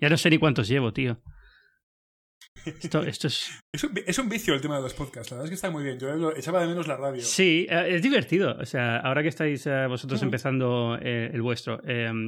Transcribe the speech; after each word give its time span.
Ya 0.00 0.08
no 0.08 0.16
sé 0.16 0.30
ni 0.30 0.38
cuántos 0.38 0.68
llevo, 0.68 0.92
tío. 0.92 1.20
Esto, 2.82 3.02
esto 3.02 3.28
es... 3.28 3.62
Es 3.72 4.18
un, 4.18 4.28
vicio 4.28 4.54
el 4.54 4.60
tema 4.60 4.76
de 4.76 4.82
los 4.82 4.94
podcasts. 4.94 5.30
La 5.30 5.36
verdad 5.36 5.44
es 5.44 5.50
que 5.50 5.54
está 5.54 5.70
muy 5.70 5.84
bien. 5.84 5.98
Yo 6.00 6.32
echaba 6.34 6.60
de 6.60 6.66
menos 6.66 6.88
la 6.88 6.96
radio. 6.96 7.22
Sí, 7.22 7.66
eh, 7.70 7.94
es 7.94 8.02
divertido. 8.02 8.56
O 8.58 8.66
sea, 8.66 8.96
ahora 8.98 9.22
que 9.22 9.28
estáis 9.28 9.66
eh, 9.66 9.86
vosotros 9.86 10.20
empezando 10.22 10.98
eh, 11.00 11.30
el 11.32 11.42
vuestro, 11.42 11.80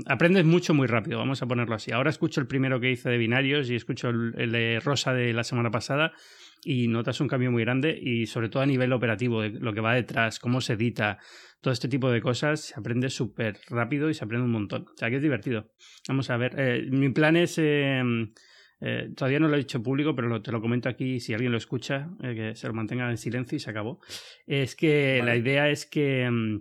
aprendes 0.06 0.45
mucho 0.45 0.74
muy 0.74 0.86
rápido, 0.86 1.18
vamos 1.18 1.42
a 1.42 1.46
ponerlo 1.46 1.74
así. 1.74 1.91
Ahora 1.91 2.10
escucho 2.10 2.41
el 2.41 2.46
primero 2.46 2.78
que 2.78 2.91
hice 2.91 3.10
de 3.10 3.18
binarios 3.18 3.69
y 3.70 3.74
escucho 3.74 4.10
el, 4.10 4.52
de 4.52 4.80
Rosa 4.84 5.12
de 5.12 5.32
la 5.32 5.42
semana 5.42 5.70
pasada 5.70 6.12
y 6.64 6.88
notas 6.88 7.20
un 7.20 7.29
cambio 7.29 7.50
muy 7.50 7.64
grande 7.64 7.98
y 8.00 8.27
sobre 8.27 8.48
todo 8.48 8.62
a 8.62 8.66
nivel 8.66 8.93
operativo, 8.93 9.43
de 9.43 9.50
lo 9.50 9.72
que 9.72 9.80
va 9.80 9.95
detrás, 9.95 10.38
cómo 10.38 10.61
se 10.61 10.74
edita, 10.74 11.18
todo 11.61 11.73
este 11.73 11.88
tipo 11.88 12.11
de 12.11 12.20
cosas, 12.20 12.61
se 12.61 12.74
aprende 12.79 13.11
súper 13.11 13.59
rápido 13.68 14.10
y 14.10 14.15
se 14.15 14.24
aprende 14.24 14.45
un 14.45 14.52
montón. 14.52 14.82
O 14.82 14.96
sea, 14.96 15.10
que 15.10 15.16
es 15.16 15.23
divertido. 15.23 15.73
Vamos 16.09 16.30
a 16.30 16.37
ver. 16.37 16.91
mi 16.91 17.09
plan 17.10 17.37
es 17.37 17.59
eh, 18.80 19.10
todavía 19.16 19.41
no 19.41 19.48
lo 19.48 19.55
he 19.56 19.59
dicho 19.59 19.82
público, 19.82 20.15
pero 20.15 20.41
te 20.41 20.52
lo 20.52 20.60
comento 20.60 20.88
aquí 20.88 21.20
si 21.20 21.34
alguien 21.34 21.52
lo 21.52 21.59
escucha, 21.59 22.10
eh, 22.23 22.34
que 22.34 22.55
se 22.55 22.66
lo 22.68 22.74
mantenga 22.74 23.10
en 23.10 23.18
silencio 23.18 23.56
y 23.56 23.60
se 23.60 23.70
acabó. 23.70 24.01
Es 24.46 24.77
que 24.77 25.20
la 25.24 25.37
idea 25.37 25.68
es 25.68 25.87
que 25.87 26.29
mm, 26.30 26.60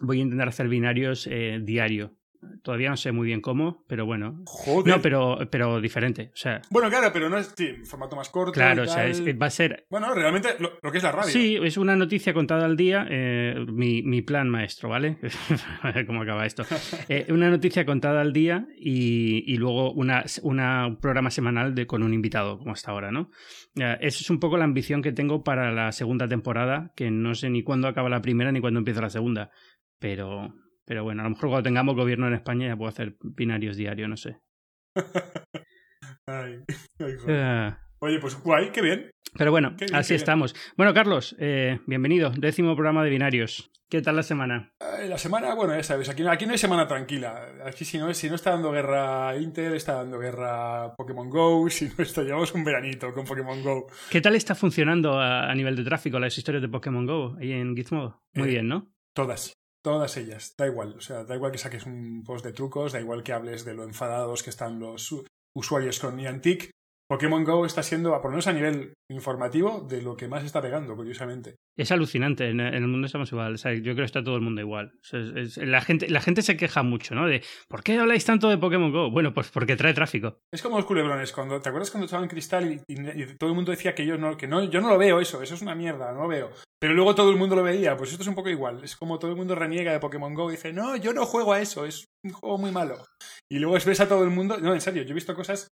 voy 0.00 0.18
a 0.18 0.22
intentar 0.22 0.48
hacer 0.48 0.68
binarios 0.68 1.26
eh, 1.26 1.60
diario. 1.62 2.17
Todavía 2.62 2.90
no 2.90 2.96
sé 2.96 3.12
muy 3.12 3.26
bien 3.26 3.40
cómo, 3.40 3.84
pero 3.88 4.06
bueno. 4.06 4.42
Joder. 4.46 4.96
No, 4.96 5.02
pero, 5.02 5.38
pero 5.50 5.80
diferente. 5.80 6.30
O 6.32 6.36
sea, 6.36 6.60
bueno, 6.70 6.88
claro, 6.88 7.10
pero 7.12 7.28
no 7.28 7.38
es 7.38 7.52
sí, 7.56 7.74
formato 7.84 8.16
más 8.16 8.28
corto. 8.30 8.52
Claro, 8.52 8.82
o 8.82 8.86
sea, 8.86 9.04
va 9.40 9.46
a 9.46 9.50
ser. 9.50 9.86
Bueno, 9.90 10.14
realmente 10.14 10.50
lo, 10.58 10.92
que 10.92 10.98
es 10.98 11.04
la 11.04 11.12
radio. 11.12 11.30
Sí, 11.30 11.58
es 11.62 11.76
una 11.76 11.96
noticia 11.96 12.32
contada 12.34 12.64
al 12.64 12.76
día. 12.76 13.06
Eh, 13.10 13.54
mi, 13.72 14.02
mi, 14.02 14.22
plan 14.22 14.48
maestro, 14.48 14.88
¿vale? 14.88 15.18
a 15.82 15.90
ver 15.92 16.06
cómo 16.06 16.22
acaba 16.22 16.46
esto. 16.46 16.64
Eh, 17.08 17.26
una 17.30 17.48
noticia 17.48 17.86
contada 17.86 18.20
al 18.20 18.32
día 18.32 18.66
y, 18.76 19.44
y 19.46 19.56
luego 19.56 19.92
una, 19.92 20.24
una, 20.42 20.86
un 20.86 20.96
programa 20.98 21.30
semanal 21.30 21.74
de, 21.74 21.86
con 21.86 22.02
un 22.02 22.12
invitado, 22.12 22.58
como 22.58 22.72
hasta 22.72 22.90
ahora, 22.90 23.10
¿no? 23.10 23.30
esa 23.74 24.20
es 24.20 24.30
un 24.30 24.40
poco 24.40 24.56
la 24.56 24.64
ambición 24.64 25.02
que 25.02 25.12
tengo 25.12 25.44
para 25.44 25.72
la 25.72 25.92
segunda 25.92 26.28
temporada, 26.28 26.92
que 26.96 27.10
no 27.10 27.34
sé 27.34 27.50
ni 27.50 27.62
cuándo 27.62 27.88
acaba 27.88 28.08
la 28.08 28.20
primera 28.20 28.52
ni 28.52 28.60
cuándo 28.60 28.78
empieza 28.78 29.00
la 29.00 29.10
segunda. 29.10 29.50
Pero, 29.98 30.54
pero 30.88 31.04
bueno, 31.04 31.20
a 31.20 31.24
lo 31.24 31.30
mejor 31.30 31.50
cuando 31.50 31.64
tengamos 31.64 31.94
gobierno 31.94 32.28
en 32.28 32.34
España 32.34 32.66
ya 32.66 32.74
puedo 32.76 32.88
hacer 32.88 33.18
binarios 33.20 33.76
diarios, 33.76 34.08
no 34.08 34.16
sé. 34.16 34.40
Eh. 37.26 37.74
Oye, 38.00 38.18
pues 38.20 38.38
guay, 38.42 38.70
qué 38.70 38.82
bien. 38.82 39.10
Pero 39.36 39.50
bueno, 39.50 39.74
así 39.94 40.14
estamos. 40.14 40.54
Bueno, 40.76 40.92
Carlos, 40.92 41.34
eh, 41.38 41.80
bienvenido. 41.86 42.30
Décimo 42.36 42.74
programa 42.74 43.02
de 43.02 43.08
binarios. 43.08 43.70
¿Qué 43.88 44.02
tal 44.02 44.16
la 44.16 44.22
semana? 44.22 44.70
la 45.08 45.16
semana, 45.16 45.54
bueno, 45.54 45.74
ya 45.74 45.82
sabes, 45.82 46.10
aquí, 46.10 46.26
aquí 46.26 46.44
no 46.44 46.52
hay 46.52 46.58
semana 46.58 46.86
tranquila. 46.86 47.54
Aquí 47.64 47.86
si 47.86 47.96
no, 47.96 48.12
si 48.12 48.28
no 48.28 48.34
está 48.34 48.50
dando 48.50 48.70
guerra 48.70 49.36
Intel, 49.38 49.72
está 49.74 49.94
dando 49.94 50.18
guerra 50.18 50.94
Pokémon 50.96 51.30
Go, 51.30 51.70
si 51.70 51.86
no 51.86 52.04
está, 52.04 52.22
llevamos 52.22 52.52
un 52.52 52.64
veranito 52.64 53.12
con 53.14 53.24
Pokémon 53.24 53.62
Go. 53.62 53.86
¿Qué 54.10 54.20
tal 54.20 54.36
está 54.36 54.54
funcionando 54.54 55.18
a, 55.18 55.54
nivel 55.54 55.76
de 55.76 55.84
tráfico 55.84 56.18
las 56.18 56.36
historias 56.36 56.62
de 56.62 56.68
Pokémon 56.68 57.06
Go 57.06 57.36
ahí 57.40 57.52
en 57.52 57.74
Gizmodo? 57.74 58.22
Muy 58.34 58.48
eh, 58.48 58.52
bien, 58.52 58.68
¿no? 58.68 58.92
Todas. 59.14 59.54
Todas 59.82 60.16
ellas, 60.16 60.54
da 60.56 60.66
igual, 60.66 60.96
o 60.96 61.00
sea, 61.00 61.24
da 61.24 61.36
igual 61.36 61.52
que 61.52 61.58
saques 61.58 61.86
un 61.86 62.24
post 62.24 62.44
de 62.44 62.52
trucos, 62.52 62.92
da 62.92 63.00
igual 63.00 63.22
que 63.22 63.32
hables 63.32 63.64
de 63.64 63.74
lo 63.74 63.84
enfadados 63.84 64.42
que 64.42 64.50
están 64.50 64.78
los 64.80 65.14
usuarios 65.54 66.00
con 66.00 66.16
Niantic, 66.16 66.70
Pokémon 67.08 67.42
Go 67.42 67.64
está 67.64 67.82
siendo, 67.82 68.10
por 68.20 68.24
lo 68.24 68.32
menos 68.32 68.46
a 68.48 68.52
nivel 68.52 68.92
informativo, 69.10 69.80
de 69.88 70.02
lo 70.02 70.14
que 70.14 70.28
más 70.28 70.44
está 70.44 70.60
pegando, 70.60 70.94
curiosamente. 70.94 71.56
Es 71.74 71.90
alucinante, 71.90 72.50
en 72.50 72.60
el 72.60 72.86
mundo 72.86 73.06
estamos 73.06 73.32
igual. 73.32 73.56
yo 73.56 73.80
creo 73.80 73.96
que 73.96 74.02
está 74.02 74.22
todo 74.22 74.36
el 74.36 74.42
mundo 74.42 74.60
igual. 74.60 74.92
la, 75.56 75.80
gente, 75.80 76.08
la 76.08 76.20
gente 76.20 76.42
se 76.42 76.58
queja 76.58 76.82
mucho, 76.82 77.14
¿no? 77.14 77.26
De 77.26 77.42
¿por 77.66 77.82
qué 77.82 77.96
habláis 77.96 78.26
tanto 78.26 78.50
de 78.50 78.58
Pokémon 78.58 78.92
Go? 78.92 79.10
Bueno, 79.10 79.32
pues 79.32 79.50
porque 79.50 79.76
trae 79.76 79.94
tráfico. 79.94 80.38
Es 80.52 80.60
como 80.60 80.76
los 80.76 80.84
culebrones. 80.84 81.32
Cuando, 81.32 81.62
¿Te 81.62 81.70
acuerdas 81.70 81.90
cuando 81.90 82.04
estaban 82.04 82.28
Cristal 82.28 82.82
y, 82.86 83.36
todo 83.38 83.48
el 83.48 83.56
mundo 83.56 83.70
decía 83.70 83.94
que 83.94 84.04
yo 84.04 84.18
no, 84.18 84.36
que 84.36 84.46
no, 84.46 84.64
yo 84.64 84.82
no 84.82 84.90
lo 84.90 84.98
veo 84.98 85.18
eso, 85.20 85.42
eso 85.42 85.54
es 85.54 85.62
una 85.62 85.74
mierda, 85.74 86.12
no 86.12 86.22
lo 86.22 86.28
veo. 86.28 86.50
Pero 86.78 86.92
luego 86.92 87.14
todo 87.14 87.30
el 87.30 87.36
mundo 87.36 87.56
lo 87.56 87.62
veía, 87.62 87.96
pues 87.96 88.10
esto 88.10 88.22
es 88.22 88.28
un 88.28 88.34
poco 88.34 88.50
igual. 88.50 88.84
Es 88.84 88.96
como 88.96 89.18
todo 89.18 89.30
el 89.30 89.36
mundo 89.36 89.54
reniega 89.54 89.92
de 89.92 89.98
Pokémon 89.98 90.34
Go 90.34 90.50
y 90.50 90.56
dice, 90.56 90.74
no, 90.74 90.96
yo 90.96 91.14
no 91.14 91.24
juego 91.24 91.54
a 91.54 91.60
eso, 91.60 91.86
es 91.86 92.04
un 92.22 92.32
juego 92.32 92.58
muy 92.58 92.70
malo. 92.70 93.04
Y 93.50 93.58
luego 93.58 93.78
ves 93.84 94.00
a 94.00 94.08
todo 94.08 94.24
el 94.24 94.30
mundo, 94.30 94.58
no, 94.58 94.74
en 94.74 94.80
serio, 94.80 95.02
yo 95.04 95.10
he 95.10 95.14
visto 95.14 95.34
cosas 95.34 95.68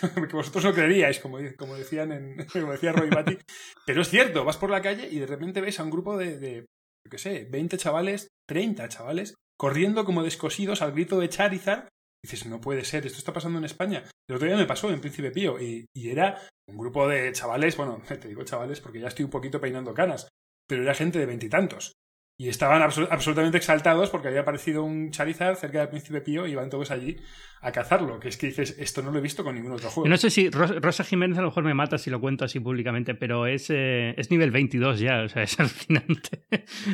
que 0.28 0.36
vosotros 0.36 0.64
no 0.64 0.74
creeríais, 0.74 1.20
como, 1.20 1.38
como 1.56 1.76
decían 1.76 2.12
en, 2.12 2.46
como 2.52 2.72
decía 2.72 2.92
Roy 2.92 3.10
Batty. 3.10 3.38
Pero 3.86 4.02
es 4.02 4.08
cierto, 4.08 4.44
vas 4.44 4.56
por 4.56 4.70
la 4.70 4.82
calle 4.82 5.08
y 5.10 5.18
de 5.18 5.26
repente 5.26 5.60
ves 5.60 5.80
a 5.80 5.84
un 5.84 5.90
grupo 5.90 6.16
de, 6.16 6.38
de 6.38 6.66
yo 7.04 7.10
qué 7.10 7.18
sé, 7.18 7.46
20 7.50 7.76
chavales, 7.78 8.28
30 8.48 8.88
chavales, 8.88 9.34
corriendo 9.58 10.04
como 10.04 10.22
descosidos 10.22 10.82
al 10.82 10.92
grito 10.92 11.18
de 11.18 11.28
Charizard. 11.28 11.88
Y 12.22 12.28
dices, 12.28 12.46
no 12.46 12.60
puede 12.60 12.84
ser, 12.84 13.06
esto 13.06 13.18
está 13.18 13.32
pasando 13.32 13.58
en 13.58 13.64
España. 13.64 14.04
El 14.28 14.36
otro 14.36 14.48
día 14.48 14.56
me 14.56 14.66
pasó 14.66 14.90
en 14.90 15.00
Príncipe 15.00 15.30
Pío 15.30 15.60
y, 15.60 15.86
y 15.94 16.10
era 16.10 16.40
un 16.68 16.76
grupo 16.76 17.06
de 17.08 17.30
chavales, 17.32 17.76
bueno, 17.76 18.02
te 18.08 18.28
digo 18.28 18.44
chavales 18.44 18.80
porque 18.80 19.00
ya 19.00 19.08
estoy 19.08 19.24
un 19.24 19.30
poquito 19.30 19.60
peinando 19.60 19.94
canas, 19.94 20.28
pero 20.66 20.82
era 20.82 20.94
gente 20.94 21.18
de 21.18 21.26
veintitantos. 21.26 21.92
Y 22.38 22.50
estaban 22.50 22.82
absolutamente 22.82 23.56
exaltados 23.56 24.10
porque 24.10 24.28
había 24.28 24.42
aparecido 24.42 24.84
un 24.84 25.10
Charizard 25.10 25.56
cerca 25.56 25.80
del 25.80 25.88
Príncipe 25.88 26.20
Pío 26.20 26.46
y 26.46 26.52
iban 26.52 26.68
todos 26.68 26.90
allí 26.90 27.16
a 27.62 27.72
cazarlo. 27.72 28.20
Que 28.20 28.28
es 28.28 28.36
que 28.36 28.48
dices, 28.48 28.76
esto 28.78 29.02
no 29.02 29.10
lo 29.10 29.18
he 29.18 29.22
visto 29.22 29.42
con 29.42 29.54
ningún 29.54 29.72
otro 29.72 29.88
juego. 29.88 30.06
No 30.06 30.18
sé 30.18 30.28
si 30.28 30.50
Rosa 30.50 31.02
Jiménez 31.02 31.38
a 31.38 31.40
lo 31.40 31.48
mejor 31.48 31.64
me 31.64 31.72
mata 31.72 31.96
si 31.96 32.10
lo 32.10 32.20
cuento 32.20 32.44
así 32.44 32.60
públicamente, 32.60 33.14
pero 33.14 33.46
es, 33.46 33.70
eh, 33.70 34.14
es 34.18 34.30
nivel 34.30 34.50
22 34.50 35.00
ya, 35.00 35.22
o 35.22 35.28
sea, 35.28 35.42
es 35.44 35.58
alucinante. 35.60 36.44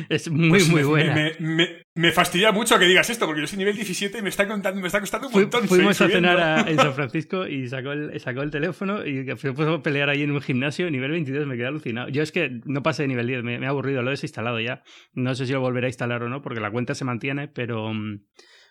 es 0.09 0.29
muy, 0.29 0.49
pues 0.49 0.69
muy 0.69 0.83
buena. 0.83 1.31
Me, 1.95 2.11
fastidia 2.11 2.51
mucho 2.51 2.79
que 2.79 2.85
digas 2.85 3.09
esto, 3.09 3.25
porque 3.25 3.41
yo 3.41 3.47
soy 3.47 3.57
nivel 3.57 3.75
17 3.75 4.17
y 4.17 4.21
me 4.21 4.29
está, 4.29 4.47
contando, 4.47 4.79
me 4.79 4.87
está 4.87 4.99
costando 4.99 5.27
un 5.27 5.33
montón. 5.33 5.67
fuimos 5.67 5.99
a 5.99 6.07
cenar 6.07 6.67
en 6.69 6.77
San 6.77 6.93
Francisco 6.93 7.47
y 7.47 7.67
sacó 7.67 7.91
el, 7.91 8.19
sacó 8.19 8.41
el 8.41 8.49
teléfono 8.49 9.05
y 9.05 9.29
fue 9.35 9.51
a 9.51 9.83
pelear 9.83 10.09
ahí 10.09 10.23
en 10.23 10.31
un 10.31 10.41
gimnasio, 10.41 10.89
nivel 10.89 11.11
22, 11.11 11.45
me 11.45 11.57
quedé 11.57 11.67
alucinado. 11.67 12.07
Yo 12.07 12.23
es 12.23 12.31
que 12.31 12.61
no 12.65 12.81
pasé 12.81 13.03
de 13.03 13.09
nivel 13.09 13.27
10, 13.27 13.43
me, 13.43 13.59
me 13.59 13.67
ha 13.67 13.69
aburrido, 13.69 14.01
lo 14.01 14.09
he 14.09 14.13
desinstalado 14.13 14.59
ya. 14.59 14.83
No 15.13 15.32
sé 15.35 15.45
si 15.45 15.53
lo 15.53 15.61
volveré 15.61 15.87
a 15.87 15.89
instalar 15.89 16.23
o 16.23 16.29
no, 16.29 16.41
porque 16.41 16.59
la 16.59 16.71
cuenta 16.71 16.95
se 16.95 17.05
mantiene, 17.05 17.47
pero, 17.47 17.93
mm, 17.93 18.25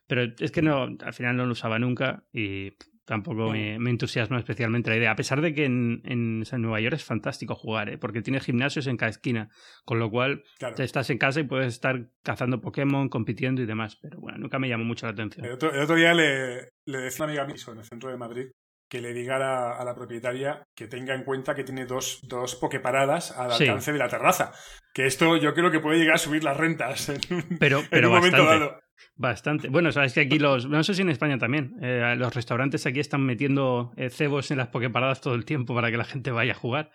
pero 0.06 0.23
es 0.39 0.50
que 0.50 0.62
no, 0.62 0.89
al 1.00 1.15
final 1.15 1.37
no 1.37 1.47
lo 1.47 1.53
usaba 1.53 1.78
nunca 1.78 2.25
y 2.33 2.73
tampoco 3.05 3.50
me, 3.50 3.77
entusiasma 3.91 4.39
especialmente 4.39 4.91
la 4.91 4.97
idea. 4.97 5.11
A 5.11 5.17
pesar 5.17 5.41
de 5.41 5.55
que 5.55 5.65
en, 5.65 6.03
en, 6.05 6.45
Nueva 6.62 6.81
York 6.81 6.95
es 6.95 7.05
fantástico 7.05 7.55
jugar, 7.55 7.89
¿eh? 7.89 7.99
porque 7.99 8.23
tiene 8.23 8.41
gimnasios 8.41 8.87
en 8.87 8.97
cada 8.97 9.11
esquina, 9.11 9.50
con 9.84 9.99
lo 9.99 10.11
cual 10.11 10.45
estás 10.78 11.11
en 11.11 11.19
casa 11.19 11.41
y 11.41 11.45
puedes 11.45 11.73
estar 11.75 12.09
cazando 12.23 12.61
Pokémon, 12.61 13.09
compitiendo 13.09 13.61
y 13.62 13.67
demás. 13.67 13.99
Pero 14.00 14.21
bueno, 14.21 14.39
nunca 14.39 14.59
me 14.59 14.69
llamó 14.69 14.84
mucho 14.84 15.06
la 15.06 15.12
atención. 15.12 15.44
El 15.44 15.53
otro, 15.53 15.94
día 15.97 16.15
le, 16.15 16.71
le 16.87 16.99
decía 16.99 17.25
a 17.25 17.29
una 17.29 17.43
amiga 17.43 17.47
mía 17.47 17.56
en 17.73 17.79
el 17.79 17.84
centro 17.84 18.11
de 18.11 18.17
Madrid 18.17 18.47
que 18.93 19.01
le 19.01 19.15
diga 19.15 19.37
a 19.37 19.85
la, 19.87 19.95
propietaria 19.95 20.67
que 20.77 20.87
tenga 20.87 21.15
en 21.15 21.25
cuenta 21.25 21.55
que 21.55 21.65
tiene 21.65 21.87
dos, 21.87 22.21
dos 22.25 22.57
pokeparadas 22.57 23.31
al 23.31 23.51
alcance 23.51 23.91
de 23.91 23.99
la 23.99 24.07
terraza. 24.07 24.53
Que 24.93 25.07
esto 25.07 25.39
yo 25.39 25.55
creo 25.55 25.71
que 25.71 25.81
puede 25.81 25.99
llegar 25.99 26.17
a 26.17 26.19
subir 26.19 26.45
las 26.45 26.59
rentas 26.59 27.09
en 27.09 27.19
pero, 27.59 27.83
pero 27.91 28.11
un 28.11 28.17
momento 28.17 28.45
dado. 28.45 28.81
Bastante. 29.17 29.71
Bueno, 29.71 29.93
sabes 29.93 30.13
que 30.13 30.21
aquí 30.21 30.39
los. 30.39 30.69
No 30.69 30.85
sé 30.85 30.93
si 30.93 31.01
en 31.01 31.09
España 31.09 31.39
también. 31.39 31.73
Eh, 31.81 32.17
los 32.19 32.35
restaurantes 32.35 32.85
aquí 32.85 33.01
están 33.01 33.25
metiendo 33.25 33.93
eh, 33.97 34.11
cebos 34.11 34.51
en 34.51 34.59
las 34.59 34.69
pokeparadas 34.69 35.23
todo 35.23 35.37
el 35.37 35.47
tiempo 35.47 35.75
para 35.75 35.91
que 35.91 35.97
la 35.97 36.05
gente 36.05 36.31
vaya 36.31 36.53
a 36.53 36.57
jugar. 36.57 36.91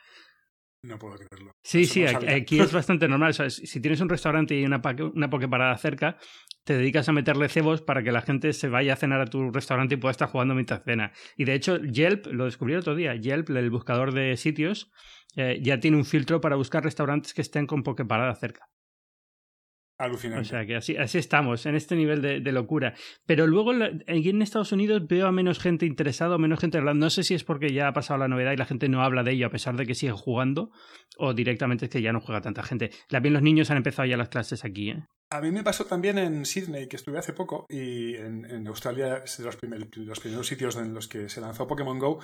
No 0.83 0.99
puedo 0.99 1.15
creerlo. 1.15 1.51
Sí, 1.63 1.85
sí, 1.85 2.05
aquí, 2.05 2.59
es 2.59 2.71
bastante 2.71 3.07
normal. 3.07 3.33
si 3.33 3.81
tienes 3.81 3.99
un 4.01 4.09
restaurante 4.09 4.53
y 4.53 4.63
una, 4.63 4.79
una 5.15 5.29
pokeparada 5.31 5.75
cerca, 5.77 6.17
te 6.67 6.77
dedicas 6.77 7.07
a 7.07 7.13
meterle 7.13 7.47
cebos 7.47 7.81
para 7.81 8.03
que 8.03 8.11
la 8.11 8.21
gente 8.21 8.51
se 8.51 8.67
vaya 8.67 8.91
a 8.91 8.95
cenar 8.97 9.21
a 9.21 9.25
tu 9.25 9.51
restaurante 9.51 9.95
y 9.95 9.97
pueda 9.97 10.11
estar 10.11 10.27
jugando 10.27 10.53
mientras 10.53 10.83
cena. 10.83 11.13
Y 11.37 11.45
de 11.45 11.53
hecho, 11.53 11.77
Yelp, 11.77 12.27
lo 12.27 12.43
descubrí 12.43 12.73
el 12.73 12.79
otro 12.79 12.93
día, 12.93 13.15
Yelp, 13.15 13.49
el 13.51 13.69
buscador 13.69 14.13
de 14.13 14.35
sitios, 14.35 14.91
eh, 15.37 15.59
ya 15.63 15.79
tiene 15.79 15.95
un 15.95 16.03
filtro 16.03 16.41
para 16.41 16.57
buscar 16.57 16.83
restaurantes 16.83 17.33
que 17.33 17.41
estén 17.41 17.67
con 17.67 17.83
Pokeparada 17.83 18.35
cerca. 18.35 18.67
Alucinante. 19.97 20.41
O 20.41 20.43
sea 20.43 20.65
que 20.65 20.75
así, 20.75 20.97
así 20.97 21.17
estamos, 21.17 21.65
en 21.65 21.75
este 21.75 21.95
nivel 21.95 22.21
de, 22.21 22.51
locura. 22.51 22.95
Pero 23.25 23.47
luego 23.47 23.71
aquí 23.71 24.29
en 24.29 24.41
Estados 24.41 24.73
Unidos 24.73 25.07
veo 25.07 25.25
a 25.25 25.31
menos 25.31 25.59
gente 25.59 25.85
interesada, 25.85 26.37
menos 26.37 26.59
gente 26.59 26.77
hablando. 26.77 27.05
No 27.05 27.09
sé 27.09 27.23
si 27.23 27.33
es 27.33 27.45
porque 27.45 27.71
ya 27.71 27.87
ha 27.87 27.93
pasado 27.93 28.19
la 28.19 28.27
novedad 28.27 28.51
y 28.51 28.57
la 28.57 28.65
gente 28.65 28.89
no 28.89 29.03
habla 29.03 29.23
de 29.23 29.31
ello 29.31 29.47
a 29.47 29.51
pesar 29.51 29.77
de 29.77 29.85
que 29.85 29.95
sigue 29.95 30.11
jugando, 30.11 30.69
o 31.17 31.33
directamente 31.33 31.85
es 31.85 31.91
que 31.91 32.01
ya 32.01 32.11
no 32.11 32.19
juega 32.19 32.41
tanta 32.41 32.61
gente. 32.61 32.91
También 33.07 33.33
los 33.33 33.41
niños 33.41 33.71
han 33.71 33.77
empezado 33.77 34.05
ya 34.05 34.17
las 34.17 34.29
clases 34.29 34.65
aquí. 34.65 34.89
¿eh? 34.91 35.05
A 35.29 35.41
mí 35.41 35.51
me 35.51 35.63
pasó 35.63 35.85
también 35.85 36.17
en 36.17 36.45
Sydney, 36.45 36.87
que 36.87 36.95
estuve 36.95 37.19
hace 37.19 37.33
poco, 37.33 37.65
y 37.69 38.15
en, 38.15 38.65
Australia 38.67 39.23
es 39.25 39.37
de 39.37 39.43
los, 39.43 39.57
primeros 39.57 40.47
sitios 40.47 40.77
en 40.77 40.93
los 40.93 41.09
que 41.09 41.27
se 41.27 41.41
lanzó 41.41 41.67
Pokémon 41.67 41.99
Go, 41.99 42.19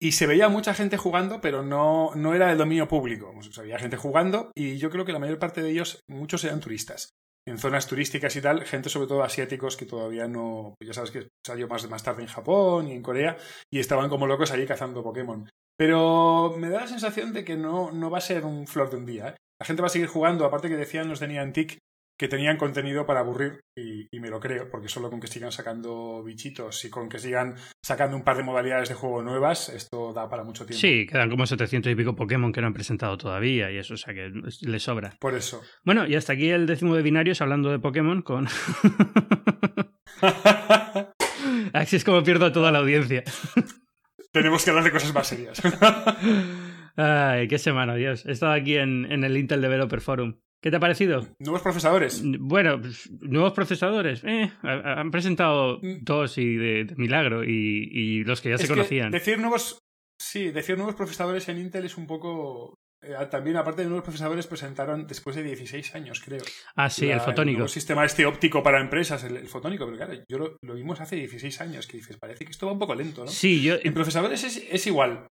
y 0.00 0.12
se 0.12 0.26
veía 0.26 0.48
mucha 0.48 0.74
gente 0.74 0.96
jugando, 0.96 1.40
pero 1.40 1.62
no, 1.62 2.10
no 2.16 2.34
era 2.34 2.50
el 2.50 2.58
dominio 2.58 2.88
público. 2.88 3.32
Había 3.56 3.78
gente 3.78 3.96
jugando 3.96 4.50
y 4.56 4.76
yo 4.78 4.90
creo 4.90 5.04
que 5.04 5.12
la 5.12 5.20
mayor 5.20 5.38
parte 5.38 5.62
de 5.62 5.70
ellos, 5.70 6.00
muchos 6.08 6.42
eran 6.42 6.58
turistas. 6.58 7.10
En 7.46 7.58
zonas 7.58 7.86
turísticas 7.86 8.34
y 8.34 8.40
tal, 8.40 8.64
gente 8.64 8.88
sobre 8.88 9.06
todo 9.06 9.22
asiáticos 9.22 9.76
que 9.76 9.86
todavía 9.86 10.26
no, 10.26 10.74
ya 10.84 10.92
sabes 10.92 11.12
que 11.12 11.28
salió 11.46 11.68
más, 11.68 11.88
más 11.88 12.02
tarde 12.02 12.22
en 12.22 12.28
Japón 12.28 12.88
y 12.88 12.92
en 12.92 13.02
Corea 13.02 13.36
y 13.70 13.78
estaban 13.78 14.08
como 14.08 14.26
locos 14.26 14.50
allí 14.50 14.66
cazando 14.66 15.04
Pokémon. 15.04 15.48
Pero 15.76 16.56
me 16.58 16.68
da 16.68 16.80
la 16.80 16.86
sensación 16.88 17.32
de 17.32 17.44
que 17.44 17.56
no, 17.56 17.92
no 17.92 18.10
va 18.10 18.18
a 18.18 18.22
ser 18.22 18.44
un 18.44 18.66
flor 18.66 18.90
de 18.90 18.96
un 18.96 19.06
día. 19.06 19.28
¿eh? 19.28 19.36
La 19.60 19.66
gente 19.66 19.82
va 19.82 19.86
a 19.86 19.90
seguir 19.90 20.08
jugando, 20.08 20.44
aparte 20.44 20.68
que 20.68 20.76
decían 20.76 21.08
los 21.08 21.20
de 21.20 21.28
Niantic 21.28 21.78
que 22.22 22.28
tenían 22.28 22.56
contenido 22.56 23.04
para 23.04 23.18
aburrir 23.18 23.64
y, 23.76 24.06
me 24.20 24.30
lo 24.30 24.38
creo, 24.38 24.70
porque 24.70 24.88
solo 24.88 25.10
con 25.10 25.18
que 25.18 25.26
sigan 25.26 25.50
sacando 25.50 26.22
bichitos 26.22 26.84
y 26.84 26.88
con 26.88 27.08
que 27.08 27.18
sigan 27.18 27.56
sacando 27.82 28.16
un 28.16 28.22
par 28.22 28.36
de 28.36 28.44
modalidades 28.44 28.90
de 28.90 28.94
juego 28.94 29.24
nuevas, 29.24 29.70
esto 29.70 30.12
da 30.12 30.30
para 30.30 30.44
mucho 30.44 30.64
tiempo. 30.64 30.80
Sí, 30.80 31.04
quedan 31.04 31.30
como 31.30 31.46
700 31.46 31.90
y 31.90 31.96
pico 31.96 32.14
Pokémon 32.14 32.52
que 32.52 32.60
no 32.60 32.68
han 32.68 32.74
presentado 32.74 33.18
todavía 33.18 33.72
y 33.72 33.78
eso, 33.78 33.94
o 33.94 33.96
sea 33.96 34.14
que 34.14 34.30
le 34.60 34.78
sobra. 34.78 35.16
Por 35.18 35.34
eso. 35.34 35.62
Bueno, 35.84 36.06
y 36.06 36.14
hasta 36.14 36.34
aquí 36.34 36.48
el 36.48 36.64
décimo 36.64 36.94
de 36.94 37.02
binarios 37.02 37.40
hablando 37.40 37.72
de 37.72 37.80
Pokémon 37.80 38.22
con... 38.22 38.46
Así 41.72 41.96
es 41.96 42.04
como 42.04 42.22
pierdo 42.22 42.46
a 42.46 42.52
toda 42.52 42.70
la 42.70 42.78
audiencia. 42.78 43.24
Tenemos 44.30 44.62
que 44.62 44.70
hablar 44.70 44.84
de 44.84 44.92
cosas 44.92 45.12
más 45.12 45.26
serias. 45.26 45.60
Ay, 46.96 47.48
qué 47.48 47.58
semana, 47.58 47.96
Dios. 47.96 48.24
He 48.26 48.30
estado 48.30 48.52
aquí 48.52 48.76
en, 48.76 49.10
en 49.10 49.24
el 49.24 49.36
Intel 49.36 49.60
Developer 49.60 50.00
Forum. 50.00 50.36
¿Qué 50.62 50.70
te 50.70 50.76
ha 50.76 50.80
parecido? 50.80 51.26
Nuevos 51.40 51.60
procesadores. 51.60 52.22
Bueno, 52.38 52.80
pues, 52.80 53.10
nuevos 53.20 53.52
procesadores. 53.52 54.22
Eh, 54.22 54.48
han 54.62 55.10
presentado 55.10 55.78
mm. 55.82 56.04
dos 56.04 56.38
y 56.38 56.54
de, 56.54 56.94
milagro 56.96 57.42
y, 57.42 58.22
los 58.22 58.40
que 58.40 58.50
ya 58.50 58.58
se 58.58 58.68
conocían. 58.68 59.10
Decir 59.10 59.40
nuevos. 59.40 59.80
Sí, 60.20 60.52
decir 60.52 60.76
nuevos 60.76 60.94
procesadores 60.94 61.48
en 61.48 61.58
Intel 61.58 61.84
es 61.86 61.98
un 61.98 62.06
poco. 62.06 62.74
Eh, 63.02 63.12
también, 63.28 63.56
aparte 63.56 63.82
de 63.82 63.88
nuevos 63.88 64.04
procesadores, 64.04 64.46
presentaron 64.46 65.08
después 65.08 65.34
de 65.34 65.42
16 65.42 65.96
años, 65.96 66.22
creo. 66.24 66.44
Ah, 66.76 66.88
sí, 66.88 67.10
el 67.10 67.20
fotónico. 67.20 67.64
El 67.64 67.68
sistema 67.68 68.04
este 68.04 68.24
óptico 68.24 68.62
para 68.62 68.80
empresas, 68.80 69.24
el, 69.24 69.48
fotónico. 69.48 69.84
Pero 69.86 69.96
claro, 69.96 70.14
yo 70.28 70.56
lo, 70.62 70.74
vimos 70.74 71.00
hace 71.00 71.16
16 71.16 71.60
años, 71.60 71.88
que 71.88 71.96
dices, 71.96 72.18
parece 72.18 72.44
que 72.44 72.52
esto 72.52 72.66
va 72.66 72.72
un 72.72 72.78
poco 72.78 72.94
lento, 72.94 73.24
¿no? 73.24 73.30
Sí, 73.32 73.62
yo. 73.62 73.74
En 73.82 73.94
procesadores 73.94 74.44
es, 74.44 74.64
es 74.70 74.86
igual. 74.86 75.26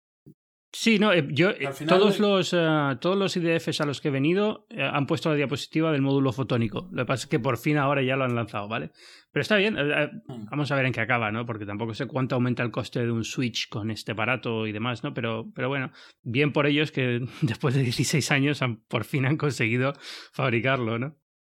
Sí, 0.72 0.98
no, 0.98 1.12
eh, 1.12 1.26
yo 1.30 1.50
eh, 1.50 1.70
todos 1.86 2.18
los 2.18 2.52
eh, 2.52 2.96
todos 3.00 3.16
los 3.16 3.36
IDFs 3.36 3.80
a 3.80 3.86
los 3.86 4.00
que 4.00 4.08
he 4.08 4.10
venido 4.10 4.66
han 4.76 5.06
puesto 5.06 5.30
la 5.30 5.36
diapositiva 5.36 5.90
del 5.92 6.02
módulo 6.02 6.32
fotónico. 6.32 6.88
Lo 6.92 7.02
que 7.02 7.06
pasa 7.06 7.24
es 7.24 7.28
que 7.28 7.38
por 7.38 7.56
fin 7.56 7.78
ahora 7.78 8.02
ya 8.02 8.16
lo 8.16 8.24
han 8.24 8.34
lanzado, 8.34 8.68
¿vale? 8.68 8.90
Pero 9.32 9.42
está 9.42 9.56
bien, 9.56 9.74
mm. 9.74 10.46
vamos 10.50 10.70
a 10.70 10.76
ver 10.76 10.86
en 10.86 10.92
qué 10.92 11.00
acaba, 11.00 11.30
¿no? 11.30 11.46
Porque 11.46 11.66
tampoco 11.66 11.94
sé 11.94 12.06
cuánto 12.06 12.34
aumenta 12.34 12.62
el 12.62 12.70
coste 12.70 13.00
de 13.00 13.10
un 13.10 13.24
Switch 13.24 13.68
con 13.68 13.90
este 13.90 14.12
aparato 14.12 14.66
y 14.66 14.72
demás, 14.72 15.02
¿no? 15.02 15.14
Pero, 15.14 15.50
pero 15.54 15.68
bueno, 15.68 15.92
bien 16.22 16.52
por 16.52 16.66
ellos 16.66 16.92
que 16.92 17.20
después 17.42 17.74
de 17.74 17.82
16 17.82 18.30
años 18.30 18.62
han, 18.62 18.76
por 18.88 19.04
fin 19.04 19.24
han 19.24 19.36
conseguido 19.36 19.94
fabricarlo, 20.32 20.98
¿no? 20.98 21.16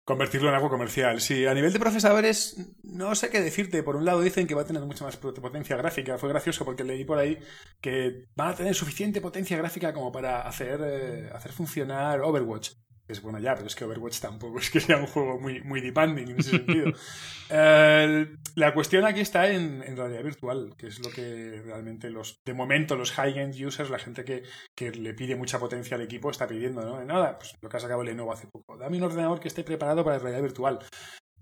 Convertirlo 0.07 0.47
en 0.47 0.55
algo 0.55 0.69
comercial. 0.69 1.19
Sí, 1.19 1.45
a 1.45 1.53
nivel 1.53 1.73
de 1.73 1.81
procesadores, 1.81 2.55
no 2.81 3.13
sé 3.13 3.29
qué 3.29 3.41
decirte. 3.41 3.83
Por 3.83 3.97
un 3.97 4.05
lado 4.05 4.21
dicen 4.21 4.47
que 4.47 4.55
va 4.55 4.61
a 4.61 4.65
tener 4.65 4.81
mucha 4.83 5.03
más 5.03 5.17
potencia 5.17 5.75
gráfica. 5.75 6.17
Fue 6.17 6.29
gracioso 6.29 6.63
porque 6.63 6.85
leí 6.85 7.03
por 7.03 7.17
ahí 7.17 7.37
que 7.81 8.29
van 8.33 8.51
a 8.51 8.55
tener 8.55 8.73
suficiente 8.73 9.19
potencia 9.19 9.57
gráfica 9.57 9.91
como 9.91 10.09
para 10.09 10.47
hacer, 10.47 10.79
eh, 10.81 11.29
hacer 11.33 11.51
funcionar 11.51 12.21
Overwatch 12.21 12.69
es 13.07 13.21
bueno 13.21 13.39
ya, 13.39 13.55
pero 13.55 13.67
es 13.67 13.75
que 13.75 13.85
Overwatch 13.85 14.19
tampoco 14.19 14.59
es 14.59 14.69
que 14.69 14.79
sea 14.79 14.97
un 14.97 15.07
juego 15.07 15.39
muy, 15.39 15.61
muy 15.61 15.81
demanding 15.81 16.29
en 16.29 16.39
ese 16.39 16.51
sentido. 16.51 16.91
la 17.49 18.73
cuestión 18.73 19.05
aquí 19.05 19.21
está 19.21 19.49
en, 19.49 19.95
realidad 19.95 20.23
virtual, 20.23 20.75
que 20.77 20.87
es 20.87 20.99
lo 20.99 21.09
que 21.09 21.61
realmente 21.63 22.09
los, 22.09 22.39
de 22.45 22.53
momento, 22.53 22.95
los 22.95 23.11
high-end 23.11 23.55
users, 23.55 23.89
la 23.89 23.99
gente 23.99 24.23
que, 24.23 24.43
que, 24.75 24.91
le 24.91 25.13
pide 25.13 25.35
mucha 25.35 25.59
potencia 25.59 25.95
al 25.95 26.03
equipo, 26.03 26.29
está 26.29 26.47
pidiendo, 26.47 26.81
¿no? 26.83 27.03
Nada, 27.03 27.37
pues 27.37 27.55
lo 27.61 27.69
que 27.69 27.77
ha 27.77 27.79
sacado 27.79 28.03
Lenovo 28.03 28.33
hace 28.33 28.47
poco. 28.47 28.77
Dame 28.77 28.97
un 28.97 29.03
ordenador 29.03 29.39
que 29.39 29.47
esté 29.47 29.63
preparado 29.63 30.03
para 30.03 30.17
la 30.17 30.23
realidad 30.23 30.43
virtual. 30.43 30.79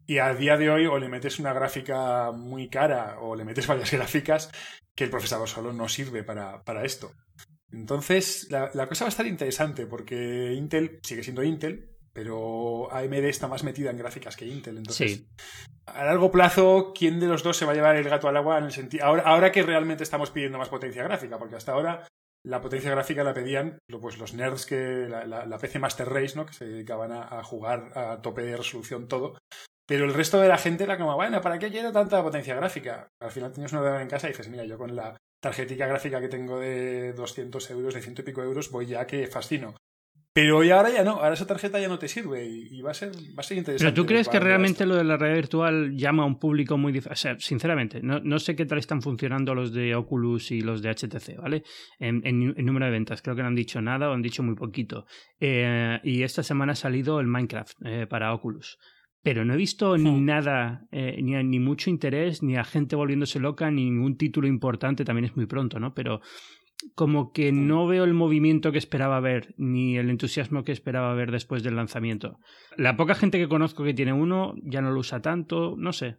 Y 0.07 0.19
a 0.19 0.33
día 0.35 0.57
de 0.57 0.69
hoy 0.69 0.85
o 0.85 0.99
le 0.99 1.09
metes 1.09 1.39
una 1.39 1.53
gráfica 1.53 2.31
muy 2.31 2.69
cara 2.69 3.19
o 3.19 3.35
le 3.35 3.45
metes 3.45 3.67
varias 3.67 3.91
gráficas 3.91 4.51
que 4.95 5.03
el 5.03 5.09
procesador 5.09 5.49
solo 5.49 5.73
no 5.73 5.89
sirve 5.89 6.23
para, 6.23 6.63
para 6.63 6.85
esto. 6.85 7.11
Entonces, 7.71 8.47
la, 8.49 8.87
cosa 8.87 9.05
va 9.05 9.07
a 9.07 9.09
estar 9.09 9.25
interesante 9.25 9.85
porque 9.85 10.53
Intel 10.53 10.99
sigue 11.03 11.23
siendo 11.23 11.43
Intel, 11.43 11.94
pero 12.15 12.89
AMD 12.93 13.25
está 13.25 13.49
más 13.49 13.65
metida 13.65 13.91
en 13.91 13.97
gráficas 13.97 14.37
que 14.37 14.47
Intel. 14.47 14.77
Entonces, 14.77 15.25
a 15.85 16.05
largo 16.05 16.31
plazo, 16.31 16.93
¿quién 16.97 17.19
de 17.19 17.27
los 17.27 17.43
dos 17.43 17.57
se 17.57 17.65
va 17.65 17.73
a 17.73 17.75
llevar 17.75 17.97
el 17.97 18.09
gato 18.09 18.29
al 18.29 18.37
agua 18.37 18.57
en 18.57 18.63
el 18.63 18.71
sentido. 18.71 19.03
Ahora, 19.03 19.23
ahora 19.23 19.51
que 19.51 19.63
realmente 19.63 20.03
estamos 20.03 20.31
pidiendo 20.31 20.57
más 20.57 20.69
potencia 20.69 21.03
gráfica, 21.03 21.37
porque 21.37 21.57
hasta 21.57 21.73
ahora 21.73 22.07
la 22.45 22.61
potencia 22.61 22.89
gráfica 22.89 23.21
la 23.25 23.33
pedían 23.33 23.79
pues, 23.99 24.17
los 24.17 24.33
nerds 24.33 24.65
que. 24.65 25.09
La, 25.09 25.57
PC 25.57 25.77
Master 25.79 26.07
Race, 26.07 26.37
¿no? 26.37 26.45
Que 26.45 26.53
se 26.53 26.65
dedicaban 26.65 27.11
a, 27.11 27.43
jugar 27.43 27.91
a 27.97 28.21
tope 28.21 28.43
de 28.43 28.55
resolución 28.55 29.09
todo. 29.09 29.37
Pero 29.85 30.05
el 30.05 30.13
resto 30.13 30.39
de 30.39 30.47
la 30.47 30.57
gente 30.57 30.85
era 30.85 30.97
como, 30.97 31.15
bueno, 31.15 31.41
¿para 31.41 31.59
qué 31.59 31.69
quiero 31.69 31.91
tanta 31.91 32.23
potencia 32.23 32.55
gráfica? 32.55 33.09
Al 33.21 33.31
final 33.31 33.51
tienes 33.51 33.73
un 33.73 33.79
ordenador 33.79 34.03
en 34.03 34.09
casa 34.09 34.27
y 34.27 34.31
dices, 34.31 34.47
mira, 34.47 34.63
yo 34.63 34.77
con 34.77 34.95
la 34.95 35.17
tarjetica 35.43 35.85
gráfica 35.85 36.21
que 36.21 36.29
tengo 36.29 36.59
de 36.59 37.11
200 37.11 37.71
euros, 37.71 37.93
de 37.93 38.01
ciento 38.01 38.21
y 38.21 38.25
pico 38.25 38.41
euros, 38.41 38.71
voy 38.71 38.85
ya 38.85 39.05
que 39.05 39.27
fascino. 39.27 39.75
Pero 40.35 40.57
hoy 40.57 40.69
ahora 40.69 40.89
ya 40.89 41.05
no, 41.05 41.11
ahora 41.11 41.33
esa 41.33 41.47
tarjeta 41.47 41.79
ya 41.79 41.87
no 41.87 41.97
te 41.97 42.09
sirve 42.09 42.45
y, 42.45 42.81
va, 42.81 42.91
a 42.91 42.93
ser, 42.93 43.09
va 43.09 43.39
a 43.39 43.43
ser 43.43 43.57
interesante. 43.57 43.89
Pero 43.89 43.93
tú 43.93 44.05
crees 44.05 44.27
que 44.27 44.37
realmente 44.37 44.85
lo 44.85 44.97
de 44.97 45.05
la 45.05 45.15
realidad 45.15 45.37
virtual 45.37 45.95
llama 45.95 46.23
a 46.23 46.25
un 46.25 46.39
público 46.39 46.77
muy 46.77 46.91
diferente. 46.91 47.13
O 47.13 47.21
sea, 47.21 47.39
sinceramente, 47.39 48.01
no, 48.03 48.19
no, 48.19 48.37
sé 48.37 48.53
qué 48.53 48.65
tal 48.65 48.77
están 48.77 49.01
funcionando 49.01 49.55
los 49.55 49.71
de 49.71 49.95
Oculus 49.95 50.51
y 50.51 50.59
los 50.59 50.81
de 50.81 50.89
HTC, 50.89 51.37
¿vale? 51.41 51.63
En, 51.99 52.53
número 52.65 52.85
de 52.85 52.91
ventas, 52.91 53.21
creo 53.21 53.33
que 53.33 53.43
no 53.43 53.47
han 53.47 53.55
dicho 53.55 53.81
nada 53.81 54.09
o 54.09 54.13
han 54.13 54.21
dicho 54.21 54.43
muy 54.43 54.55
poquito. 54.55 55.05
Eh, 55.39 56.01
y 56.03 56.23
esta 56.23 56.43
semana 56.43 56.73
ha 56.73 56.75
salido 56.75 57.21
el 57.21 57.27
Minecraft 57.27 57.77
eh, 57.85 58.05
para 58.05 58.33
Oculus 58.33 58.77
pero 59.23 59.43
no 59.43 59.55
he 59.55 59.57
visto 59.57 59.97
ni 59.97 60.21
nada, 60.21 60.85
eh, 60.91 61.19
ni, 61.19 61.33
ni, 61.43 61.59
mucho 61.59 61.89
interés, 61.89 62.43
ni 62.43 62.57
a 62.57 62.63
gente 62.63 62.95
volviéndose 62.95 63.39
loca, 63.39 63.71
ni 63.71 63.89
ningún 63.89 64.17
título 64.17 64.47
importante, 64.47 65.03
también 65.03 65.25
es 65.25 65.35
muy 65.35 65.47
pronto, 65.47 65.79
¿no? 65.79 65.95
Pero 65.95 66.21
como 66.93 67.31
que 67.31 67.51
no 67.51 67.87
veo 67.87 68.03
el 68.03 68.13
movimiento 68.13 68.71
que 68.71 68.77
esperaba 68.77 69.19
ver, 69.19 69.53
ni 69.57 69.97
el 69.97 70.09
entusiasmo 70.09 70.63
que 70.63 70.71
esperaba 70.71 71.13
ver 71.13 71.31
después 71.31 71.63
del 71.63 71.75
lanzamiento. 71.75 72.39
La 72.77 72.95
poca 72.95 73.15
gente 73.15 73.37
que 73.37 73.49
conozco 73.49 73.83
que 73.83 73.93
tiene 73.93 74.13
uno 74.13 74.53
ya 74.63 74.81
no 74.81 74.91
lo 74.91 74.99
usa 74.99 75.21
tanto, 75.21 75.75
no 75.77 75.91
sé. 75.93 76.17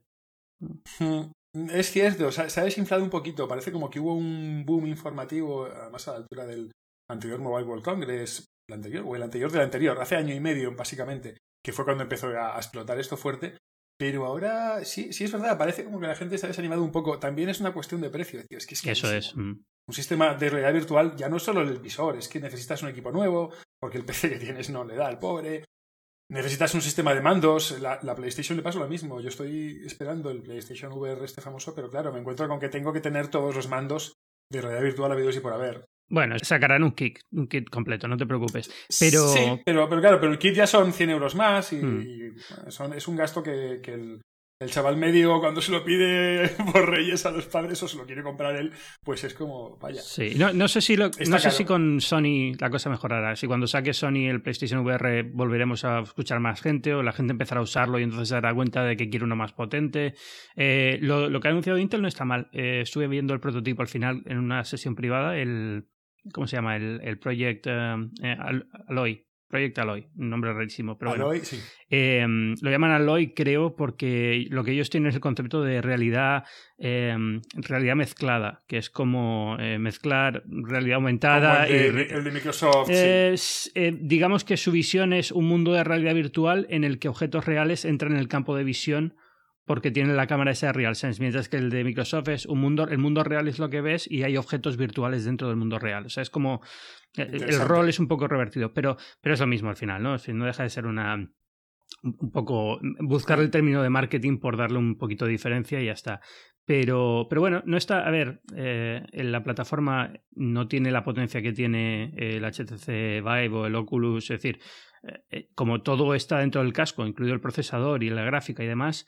Es 1.68 1.90
cierto, 1.90 2.30
se 2.32 2.60
ha 2.60 2.64
desinflado 2.64 3.02
un 3.02 3.10
poquito, 3.10 3.48
parece 3.48 3.72
como 3.72 3.88
que 3.88 4.00
hubo 4.00 4.14
un 4.14 4.64
boom 4.66 4.86
informativo, 4.86 5.66
además 5.66 6.06
a 6.08 6.12
la 6.12 6.16
altura 6.18 6.46
del 6.46 6.70
anterior 7.08 7.40
Mobile 7.40 7.66
World 7.66 7.84
Congress, 7.84 8.44
el 8.68 8.74
anterior, 8.74 9.04
o 9.06 9.16
el 9.16 9.22
anterior 9.22 9.50
del 9.50 9.62
anterior, 9.62 9.98
hace 9.98 10.16
año 10.16 10.34
y 10.34 10.40
medio 10.40 10.74
básicamente, 10.74 11.38
que 11.64 11.72
fue 11.72 11.84
cuando 11.84 12.02
empezó 12.02 12.28
a, 12.28 12.56
explotar 12.56 12.98
esto 12.98 13.16
fuerte. 13.16 13.56
Pero 13.98 14.26
ahora 14.26 14.84
sí, 14.84 15.14
sí 15.14 15.24
es 15.24 15.32
verdad, 15.32 15.56
parece 15.56 15.84
como 15.84 15.98
que 15.98 16.06
la 16.06 16.14
gente 16.14 16.36
se 16.36 16.44
ha 16.44 16.48
desanimado 16.48 16.82
un 16.82 16.92
poco. 16.92 17.18
También 17.18 17.48
es 17.48 17.60
una 17.60 17.72
cuestión 17.72 18.02
de 18.02 18.10
precio. 18.10 18.40
Es 18.50 18.66
que 18.66 18.74
es 18.74 18.84
Eso 18.84 19.10
es. 19.10 19.34
Mm. 19.34 19.62
Un 19.88 19.94
sistema 19.94 20.34
de 20.34 20.50
realidad 20.50 20.72
virtual 20.72 21.16
ya 21.16 21.28
no 21.28 21.36
es 21.36 21.42
solo 21.42 21.60
el 21.60 21.78
visor, 21.78 22.16
es 22.16 22.28
que 22.28 22.40
necesitas 22.40 22.82
un 22.82 22.88
equipo 22.88 23.12
nuevo, 23.12 23.52
porque 23.80 23.98
el 23.98 24.04
PC 24.04 24.30
que 24.30 24.38
tienes 24.38 24.70
no 24.70 24.84
le 24.84 24.96
da 24.96 25.06
al 25.06 25.18
pobre. 25.18 25.64
Necesitas 26.28 26.74
un 26.74 26.82
sistema 26.82 27.14
de 27.14 27.20
mandos. 27.20 27.78
La, 27.80 28.00
la, 28.02 28.16
PlayStation 28.16 28.56
le 28.56 28.64
pasa 28.64 28.80
lo 28.80 28.88
mismo. 28.88 29.20
Yo 29.20 29.28
estoy 29.28 29.82
esperando 29.86 30.30
el 30.30 30.42
PlayStation 30.42 30.92
VR 30.92 31.24
este 31.24 31.40
famoso, 31.40 31.72
pero 31.72 31.88
claro, 31.88 32.12
me 32.12 32.18
encuentro 32.18 32.48
con 32.48 32.58
que 32.58 32.68
tengo 32.68 32.92
que 32.92 33.00
tener 33.00 33.28
todos 33.28 33.54
los 33.54 33.68
mandos 33.68 34.14
de 34.50 34.60
realidad 34.60 34.82
virtual 34.82 35.12
habidos 35.12 35.36
y 35.36 35.40
por 35.40 35.52
haber. 35.52 35.84
Bueno, 36.08 36.36
sacarán 36.40 36.84
un 36.84 36.92
kit, 36.92 37.18
un 37.32 37.48
kit 37.48 37.68
completo, 37.68 38.06
no 38.06 38.16
te 38.16 38.26
preocupes. 38.26 38.70
Pero... 38.98 39.28
Sí, 39.28 39.60
pero, 39.64 39.88
pero 39.88 40.00
claro, 40.00 40.20
pero 40.20 40.32
el 40.32 40.38
kit 40.38 40.54
ya 40.54 40.66
son 40.66 40.92
100 40.92 41.10
euros 41.10 41.34
más 41.34 41.72
y, 41.72 41.76
hmm. 41.76 42.36
son, 42.68 42.92
es 42.92 43.08
un 43.08 43.16
gasto 43.16 43.42
que, 43.42 43.80
que 43.82 43.94
el, 43.94 44.20
el 44.58 44.70
chaval 44.70 44.96
medio 44.96 45.38
cuando 45.38 45.60
se 45.60 45.70
lo 45.70 45.84
pide 45.84 46.48
por 46.72 46.88
Reyes 46.88 47.26
a 47.26 47.30
los 47.30 47.46
padres 47.46 47.82
o 47.82 47.88
se 47.88 47.98
lo 47.98 48.06
quiere 48.06 48.22
comprar 48.22 48.56
él, 48.56 48.72
pues 49.04 49.22
es 49.24 49.34
como, 49.34 49.76
vaya. 49.76 50.00
Sí, 50.00 50.34
no, 50.36 50.52
no 50.52 50.66
sé, 50.68 50.80
si, 50.80 50.96
no 50.96 51.38
sé 51.38 51.50
si 51.50 51.64
con 51.64 52.00
Sony 52.00 52.54
la 52.58 52.70
cosa 52.70 52.88
mejorará. 52.88 53.36
Si 53.36 53.46
cuando 53.46 53.66
saque 53.66 53.92
Sony 53.92 54.28
el 54.28 54.40
PlayStation 54.40 54.80
VR 54.80 55.24
volveremos 55.24 55.84
a 55.84 56.00
escuchar 56.00 56.40
más 56.40 56.62
gente 56.62 56.94
o 56.94 57.02
la 57.02 57.12
gente 57.12 57.32
empezará 57.32 57.60
a 57.60 57.64
usarlo 57.64 57.98
y 57.98 58.04
entonces 58.04 58.28
se 58.28 58.34
dará 58.34 58.54
cuenta 58.54 58.82
de 58.82 58.96
que 58.96 59.10
quiere 59.10 59.24
uno 59.24 59.36
más 59.36 59.52
potente. 59.52 60.14
Eh, 60.56 60.98
lo, 61.02 61.40
que 61.40 61.48
ha 61.48 61.50
anunciado 61.50 61.78
Intel 61.78 62.00
no 62.00 62.08
está 62.08 62.24
mal. 62.24 62.48
Eh, 62.52 62.80
estuve 62.82 63.08
viendo 63.08 63.34
el 63.34 63.40
prototipo 63.40 63.82
al 63.82 63.88
final 63.88 64.22
en 64.26 64.38
una 64.38 64.64
sesión 64.64 64.94
privada, 64.94 65.36
el... 65.36 65.88
¿Cómo 66.32 66.48
se 66.48 66.56
llama? 66.56 66.74
El, 66.74 67.00
el 67.04 67.20
Project 67.20 67.66
eh, 67.68 68.36
Alloy. 68.88 69.25
Project 69.48 69.78
Alloy, 69.78 70.06
un 70.16 70.30
nombre 70.30 70.52
rarísimo, 70.52 70.98
pero 70.98 71.12
Alloy, 71.12 71.40
sí. 71.40 71.60
Em, 71.88 72.54
lo 72.60 72.70
llaman 72.70 72.90
Alloy, 72.90 73.32
creo, 73.32 73.76
porque 73.76 74.46
lo 74.50 74.64
que 74.64 74.72
ellos 74.72 74.90
tienen 74.90 75.08
es 75.08 75.14
el 75.14 75.20
concepto 75.20 75.62
de 75.62 75.80
realidad, 75.82 76.44
em, 76.78 77.40
realidad 77.54 77.94
mezclada, 77.94 78.64
que 78.66 78.78
es 78.78 78.90
como 78.90 79.56
eh, 79.60 79.78
mezclar 79.78 80.42
realidad 80.46 80.96
aumentada. 80.96 81.66
el, 81.66 81.94
de, 81.94 82.02
el 82.02 82.24
de 82.24 82.30
Microsoft. 82.32 82.90
Eh, 82.92 83.36
digamos 84.00 84.44
que 84.44 84.56
su 84.56 84.72
visión 84.72 85.12
es 85.12 85.30
un 85.30 85.46
mundo 85.46 85.72
de 85.72 85.84
realidad 85.84 86.14
virtual 86.14 86.66
en 86.70 86.84
el 86.84 86.98
que 86.98 87.08
objetos 87.08 87.46
reales 87.46 87.84
entran 87.84 88.12
en 88.12 88.18
el 88.18 88.28
campo 88.28 88.56
de 88.56 88.64
visión 88.64 89.14
porque 89.66 89.90
tiene 89.90 90.14
la 90.14 90.26
cámara 90.26 90.52
esa 90.52 90.72
Real 90.72 90.96
Sense, 90.96 91.20
mientras 91.20 91.48
que 91.48 91.56
el 91.56 91.70
de 91.70 91.84
Microsoft 91.84 92.28
es 92.28 92.46
un 92.46 92.60
mundo, 92.60 92.88
el 92.88 92.98
mundo 92.98 93.24
real 93.24 93.48
es 93.48 93.58
lo 93.58 93.68
que 93.68 93.80
ves 93.80 94.10
y 94.10 94.22
hay 94.22 94.36
objetos 94.36 94.76
virtuales 94.76 95.24
dentro 95.24 95.48
del 95.48 95.56
mundo 95.56 95.78
real. 95.78 96.06
O 96.06 96.08
sea, 96.08 96.22
es 96.22 96.30
como 96.30 96.62
el, 97.14 97.60
rol 97.60 97.88
es 97.88 97.98
un 97.98 98.08
poco 98.08 98.28
revertido, 98.28 98.72
pero, 98.72 98.96
pero 99.20 99.34
es 99.34 99.40
lo 99.40 99.46
mismo 99.46 99.68
al 99.68 99.76
final, 99.76 100.02
¿no? 100.02 100.16
no 100.16 100.44
deja 100.46 100.62
de 100.62 100.70
ser 100.70 100.86
una, 100.86 101.16
un 102.02 102.30
poco 102.30 102.78
buscar 103.00 103.40
el 103.40 103.50
término 103.50 103.82
de 103.82 103.90
marketing 103.90 104.38
por 104.38 104.56
darle 104.56 104.78
un 104.78 104.96
poquito 104.96 105.24
de 105.24 105.32
diferencia 105.32 105.80
y 105.80 105.86
ya 105.86 105.92
está. 105.92 106.20
Pero, 106.64 107.26
pero 107.30 107.40
bueno, 107.40 107.62
no 107.64 107.76
está. 107.76 108.06
A 108.06 108.10
ver, 108.10 108.40
eh, 108.56 109.04
la 109.12 109.44
plataforma 109.44 110.12
no 110.32 110.66
tiene 110.66 110.90
la 110.90 111.04
potencia 111.04 111.40
que 111.40 111.52
tiene 111.52 112.12
el 112.16 112.44
HTC 112.44 112.88
Vive 113.22 113.54
o 113.54 113.66
el 113.66 113.76
Oculus. 113.76 114.24
Es 114.24 114.42
decir, 114.42 114.58
eh, 115.04 115.22
eh, 115.30 115.48
como 115.54 115.82
todo 115.82 116.14
está 116.14 116.40
dentro 116.40 116.62
del 116.62 116.72
casco, 116.72 117.06
incluido 117.06 117.34
el 117.34 117.40
procesador 117.40 118.02
y 118.02 118.10
la 118.10 118.24
gráfica 118.24 118.64
y 118.64 118.66
demás, 118.66 119.06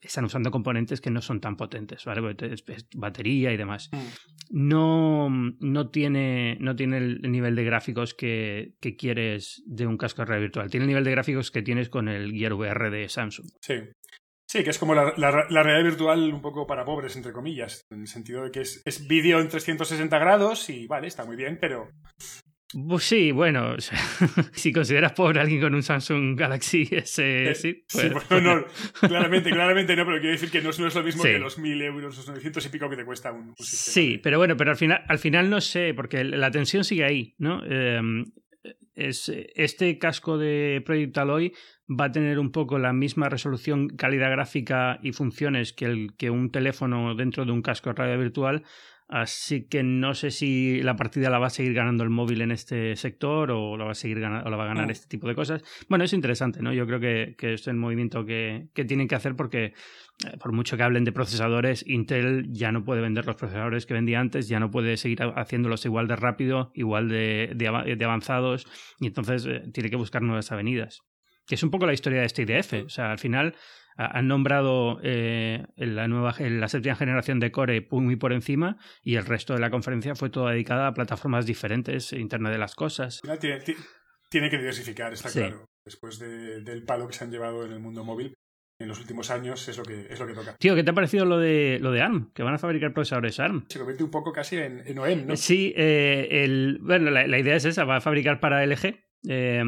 están 0.00 0.24
usando 0.24 0.50
componentes 0.50 1.00
que 1.00 1.10
no 1.10 1.20
son 1.20 1.40
tan 1.40 1.56
potentes, 1.56 2.04
¿vale? 2.04 2.36
batería 2.94 3.52
y 3.52 3.56
demás. 3.56 3.90
Mm. 3.92 4.68
No, 4.68 5.28
no, 5.60 5.90
tiene, 5.90 6.56
no 6.60 6.76
tiene 6.76 6.98
el 6.98 7.30
nivel 7.30 7.56
de 7.56 7.64
gráficos 7.64 8.14
que, 8.14 8.74
que, 8.80 8.96
quieres 8.96 9.62
de 9.66 9.86
un 9.86 9.96
casco 9.96 10.22
de 10.22 10.26
realidad 10.26 10.46
virtual. 10.46 10.70
Tiene 10.70 10.84
el 10.84 10.88
nivel 10.88 11.04
de 11.04 11.10
gráficos 11.10 11.50
que 11.50 11.62
tienes 11.62 11.88
con 11.88 12.08
el 12.08 12.32
Gear 12.32 12.52
VR 12.52 12.90
de 12.90 13.08
Samsung. 13.08 13.46
Sí. 13.60 13.74
Sí, 14.48 14.62
que 14.62 14.70
es 14.70 14.78
como 14.78 14.94
la, 14.94 15.10
realidad 15.10 15.82
virtual 15.82 16.32
un 16.32 16.40
poco 16.40 16.68
para 16.68 16.84
pobres, 16.84 17.16
entre 17.16 17.32
comillas, 17.32 17.84
en 17.90 18.02
el 18.02 18.06
sentido 18.06 18.44
de 18.44 18.52
que 18.52 18.60
es, 18.60 18.80
es 18.84 19.08
vídeo 19.08 19.40
en 19.40 19.48
360 19.48 20.18
grados 20.18 20.70
y 20.70 20.86
vale, 20.86 21.08
está 21.08 21.24
muy 21.24 21.34
bien, 21.34 21.58
pero 21.60 21.90
pues 22.72 23.04
sí, 23.04 23.30
bueno, 23.30 23.76
si 24.52 24.72
consideras 24.72 25.12
pobre 25.12 25.38
a 25.38 25.42
alguien 25.42 25.60
con 25.60 25.74
un 25.74 25.82
Samsung 25.82 26.38
Galaxy 26.38 26.88
S, 26.90 27.22
eh, 27.22 27.54
sí. 27.54 27.84
Pues, 27.92 28.12
bueno, 28.28 28.56
no, 28.56 28.64
claramente, 29.08 29.50
claramente 29.50 29.94
no, 29.94 30.04
pero 30.04 30.18
quiero 30.18 30.32
decir 30.32 30.50
que 30.50 30.60
no, 30.60 30.70
es 30.70 30.78
lo 30.78 31.02
mismo 31.02 31.22
que 31.22 31.38
los 31.38 31.58
1000 31.58 31.82
euros, 31.82 32.16
los 32.16 32.28
900 32.28 32.66
y 32.66 32.68
pico 32.70 32.90
que 32.90 32.96
te 32.96 33.04
cuesta 33.04 33.32
un, 33.32 33.54
Sí, 33.58 34.18
pero 34.22 34.38
bueno, 34.38 34.56
pero 34.56 34.72
al 34.72 34.76
final, 34.76 35.04
al 35.06 35.18
final 35.18 35.48
no 35.48 35.60
sé, 35.60 35.94
porque 35.94 36.24
la 36.24 36.50
tensión 36.50 36.82
sigue 36.82 37.04
ahí, 37.04 37.34
¿no? 37.38 37.64
Em, 37.64 38.24
es, 38.94 39.30
este 39.54 39.98
casco 39.98 40.38
de 40.38 40.82
Project 40.84 41.18
Alloy 41.18 41.52
va 41.88 42.06
a 42.06 42.12
tener 42.12 42.38
un 42.38 42.50
poco 42.50 42.78
la 42.78 42.92
misma 42.92 43.28
resolución, 43.28 43.88
calidad 43.88 44.30
gráfica 44.30 44.98
y 45.02 45.12
funciones 45.12 45.72
que, 45.72 45.84
el, 45.84 46.16
que 46.16 46.30
un 46.30 46.50
teléfono 46.50 47.14
dentro 47.14 47.44
de 47.44 47.52
un 47.52 47.62
casco 47.62 47.90
de 47.90 47.96
radio 47.96 48.18
virtual, 48.18 48.64
Así 49.08 49.68
que 49.68 49.84
no 49.84 50.14
sé 50.14 50.32
si 50.32 50.82
la 50.82 50.96
partida 50.96 51.30
la 51.30 51.38
va 51.38 51.46
a 51.46 51.50
seguir 51.50 51.74
ganando 51.74 52.02
el 52.02 52.10
móvil 52.10 52.40
en 52.40 52.50
este 52.50 52.96
sector 52.96 53.52
o 53.52 53.76
la 53.76 53.84
va 53.84 53.92
a 53.92 53.94
seguir 53.94 54.18
ganando, 54.18 54.46
o 54.46 54.50
la 54.50 54.56
va 54.56 54.64
a 54.64 54.68
ganar 54.68 54.88
mm. 54.88 54.90
este 54.90 55.06
tipo 55.06 55.28
de 55.28 55.36
cosas. 55.36 55.62
Bueno, 55.88 56.04
es 56.04 56.12
interesante, 56.12 56.60
¿no? 56.60 56.72
Yo 56.72 56.86
creo 56.86 56.98
que, 56.98 57.36
que 57.38 57.54
es 57.54 57.68
el 57.68 57.76
movimiento 57.76 58.24
que, 58.24 58.68
que, 58.74 58.84
tienen 58.84 59.06
que 59.06 59.14
hacer 59.14 59.36
porque 59.36 59.74
eh, 60.24 60.36
por 60.40 60.52
mucho 60.52 60.76
que 60.76 60.82
hablen 60.82 61.04
de 61.04 61.12
procesadores, 61.12 61.86
Intel 61.86 62.48
ya 62.50 62.72
no 62.72 62.84
puede 62.84 63.00
vender 63.00 63.26
los 63.26 63.36
procesadores 63.36 63.86
que 63.86 63.94
vendía 63.94 64.18
antes, 64.18 64.48
ya 64.48 64.58
no 64.58 64.70
puede 64.72 64.96
seguir 64.96 65.20
haciéndolos 65.22 65.84
igual 65.84 66.08
de 66.08 66.16
rápido, 66.16 66.72
igual 66.74 67.08
de, 67.08 67.52
de, 67.54 68.04
avanzados, 68.04 68.66
y 68.98 69.06
entonces 69.06 69.46
eh, 69.46 69.62
tiene 69.72 69.88
que 69.88 69.96
buscar 69.96 70.22
nuevas 70.22 70.50
avenidas. 70.50 71.02
Que 71.46 71.54
es 71.54 71.62
un 71.62 71.70
poco 71.70 71.86
la 71.86 71.92
historia 71.92 72.20
de 72.20 72.26
este 72.26 72.42
IDF. 72.42 72.86
O 72.86 72.88
sea, 72.88 73.10
al 73.10 73.18
final 73.18 73.54
han 73.96 74.28
nombrado 74.28 75.00
eh, 75.02 75.64
la 75.76 76.06
nueva 76.06 76.34
la 76.38 76.68
séptima 76.68 76.96
generación 76.96 77.40
de 77.40 77.50
Core 77.50 77.86
muy 77.90 78.16
por 78.16 78.32
encima 78.32 78.76
y 79.02 79.16
el 79.16 79.24
resto 79.24 79.54
de 79.54 79.60
la 79.60 79.70
conferencia 79.70 80.14
fue 80.14 80.28
toda 80.28 80.52
dedicada 80.52 80.86
a 80.86 80.94
plataformas 80.94 81.46
diferentes, 81.46 82.12
Internet 82.12 82.52
de 82.52 82.58
las 82.58 82.74
cosas. 82.74 83.22
Tiene, 84.28 84.50
que 84.50 84.58
diversificar, 84.58 85.12
está 85.12 85.30
claro. 85.30 85.66
Después 85.84 86.18
del 86.18 86.84
palo 86.84 87.06
que 87.06 87.14
se 87.14 87.24
han 87.24 87.30
llevado 87.30 87.64
en 87.64 87.72
el 87.72 87.78
mundo 87.78 88.04
móvil 88.04 88.34
en 88.78 88.88
los 88.88 89.00
últimos 89.00 89.30
años 89.30 89.66
es 89.68 89.78
lo 89.78 89.84
que, 89.84 90.06
es 90.10 90.18
lo 90.18 90.26
que 90.26 90.34
toca. 90.34 90.56
Tío, 90.58 90.74
¿qué 90.74 90.82
te 90.82 90.90
ha 90.90 90.94
parecido 90.94 91.24
lo 91.24 91.38
de, 91.38 91.78
lo 91.80 91.92
de 91.92 92.02
ARM? 92.02 92.32
Que 92.34 92.42
van 92.42 92.54
a 92.54 92.58
fabricar 92.58 92.92
procesadores 92.92 93.40
ARM. 93.40 93.64
Se 93.68 93.78
convierte 93.78 94.04
un 94.04 94.10
poco 94.10 94.32
casi 94.32 94.56
en, 94.56 94.82
en 94.84 94.98
OEM, 94.98 95.26
¿no? 95.28 95.36
Sí, 95.36 95.72
eh, 95.76 96.28
el, 96.30 96.80
bueno, 96.82 97.10
la, 97.10 97.26
la, 97.26 97.38
idea 97.38 97.56
es 97.56 97.64
esa, 97.64 97.84
va 97.84 97.96
a 97.96 98.00
fabricar 98.02 98.40
para 98.40 98.66
LG. 98.66 98.98
Eh, 99.28 99.62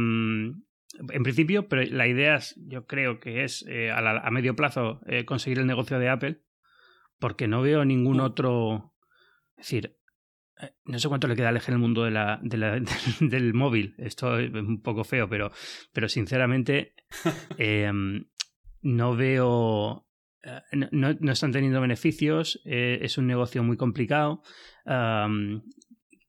en 0.94 1.22
principio, 1.22 1.68
pero 1.68 1.82
la 1.84 2.06
idea 2.06 2.36
es, 2.36 2.54
yo 2.56 2.86
creo 2.86 3.20
que 3.20 3.44
es 3.44 3.64
eh, 3.68 3.90
a, 3.90 4.30
medio 4.30 4.56
plazo 4.56 5.00
eh, 5.06 5.24
conseguir 5.24 5.58
el 5.58 5.66
negocio 5.66 5.98
de 5.98 6.08
Apple, 6.08 6.42
porque 7.18 7.48
no 7.48 7.62
veo 7.62 7.84
ningún 7.84 8.18
mm. 8.18 8.20
otro. 8.20 8.94
Es 9.56 9.66
decir, 9.66 9.96
eh, 10.60 10.70
no 10.84 10.98
sé 10.98 11.08
cuánto 11.08 11.28
le 11.28 11.36
queda 11.36 11.50
Aleje 11.50 11.70
en 11.70 11.74
el 11.74 11.80
mundo 11.80 12.04
de 12.04 12.10
la, 12.10 12.40
del, 13.20 13.54
móvil. 13.54 13.94
Esto 13.98 14.38
es 14.38 14.52
un 14.52 14.82
poco 14.82 15.04
feo, 15.04 15.28
pero, 15.28 15.50
pero 15.92 16.08
sinceramente 16.08 16.94
em, 17.58 18.26
no 18.82 19.16
veo. 19.16 20.04
No, 20.72 21.14
no, 21.20 21.32
están 21.32 21.52
teniendo 21.52 21.80
beneficios, 21.80 22.62
es 22.64 23.18
un 23.18 23.26
negocio 23.26 23.62
muy 23.62 23.76
complicado 23.76 24.42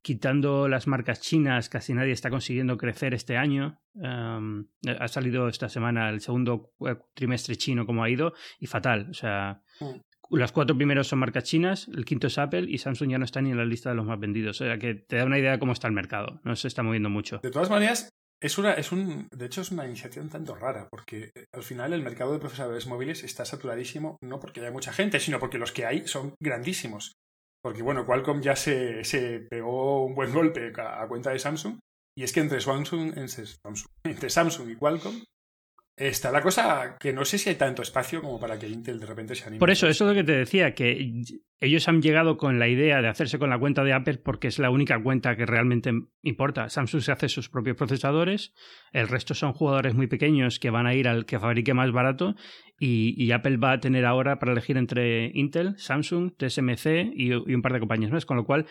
quitando 0.01 0.67
las 0.67 0.87
marcas 0.87 1.21
chinas, 1.21 1.69
casi 1.69 1.93
nadie 1.93 2.11
está 2.11 2.29
consiguiendo 2.29 2.77
crecer 2.77 3.13
este 3.13 3.37
año. 3.37 3.81
ha 4.01 5.07
salido 5.07 5.47
esta 5.47 5.69
semana 5.69 6.09
el 6.09 6.21
segundo 6.21 6.73
trimestre 7.13 7.55
chino 7.55 7.85
como 7.85 8.03
ha 8.03 8.09
ido 8.09 8.33
y 8.59 8.67
fatal. 8.67 9.07
O 9.09 9.13
sea, 9.13 9.61
mm. 9.79 10.35
los 10.35 10.51
cuatro 10.51 10.75
primeros 10.75 11.07
son 11.07 11.19
marcas 11.19 11.43
chinas, 11.43 11.87
el 11.93 12.05
quinto 12.05 12.27
es 12.27 12.37
Apple 12.37 12.65
y 12.67 12.77
Samsung 12.77 13.11
ya 13.11 13.17
no 13.17 13.25
está 13.25 13.41
ni 13.41 13.51
en 13.51 13.57
la 13.57 13.65
lista 13.65 13.89
de 13.89 13.95
los 13.95 14.05
más 14.05 14.19
vendidos. 14.19 14.61
O 14.61 14.65
sea, 14.65 14.77
que 14.77 14.95
te 14.95 15.17
da 15.17 15.25
una 15.25 15.39
idea 15.39 15.51
de 15.51 15.59
cómo 15.59 15.73
está 15.73 15.87
el 15.87 15.93
mercado. 15.93 16.41
No 16.43 16.55
se 16.55 16.67
está 16.67 16.83
moviendo 16.83 17.09
mucho. 17.09 17.39
De 17.43 17.51
todas 17.51 17.69
maneras, 17.69 18.09
es 18.41 18.57
una, 18.57 18.73
es 18.73 18.93
un, 18.93 19.27
de 19.31 19.45
hecho, 19.45 19.61
es 19.61 19.71
una 19.71 19.85
iniciativa 19.85 20.23
un 20.23 20.29
tanto 20.29 20.55
rara, 20.55 20.87
porque 20.89 21.31
eh, 21.35 21.45
al 21.51 21.63
final 21.63 21.91
el 21.91 22.03
mercado 22.03 22.31
de 22.31 22.39
procesadores 22.39 22.87
móviles 22.87 23.23
está 23.23 23.43
saturadísimo, 23.43 24.17
no 24.21 24.39
porque 24.39 24.61
haya 24.61 24.71
mucha 24.71 24.93
gente, 24.93 25.19
sino 25.19 25.39
porque 25.39 25.57
los 25.57 25.73
que 25.73 25.85
hay 25.85 26.07
son 26.07 26.35
grandísimos. 26.39 27.17
Porque 27.61 27.81
bueno, 27.81 28.05
Qualcomm 28.05 28.41
ya 28.41 28.55
se, 28.55 29.03
se 29.03 29.41
pegó 29.41 30.05
un 30.05 30.15
buen 30.15 30.33
golpe 30.33 30.71
a, 30.77 31.07
cuenta 31.07 31.31
de 31.31 31.39
Samsung. 31.39 31.79
Y 32.15 32.23
es 32.23 32.33
que 32.33 32.39
entre 32.39 32.61
Samsung, 32.61 33.13
entre 34.03 34.29
Samsung 34.29 34.69
y 34.71 34.75
Qualcomm 34.75 35.23
está 35.99 36.31
la 36.31 36.41
cosa 36.41 36.97
que 36.97 37.11
no 37.11 37.25
sé 37.25 37.37
si 37.37 37.49
hay 37.49 37.55
tanto 37.55 37.81
espacio 37.81 38.21
como 38.21 38.39
para 38.39 38.57
que 38.57 38.67
Intel 38.67 38.99
de 38.99 39.05
repente 39.05 39.35
se 39.35 39.43
anime. 39.43 39.59
Por 39.59 39.69
eso, 39.69 39.87
eso 39.87 40.05
es 40.05 40.09
lo 40.09 40.15
que 40.15 40.23
te 40.23 40.31
decía, 40.31 40.73
que 40.73 41.23
ellos 41.59 41.87
han 41.89 42.01
llegado 42.01 42.37
con 42.37 42.57
la 42.57 42.69
idea 42.69 43.01
de 43.01 43.09
hacerse 43.09 43.37
con 43.37 43.49
la 43.49 43.59
cuenta 43.59 43.83
de 43.83 43.93
Apple 43.93 44.19
porque 44.23 44.47
es 44.47 44.59
la 44.59 44.69
única 44.69 45.01
cuenta 45.01 45.35
que 45.35 45.45
realmente 45.45 45.91
importa. 46.21 46.69
Samsung 46.69 47.01
se 47.01 47.11
hace 47.11 47.27
sus 47.27 47.49
propios 47.49 47.75
procesadores, 47.75 48.53
el 48.93 49.09
resto 49.09 49.33
son 49.33 49.53
jugadores 49.53 49.93
muy 49.93 50.07
pequeños 50.07 50.59
que 50.59 50.69
van 50.69 50.87
a 50.87 50.95
ir 50.95 51.07
al 51.07 51.25
que 51.25 51.39
fabrique 51.39 51.73
más 51.73 51.91
barato 51.91 52.35
y, 52.79 53.31
Apple 53.31 53.57
va 53.57 53.73
a 53.73 53.79
tener 53.79 54.05
ahora 54.05 54.39
para 54.39 54.53
elegir 54.53 54.77
entre 54.77 55.31
Intel, 55.33 55.77
Samsung, 55.77 56.31
TSMC 56.37 57.11
y, 57.13 57.27
y 57.33 57.53
un 57.53 57.61
par 57.61 57.73
de 57.73 57.79
compañías 57.79 58.11
más, 58.11 58.25
con 58.25 58.37
lo 58.37 58.45
cual 58.45 58.65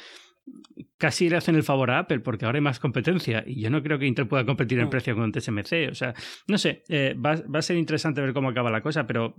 casi 0.97 1.29
le 1.29 1.37
hacen 1.37 1.55
el 1.55 1.63
favor 1.63 1.91
a 1.91 2.01
Apple 2.01 2.21
porque 2.21 2.45
ahora 2.45 2.59
hay 2.59 2.63
más 2.63 2.81
competencia 2.81 3.45
y 3.47 3.61
yo 3.61 3.71
no 3.71 3.83
creo 3.83 3.99
que 3.99 4.07
Intel 4.07 4.27
pueda 4.27 4.45
competir 4.45 4.79
en 4.81 4.91
precio 4.91 5.15
con 5.15 5.33
TSMC. 5.33 5.91
O 5.91 5.95
sea, 5.95 6.15
no 6.47 6.59
sé, 6.59 6.83
eh, 6.89 7.15
va, 7.15 7.43
a 7.59 7.63
ser 7.63 7.77
interesante 7.77 8.21
ver 8.21 8.33
cómo 8.33 8.49
acaba 8.51 8.71
la 8.71 8.81
cosa, 8.81 9.07
pero 9.07 9.37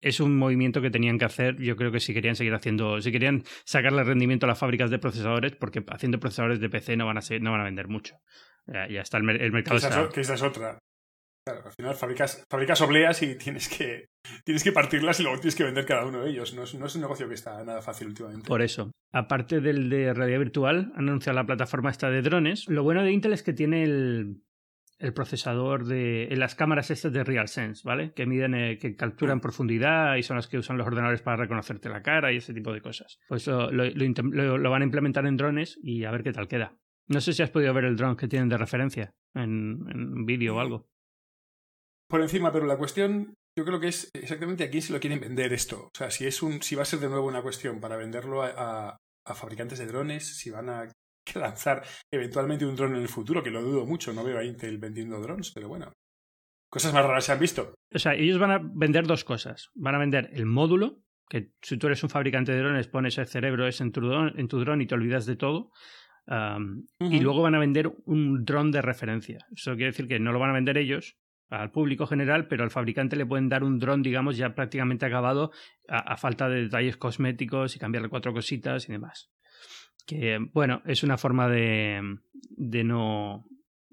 es 0.00 0.20
un 0.20 0.36
movimiento 0.36 0.80
que 0.80 0.90
tenían 0.90 1.18
que 1.18 1.24
hacer. 1.24 1.56
Yo 1.56 1.76
creo 1.76 1.90
que 1.90 2.00
si 2.00 2.14
querían 2.14 2.36
seguir 2.36 2.54
haciendo, 2.54 3.00
si 3.00 3.12
querían 3.12 3.42
sacarle 3.64 4.04
rendimiento 4.04 4.46
a 4.46 4.48
las 4.48 4.58
fábricas 4.58 4.90
de 4.90 4.98
procesadores, 4.98 5.52
porque 5.56 5.84
haciendo 5.88 6.20
procesadores 6.20 6.60
de 6.60 6.68
PC 6.68 6.96
no 6.96 7.06
van 7.06 7.18
a, 7.18 7.22
ser, 7.22 7.42
no 7.42 7.52
van 7.52 7.60
a 7.60 7.64
vender 7.64 7.88
mucho. 7.88 8.16
Ya, 8.66 9.00
está 9.00 9.18
el, 9.18 9.24
mercado. 9.24 10.10
Que 10.10 10.20
esa, 10.20 10.34
es 10.34 10.42
otra. 10.42 10.78
Claro, 11.44 11.62
al 11.64 11.72
final 11.72 11.94
fabricas, 11.94 12.44
fabricas 12.50 12.80
obleas 12.82 13.22
y 13.22 13.34
tienes 13.36 13.68
que, 13.68 14.10
tienes 14.44 14.62
que 14.62 14.72
partirlas 14.72 15.20
y 15.20 15.22
luego 15.22 15.38
tienes 15.38 15.56
que 15.56 15.64
vender 15.64 15.86
cada 15.86 16.04
uno 16.04 16.22
de 16.22 16.30
ellos. 16.30 16.54
No 16.54 16.64
es, 16.64 16.74
no 16.74 16.86
es 16.86 16.94
un 16.94 17.00
negocio 17.00 17.28
que 17.28 17.34
está 17.34 17.64
nada 17.64 17.80
fácil 17.80 18.08
últimamente. 18.08 18.46
Por 18.46 18.62
eso. 18.62 18.90
Aparte 19.12 19.60
del 19.60 19.88
de 19.88 20.12
realidad 20.12 20.38
virtual, 20.38 20.92
han 20.94 21.08
anunciado 21.08 21.36
la 21.36 21.46
plataforma 21.46 21.90
esta 21.90 22.10
de 22.10 22.22
drones. 22.22 22.68
Lo 22.68 22.82
bueno 22.82 23.02
de 23.02 23.12
Intel 23.12 23.32
es 23.32 23.42
que 23.42 23.54
tiene 23.54 23.82
el, 23.82 24.42
el 24.98 25.14
procesador 25.14 25.86
de 25.86 26.28
las 26.36 26.54
cámaras 26.54 26.90
estas 26.90 27.12
de 27.12 27.24
RealSense, 27.24 27.82
¿vale? 27.84 28.12
Que 28.12 28.26
miden, 28.26 28.54
eh, 28.54 28.78
que 28.78 28.94
capturan 28.94 29.38
mm. 29.38 29.40
profundidad 29.40 30.16
y 30.16 30.22
son 30.22 30.36
las 30.36 30.46
que 30.46 30.58
usan 30.58 30.76
los 30.76 30.86
ordenadores 30.86 31.22
para 31.22 31.38
reconocerte 31.38 31.88
la 31.88 32.02
cara 32.02 32.32
y 32.32 32.36
ese 32.36 32.52
tipo 32.52 32.72
de 32.72 32.82
cosas. 32.82 33.18
Pues 33.28 33.46
lo, 33.46 33.70
lo, 33.70 34.70
van 34.70 34.82
a 34.82 34.84
implementar 34.84 35.26
en 35.26 35.38
drones 35.38 35.78
y 35.82 36.04
a 36.04 36.10
ver 36.10 36.22
qué 36.22 36.32
tal 36.32 36.48
queda. 36.48 36.76
No 37.08 37.20
sé 37.20 37.32
si 37.32 37.42
has 37.42 37.50
podido 37.50 37.72
ver 37.72 37.86
el 37.86 37.96
drone 37.96 38.16
que 38.16 38.28
tienen 38.28 38.50
de 38.50 38.58
referencia 38.58 39.14
en, 39.34 39.86
en 39.90 40.26
vídeo 40.26 40.56
o 40.56 40.60
algo 40.60 40.90
por 42.10 42.20
encima, 42.20 42.52
pero 42.52 42.66
la 42.66 42.76
cuestión 42.76 43.34
yo 43.56 43.64
creo 43.64 43.80
que 43.80 43.88
es 43.88 44.10
exactamente 44.14 44.64
a 44.64 44.70
quién 44.70 44.82
se 44.82 44.92
lo 44.92 45.00
quieren 45.00 45.20
vender 45.20 45.52
esto. 45.52 45.84
O 45.86 45.90
sea, 45.96 46.10
si 46.10 46.26
es 46.26 46.42
un, 46.42 46.60
si 46.60 46.74
va 46.74 46.82
a 46.82 46.86
ser 46.86 46.98
de 46.98 47.08
nuevo 47.08 47.26
una 47.26 47.42
cuestión 47.42 47.80
para 47.80 47.96
venderlo 47.96 48.42
a, 48.42 48.96
fabricantes 49.32 49.78
de 49.78 49.86
drones, 49.86 50.36
si 50.36 50.50
van 50.50 50.68
a 50.68 50.88
lanzar 51.36 51.84
eventualmente 52.12 52.66
un 52.66 52.74
dron 52.74 52.96
en 52.96 53.02
el 53.02 53.08
futuro, 53.08 53.42
que 53.42 53.50
lo 53.50 53.62
dudo 53.62 53.86
mucho, 53.86 54.12
no 54.12 54.24
veo 54.24 54.38
a 54.38 54.44
Intel 54.44 54.78
vendiendo 54.78 55.20
drones, 55.20 55.52
pero 55.52 55.68
bueno. 55.68 55.92
Cosas 56.68 56.92
más 56.92 57.04
raras 57.04 57.24
se 57.24 57.32
han 57.32 57.38
visto. 57.38 57.74
O 57.92 57.98
sea, 57.98 58.14
ellos 58.14 58.38
van 58.38 58.50
a 58.50 58.60
vender 58.62 59.06
dos 59.06 59.24
cosas. 59.24 59.70
Van 59.74 59.94
a 59.94 59.98
vender 59.98 60.30
el 60.32 60.46
módulo, 60.46 61.02
que 61.28 61.52
si 61.62 61.78
tú 61.78 61.86
eres 61.86 62.02
un 62.02 62.10
fabricante 62.10 62.52
de 62.52 62.58
drones, 62.58 62.88
pones 62.88 63.18
el 63.18 63.26
cerebro 63.26 63.66
es 63.66 63.80
en 63.80 63.92
tu 63.92 64.00
dron, 64.00 64.38
en 64.38 64.48
tu 64.48 64.58
dron 64.60 64.80
y 64.80 64.86
te 64.86 64.94
olvidas 64.94 65.26
de 65.26 65.36
todo. 65.36 65.70
Y 67.00 67.20
luego 67.20 67.42
van 67.42 67.56
a 67.56 67.58
vender 67.58 67.92
un 68.04 68.44
dron 68.44 68.70
de 68.70 68.82
referencia. 68.82 69.38
Eso 69.52 69.72
quiere 69.72 69.86
decir 69.86 70.06
que 70.06 70.20
no 70.20 70.32
lo 70.32 70.38
van 70.38 70.50
a 70.50 70.54
vender 70.54 70.78
ellos, 70.78 71.16
al 71.50 71.70
público 71.70 72.06
general, 72.06 72.46
pero 72.46 72.62
al 72.62 72.70
fabricante 72.70 73.16
le 73.16 73.26
pueden 73.26 73.48
dar 73.48 73.64
un 73.64 73.78
dron, 73.78 74.02
digamos, 74.02 74.36
ya 74.36 74.54
prácticamente 74.54 75.04
acabado 75.04 75.50
a, 75.88 76.16
falta 76.16 76.48
de 76.48 76.62
detalles 76.62 76.96
cosméticos 76.96 77.74
y 77.74 77.78
cambiarle 77.78 78.08
cuatro 78.08 78.32
cositas 78.32 78.88
y 78.88 78.92
demás. 78.92 79.30
Que, 80.06 80.38
bueno, 80.52 80.82
es 80.86 81.02
una 81.02 81.18
forma 81.18 81.48
de, 81.48 82.18
de 82.56 82.84
no 82.84 83.44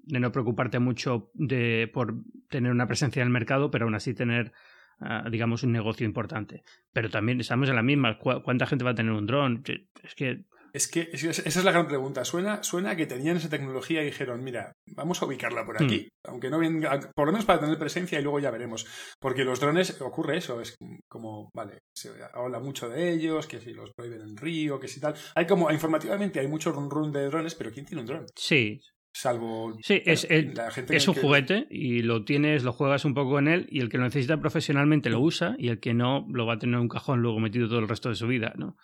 de 0.08 0.20
no 0.20 0.32
preocuparte 0.32 0.78
mucho 0.78 1.30
de, 1.34 1.90
por 1.92 2.14
tener 2.48 2.72
una 2.72 2.86
presencia 2.86 3.20
en 3.20 3.26
el 3.26 3.32
mercado, 3.32 3.70
pero 3.70 3.84
aún 3.84 3.94
así 3.94 4.14
tener, 4.14 4.52
ah, 5.00 5.28
digamos, 5.30 5.64
un 5.64 5.72
negocio 5.72 6.06
importante. 6.06 6.62
Pero 6.94 7.10
también 7.10 7.40
estamos 7.40 7.68
en 7.68 7.76
la 7.76 7.82
misma. 7.82 8.18
¿Cuánta 8.18 8.66
gente 8.66 8.86
va 8.86 8.92
a 8.92 8.94
tener 8.94 9.12
un 9.12 9.26
dron? 9.26 9.62
Es 10.02 10.14
que 10.14 10.46
es 10.72 10.88
que 10.88 11.08
esa 11.12 11.30
es 11.30 11.64
la 11.64 11.72
gran 11.72 11.88
pregunta. 11.88 12.24
Suena, 12.24 12.62
suena 12.62 12.96
que 12.96 13.06
tenían 13.06 13.36
esa 13.36 13.48
tecnología 13.48 14.02
y 14.02 14.06
dijeron, 14.06 14.42
mira, 14.42 14.72
vamos 14.86 15.22
a 15.22 15.26
ubicarla 15.26 15.64
por 15.64 15.82
aquí, 15.82 16.04
hmm. 16.04 16.30
aunque 16.30 16.50
no 16.50 16.58
venga, 16.58 17.00
por 17.14 17.26
lo 17.26 17.32
menos 17.32 17.46
para 17.46 17.60
tener 17.60 17.78
presencia 17.78 18.18
y 18.18 18.22
luego 18.22 18.40
ya 18.40 18.50
veremos. 18.50 18.86
Porque 19.20 19.44
los 19.44 19.60
drones 19.60 20.00
ocurre 20.00 20.38
eso, 20.38 20.60
es 20.60 20.76
como, 21.08 21.50
vale, 21.54 21.78
se 21.94 22.10
habla 22.32 22.60
mucho 22.60 22.88
de 22.88 23.12
ellos, 23.12 23.46
que 23.46 23.60
si 23.60 23.72
los 23.72 23.90
prohíben 23.92 24.22
en 24.22 24.36
Río, 24.36 24.78
que 24.78 24.88
si 24.88 25.00
tal. 25.00 25.14
Hay 25.34 25.46
como, 25.46 25.70
informativamente 25.70 26.40
hay 26.40 26.48
mucho 26.48 26.72
run 26.72 26.90
run 26.90 27.12
de 27.12 27.26
drones, 27.26 27.54
pero 27.54 27.70
¿quién 27.72 27.86
tiene 27.86 28.02
un 28.02 28.06
dron? 28.06 28.26
Sí, 28.36 28.80
salvo 29.12 29.76
sí 29.82 30.00
es, 30.04 30.28
la 30.54 30.70
gente 30.70 30.96
es 30.96 31.08
un 31.08 31.14
juguete 31.14 31.66
y 31.70 32.02
lo 32.02 32.24
tienes 32.24 32.62
lo 32.62 32.72
juegas 32.72 33.04
un 33.04 33.14
poco 33.14 33.38
en 33.38 33.48
él 33.48 33.66
y 33.70 33.80
el 33.80 33.88
que 33.88 33.98
lo 33.98 34.04
necesita 34.04 34.38
profesionalmente 34.38 35.10
lo 35.10 35.20
usa 35.20 35.56
y 35.58 35.68
el 35.68 35.80
que 35.80 35.94
no 35.94 36.26
lo 36.30 36.46
va 36.46 36.54
a 36.54 36.58
tener 36.58 36.76
en 36.76 36.82
un 36.82 36.88
cajón 36.88 37.20
luego 37.20 37.40
metido 37.40 37.68
todo 37.68 37.80
el 37.80 37.88
resto 37.88 38.10
de 38.10 38.14
su 38.14 38.26
vida 38.26 38.52
no 38.56 38.76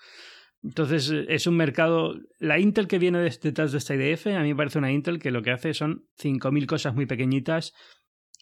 entonces 0.64 1.10
eh, 1.10 1.26
es 1.28 1.46
un 1.46 1.56
mercado. 1.56 2.14
La 2.38 2.58
Intel 2.58 2.88
que 2.88 2.98
viene 2.98 3.20
detrás 3.20 3.72
de 3.72 3.78
esta 3.78 3.94
IDF, 3.94 4.28
a 4.28 4.40
mí 4.40 4.48
me 4.48 4.56
parece 4.56 4.78
una 4.78 4.90
Intel 4.90 5.18
que 5.18 5.30
lo 5.30 5.42
que 5.42 5.50
hace 5.50 5.74
son 5.74 6.06
5.000 6.18 6.66
cosas 6.66 6.94
muy 6.94 7.06
pequeñitas 7.06 7.72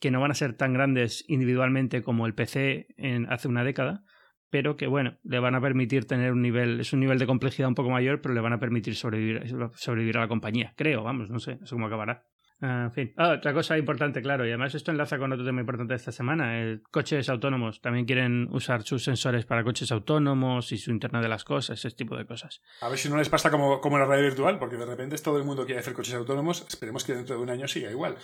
que 0.01 0.11
no 0.11 0.21
van 0.21 0.33
a 0.33 0.35
ser 0.35 0.57
tan 0.57 0.73
grandes 0.73 1.25
individualmente 1.29 2.03
como 2.03 2.27
el 2.27 2.35
PC 2.35 2.87
en 2.97 3.33
hace 3.33 3.47
una 3.47 3.63
década, 3.63 4.03
pero 4.51 4.77
que 4.77 4.89
bueno, 4.89 5.19
le 5.23 5.39
van 5.39 5.55
a 5.55 5.61
permitir 5.61 6.07
tener 6.07 6.33
un 6.33 6.43
nivel, 6.43 6.81
es 6.81 6.93
un 6.93 6.99
nivel 6.99 7.21
de 7.21 7.27
complejidad 7.27 7.69
un 7.69 7.77
poco 7.77 7.91
mayor, 7.91 8.21
pero 8.21 8.35
le 8.35 8.41
van 8.41 8.53
a 8.53 8.59
permitir 8.59 8.97
sobrevivir, 8.97 9.45
sobrevivir 9.75 10.17
a 10.17 10.23
la 10.23 10.29
compañía. 10.29 10.75
Creo, 10.77 11.05
vamos, 11.05 11.31
no 11.31 11.39
sé, 11.39 11.57
no 11.57 11.67
sé 11.67 11.75
cómo 11.77 11.87
acabará. 11.87 12.25
Ah, 12.63 12.85
en 12.85 12.93
fin. 12.93 13.13
Ah, 13.17 13.31
otra 13.31 13.53
cosa 13.53 13.77
importante, 13.77 14.23
claro, 14.23 14.47
y 14.47 14.51
además 14.51 14.73
esto 14.77 14.93
enlaza 14.93 15.19
con 15.19 15.33
otro 15.33 15.45
tema 15.45 15.61
importante 15.61 15.95
de 15.95 15.97
esta 15.97 16.13
semana. 16.13 16.61
El 16.61 16.81
coches 16.93 17.29
autónomos 17.29 17.81
también 17.81 18.07
quieren 18.07 18.49
usar 18.53 18.85
sus 18.85 19.03
sensores 19.03 19.45
para 19.45 19.65
coches 19.65 19.91
autónomos 19.91 20.71
y 20.71 20.79
su 20.79 20.93
Internet 20.93 21.23
de 21.23 21.29
las 21.29 21.43
cosas, 21.43 21.85
ese 21.85 21.97
tipo 21.97 22.17
de 22.17 22.25
cosas. 22.25 22.63
A 22.81 22.89
ver 22.89 22.99
si 22.99 23.09
no 23.09 23.17
les 23.17 23.29
pasa 23.29 23.51
como, 23.51 23.81
como 23.81 23.99
la 23.99 24.07
radio 24.07 24.23
virtual, 24.23 24.61
porque 24.61 24.77
de 24.77 24.87
repente 24.87 25.17
todo 25.19 25.39
el 25.39 25.45
mundo 25.45 25.67
quiere 25.67 25.81
hacer 25.81 25.93
coches 25.93 26.15
autónomos. 26.15 26.65
Esperemos 26.69 27.03
que 27.05 27.15
dentro 27.15 27.35
de 27.35 27.43
un 27.43 27.51
año 27.51 27.67
siga 27.67 27.91
igual. 27.91 28.17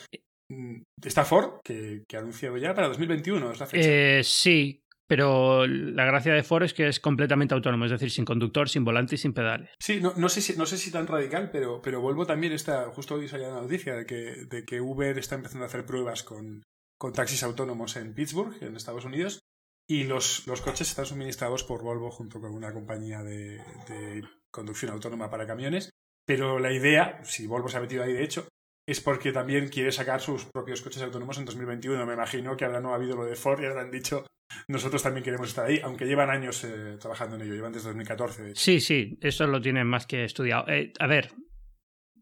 Mm, 0.50 0.83
está 1.04 1.25
Ford, 1.25 1.61
que, 1.64 2.04
que 2.07 2.16
ha 2.16 2.21
anunciado 2.21 2.57
ya 2.59 2.75
para 2.75 2.87
2021, 2.87 3.50
es 3.50 3.59
la 3.59 3.66
fecha. 3.66 3.88
Eh, 3.88 4.21
sí, 4.23 4.85
pero 5.09 5.67
la 5.67 6.05
gracia 6.05 6.35
de 6.35 6.43
Ford 6.43 6.65
es 6.65 6.75
que 6.75 6.87
es 6.87 7.00
completamente 7.00 7.55
autónomo, 7.55 7.87
es 7.87 7.91
decir, 7.91 8.11
sin 8.11 8.27
conductor, 8.27 8.69
sin 8.69 8.85
volante 8.85 9.15
y 9.15 9.19
sin 9.19 9.33
pedales. 9.33 9.71
Sí, 9.81 10.00
no, 10.00 10.12
no, 10.17 10.29
sé, 10.29 10.43
si, 10.43 10.57
no 10.57 10.67
sé 10.67 10.77
si 10.77 10.93
tan 10.93 11.07
radical, 11.07 11.50
pero, 11.50 11.81
pero 11.83 12.03
vuelvo 12.03 12.27
también, 12.27 12.53
está, 12.53 12.85
justo 12.91 13.15
hoy 13.15 13.27
salió 13.27 13.49
la 13.49 13.62
noticia 13.62 13.97
de 13.97 14.05
que, 14.05 14.45
de 14.49 14.65
que 14.65 14.81
Uber 14.83 15.19
está 15.19 15.35
empezando 15.35 15.65
a 15.65 15.69
hacer 15.69 15.87
pruebas 15.87 16.23
con, 16.23 16.62
con 16.99 17.15
taxis 17.15 17.43
autónomos 17.43 17.97
en 17.97 18.15
Pittsburgh, 18.15 18.55
en 18.62 18.77
Estados 18.77 19.07
Unidos, 19.07 19.41
y 19.88 20.05
los, 20.05 20.47
los 20.47 20.61
coches 20.61 20.91
están 20.91 21.07
suministrados 21.07 21.65
por 21.65 21.83
Volvo 21.83 22.11
junto 22.11 22.41
con 22.41 22.53
una 22.53 22.75
compañía 22.75 23.23
de, 23.23 23.57
de 23.88 24.23
conducción 24.50 24.93
autónoma 24.93 25.31
para 25.31 25.47
camiones. 25.47 25.88
Pero 26.27 26.59
la 26.59 26.71
idea, 26.71 27.25
si 27.25 27.47
Volvo 27.47 27.71
se 27.71 27.79
ha 27.79 27.81
metido 27.81 28.05
ahí 28.05 28.12
de 28.12 28.23
hecho, 28.23 28.47
es 28.87 29.00
porque 29.00 29.33
también 29.33 29.69
quiere 29.69 29.91
sacar 29.91 30.21
sus 30.21 30.45
propios 30.45 30.83
coches 30.83 31.03
autónomos 31.03 31.38
en 31.38 31.47
2021. 31.47 32.05
Me 32.05 32.12
imagino 32.12 32.55
que 32.55 32.67
ahora 32.67 32.83
no 32.83 32.93
ha 32.93 32.97
habido 32.97 33.17
lo 33.17 33.25
de 33.25 33.35
Ford 33.35 33.62
y 33.62 33.67
habrán 33.67 33.91
dicho 33.91 34.27
nosotros 34.67 35.02
también 35.02 35.25
queremos 35.25 35.49
estar 35.49 35.67
ahí, 35.67 35.81
aunque 35.83 36.07
llevan 36.07 36.31
años 36.31 36.64
eh, 36.64 36.97
trabajando 36.99 37.37
en 37.37 37.43
ello, 37.43 37.55
llevan 37.55 37.73
desde 37.73 37.88
2014. 37.88 38.55
Sí, 38.55 38.81
sí, 38.81 39.19
eso 39.21 39.47
lo 39.47 39.61
tienen 39.61 39.87
más 39.87 40.07
que 40.07 40.25
estudiado. 40.25 40.67
Eh, 40.69 40.93
a 40.99 41.07
ver, 41.07 41.33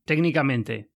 técnicamente, 0.05 0.91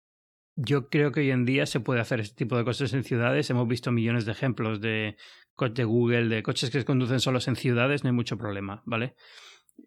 yo 0.56 0.88
creo 0.88 1.12
que 1.12 1.20
hoy 1.20 1.30
en 1.30 1.44
día 1.44 1.66
se 1.66 1.80
puede 1.80 2.00
hacer 2.00 2.20
este 2.20 2.36
tipo 2.36 2.56
de 2.56 2.64
cosas 2.64 2.92
en 2.92 3.04
ciudades. 3.04 3.48
Hemos 3.50 3.68
visto 3.68 3.92
millones 3.92 4.24
de 4.26 4.32
ejemplos 4.32 4.80
de, 4.80 5.16
de 5.58 5.84
Google, 5.84 6.28
de 6.28 6.42
coches 6.42 6.70
que 6.70 6.80
se 6.80 6.84
conducen 6.84 7.20
solos 7.20 7.48
en 7.48 7.56
ciudades, 7.56 8.02
no 8.02 8.10
hay 8.10 8.16
mucho 8.16 8.36
problema, 8.36 8.82
¿vale? 8.84 9.14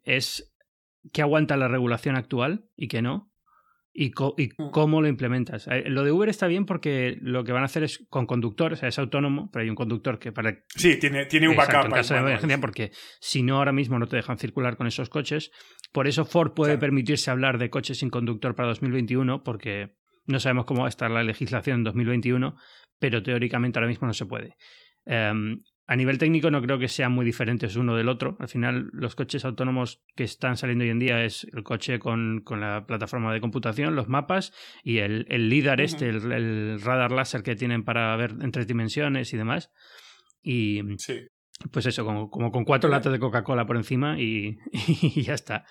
Es 0.04 0.54
que 1.12 1.22
aguanta 1.22 1.58
la 1.58 1.68
regulación 1.68 2.16
actual 2.16 2.66
y 2.76 2.88
que 2.88 3.02
no 3.02 3.33
y, 3.94 4.10
mm. 4.10 4.72
cómo 4.72 5.02
lo 5.02 5.08
implementas. 5.08 5.68
Eh, 5.68 5.84
lo 5.88 6.04
de 6.04 6.12
Uber 6.12 6.28
está 6.28 6.48
bien 6.48 6.66
porque 6.66 7.18
lo 7.22 7.44
que 7.44 7.52
van 7.52 7.62
a 7.62 7.66
hacer 7.66 7.84
es 7.84 8.06
con 8.10 8.26
conductor, 8.26 8.74
o 8.74 8.76
sea, 8.76 8.90
es 8.90 8.98
autónomo, 8.98 9.50
pero 9.52 9.64
hay 9.64 9.70
un 9.70 9.76
conductor 9.76 10.18
que 10.18 10.32
para... 10.32 10.58
Sí, 10.76 10.98
tiene, 10.98 11.26
tiene 11.26 11.48
un 11.48 11.56
backup. 11.56 11.86
En 11.86 11.92
caso 11.92 12.16
de 12.16 12.22
emergencia, 12.22 12.60
porque 12.60 12.92
si 13.20 13.44
no, 13.44 13.58
ahora 13.58 13.72
mismo 13.72 14.00
no 14.00 14.08
te 14.08 14.16
dejan 14.16 14.40
circular 14.40 14.78
con 14.78 14.88
esos 14.88 15.10
coches. 15.10 15.52
Por 15.92 16.08
eso 16.08 16.26
Ford 16.26 16.54
puede 16.54 16.78
permitirse 16.78 17.30
hablar 17.30 17.60
de 17.60 17.70
coches 17.70 18.00
sin 18.00 18.10
conductor 18.10 18.56
para 18.56 18.70
2021, 18.70 19.44
porque 19.44 19.96
no 20.26 20.40
sabemos 20.40 20.66
cómo 20.66 20.82
va 20.82 20.88
a 20.88 20.90
estar 20.90 21.12
la 21.12 21.24
legislación 21.24 21.80
en 21.80 21.84
2021, 21.84 22.56
pero 22.98 23.22
teóricamente 23.22 23.78
ahora 23.78 23.90
mismo 23.90 24.08
no 24.08 24.14
se 24.14 24.26
puede. 24.26 24.56
Em, 25.06 25.62
a 25.86 25.96
nivel 25.96 26.18
técnico 26.18 26.50
no 26.50 26.62
creo 26.62 26.80
que 26.80 26.88
sean 26.88 27.12
muy 27.12 27.26
diferentes 27.26 27.76
uno 27.76 27.96
del 27.96 28.08
otro. 28.08 28.38
Al 28.40 28.48
final, 28.48 28.90
los 28.94 29.16
coches 29.16 29.44
autónomos 29.44 30.02
que 30.16 30.24
están 30.24 30.56
saliendo 30.56 30.84
hoy 30.84 30.92
en 30.92 31.00
día 31.00 31.24
es 31.26 31.46
el 31.52 31.64
coche 31.64 32.00
con, 32.00 32.42
con 32.42 32.62
la 32.62 32.86
plataforma 32.86 33.34
de 33.34 33.42
computación, 33.42 33.96
los 33.96 34.08
mapas 34.08 34.54
y 34.84 35.00
el, 35.00 35.26
el 35.30 35.50
LIDAR 35.50 35.82
este, 35.82 36.10
el, 36.10 36.82
radar 36.82 37.12
láser 37.12 37.44
que 37.44 37.56
tienen 37.56 37.84
para 37.84 38.16
ver 38.16 38.32
en 38.42 38.52
tres 38.52 38.66
dimensiones 38.66 39.34
y 39.34 39.38
demás. 39.38 39.72
Y 40.42 40.82
pues 41.72 41.86
eso, 41.86 42.06
como, 42.06 42.30
como 42.30 42.52
con 42.52 42.64
cuatro 42.64 42.90
latas 42.90 43.12
de 43.12 43.20
Coca-Cola 43.20 43.66
por 43.66 43.76
encima 43.76 44.16
y, 44.20 44.58
ya 45.22 45.34
está. 45.34 45.66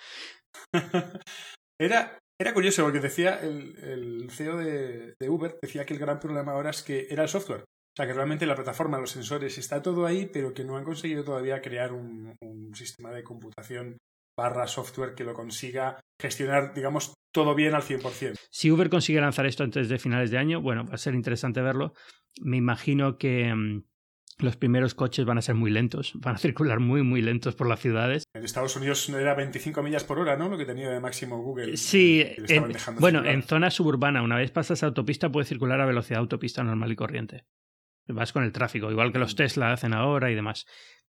Era, 1.80 2.18
era 2.38 2.52
curioso 2.52 2.82
porque 2.82 3.00
decía 3.00 3.40
el, 3.40 3.76
el 3.78 4.30
CEO 4.30 4.58
de, 4.58 5.14
de, 5.18 5.30
Uber, 5.30 5.58
decía 5.60 5.86
que 5.86 5.94
el 5.94 6.00
gran 6.00 6.20
problema 6.20 6.52
ahora 6.52 6.70
es 6.70 6.82
que 6.82 7.06
era 7.08 7.22
el 7.22 7.28
software. 7.30 7.64
O 7.92 7.96
sea, 7.96 8.06
que 8.06 8.14
realmente 8.14 8.46
la 8.46 8.54
plataforma, 8.54 8.98
los 8.98 9.10
sensores, 9.10 9.58
está 9.58 9.82
todo 9.82 10.06
ahí, 10.06 10.24
pero 10.32 10.54
que 10.54 10.64
no 10.64 10.78
han 10.78 10.84
conseguido 10.84 11.24
todavía 11.24 11.60
crear 11.60 11.92
un, 11.92 12.34
sistema 12.74 13.10
de 13.10 13.22
computación 13.22 13.98
barra 14.34 14.66
software 14.66 15.14
que 15.14 15.24
lo 15.24 15.34
consiga 15.34 16.00
gestionar, 16.18 16.72
digamos, 16.72 17.12
todo 17.34 17.54
bien 17.54 17.74
al 17.74 17.82
100%. 17.82 18.34
Si 18.50 18.70
Uber 18.70 18.88
consigue 18.88 19.20
lanzar 19.20 19.44
esto 19.44 19.62
antes 19.62 19.90
de 19.90 19.98
finales 19.98 20.30
de 20.30 20.38
año, 20.38 20.62
bueno, 20.62 20.86
va 20.86 20.94
a 20.94 20.98
ser 20.98 21.14
interesante 21.14 21.60
verlo. 21.60 21.92
Me 22.40 22.56
imagino 22.56 23.18
que 23.18 23.54
mm, 23.54 23.84
los 24.38 24.56
primeros 24.56 24.94
coches 24.94 25.26
van 25.26 25.36
a 25.36 25.42
ser 25.42 25.54
muy 25.54 25.70
lentos, 25.70 26.12
van 26.14 26.36
a 26.36 26.38
circular 26.38 26.80
muy, 26.80 27.02
muy 27.02 27.20
lentos 27.20 27.54
por 27.54 27.68
las 27.68 27.80
ciudades. 27.80 28.24
En 28.34 28.42
Estados 28.42 28.74
Unidos 28.74 29.06
era 29.10 29.34
25 29.34 29.82
millas 29.82 30.04
por 30.04 30.18
hora, 30.18 30.36
¿no? 30.38 30.48
Lo 30.48 30.56
que 30.56 30.64
tenía 30.64 30.88
de 30.88 30.98
máximo 30.98 31.42
Google. 31.42 31.76
Sí, 31.76 32.26
bueno, 32.98 33.22
en 33.22 33.42
zona 33.42 33.70
suburbana, 33.70 34.22
una 34.22 34.36
vez 34.36 34.50
pasas 34.50 34.82
a 34.82 34.86
autopista, 34.86 35.30
puedes 35.30 35.48
circular 35.48 35.78
a 35.82 35.86
velocidad 35.86 36.20
autopista 36.20 36.62
normal 36.62 36.90
y 36.90 36.96
corriente. 36.96 37.44
Vas 38.08 38.32
con 38.32 38.44
el 38.44 38.52
tráfico, 38.52 38.90
igual 38.90 39.12
que 39.12 39.18
los 39.18 39.36
Tesla 39.36 39.72
hacen 39.72 39.94
ahora 39.94 40.30
y 40.30 40.34
demás. 40.34 40.66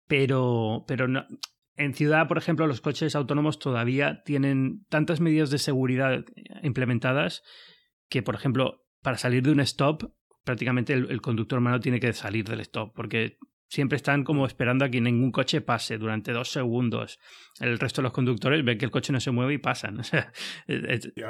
Pero, 0.06 0.84
pero 0.88 1.06
no, 1.06 1.26
en 1.76 1.94
ciudad, 1.94 2.26
por 2.26 2.38
ejemplo, 2.38 2.66
los 2.66 2.80
coches 2.80 3.14
autónomos 3.14 3.58
todavía 3.58 4.22
tienen 4.24 4.84
tantas 4.88 5.20
medidas 5.20 5.50
de 5.50 5.58
seguridad 5.58 6.24
implementadas 6.62 7.42
que, 8.08 8.22
por 8.22 8.34
ejemplo, 8.34 8.84
para 9.02 9.18
salir 9.18 9.42
de 9.42 9.52
un 9.52 9.60
stop, 9.60 10.12
prácticamente 10.44 10.92
el, 10.92 11.10
el 11.10 11.20
conductor 11.20 11.58
humano 11.58 11.78
tiene 11.78 12.00
que 12.00 12.12
salir 12.12 12.46
del 12.48 12.60
stop, 12.60 12.94
porque 12.94 13.38
siempre 13.68 13.96
están 13.96 14.24
como 14.24 14.46
esperando 14.46 14.84
a 14.84 14.88
que 14.88 15.00
ningún 15.00 15.30
coche 15.30 15.60
pase 15.60 15.98
durante 15.98 16.32
dos 16.32 16.50
segundos. 16.50 17.18
El 17.60 17.78
resto 17.78 18.00
de 18.00 18.04
los 18.04 18.12
conductores 18.12 18.64
ven 18.64 18.78
que 18.78 18.84
el 18.84 18.90
coche 18.90 19.12
no 19.12 19.20
se 19.20 19.30
mueve 19.30 19.54
y 19.54 19.58
pasan. 19.58 20.00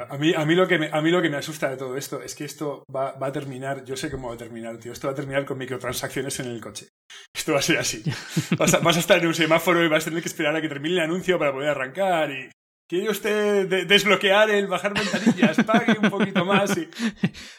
a, 0.09 0.17
mí, 0.17 0.33
a, 0.33 0.45
mí 0.45 0.55
lo 0.55 0.67
que 0.67 0.77
me, 0.77 0.89
a 0.91 1.01
mí 1.01 1.11
lo 1.11 1.21
que 1.21 1.29
me 1.29 1.37
asusta 1.37 1.69
de 1.69 1.77
todo 1.77 1.97
esto 1.97 2.21
es 2.21 2.35
que 2.35 2.45
esto 2.45 2.83
va, 2.93 3.17
va, 3.17 3.27
a 3.27 3.31
terminar, 3.31 3.83
yo 3.83 3.95
sé 3.95 4.09
cómo 4.09 4.29
va 4.29 4.35
a 4.35 4.37
terminar, 4.37 4.77
tío. 4.77 4.91
Esto 4.93 5.07
va 5.07 5.13
a 5.13 5.15
terminar 5.15 5.45
con 5.45 5.57
microtransacciones 5.57 6.39
en 6.39 6.47
el 6.47 6.61
coche. 6.61 6.87
Esto 7.35 7.53
va 7.53 7.59
a 7.59 7.63
ser 7.63 7.77
así. 7.77 8.03
Vas 8.57 8.73
a, 8.73 8.79
vas 8.79 8.97
a 8.97 8.99
estar 8.99 9.19
en 9.19 9.27
un 9.27 9.33
semáforo 9.33 9.83
y 9.83 9.87
vas 9.87 10.03
a 10.03 10.09
tener 10.09 10.21
que 10.21 10.29
esperar 10.29 10.55
a 10.55 10.61
que 10.61 10.67
termine 10.67 10.95
el 10.95 11.01
anuncio 11.01 11.39
para 11.39 11.51
poder 11.51 11.69
arrancar 11.69 12.31
y 12.31 12.49
¿Quiere 12.89 13.07
usted 13.11 13.85
desbloquear 13.85 14.49
el 14.49 14.65
bajar 14.65 14.95
ventanillas? 14.95 15.63
Pague 15.63 15.99
un 15.99 16.09
poquito 16.09 16.43
más 16.43 16.75
y 16.75 16.89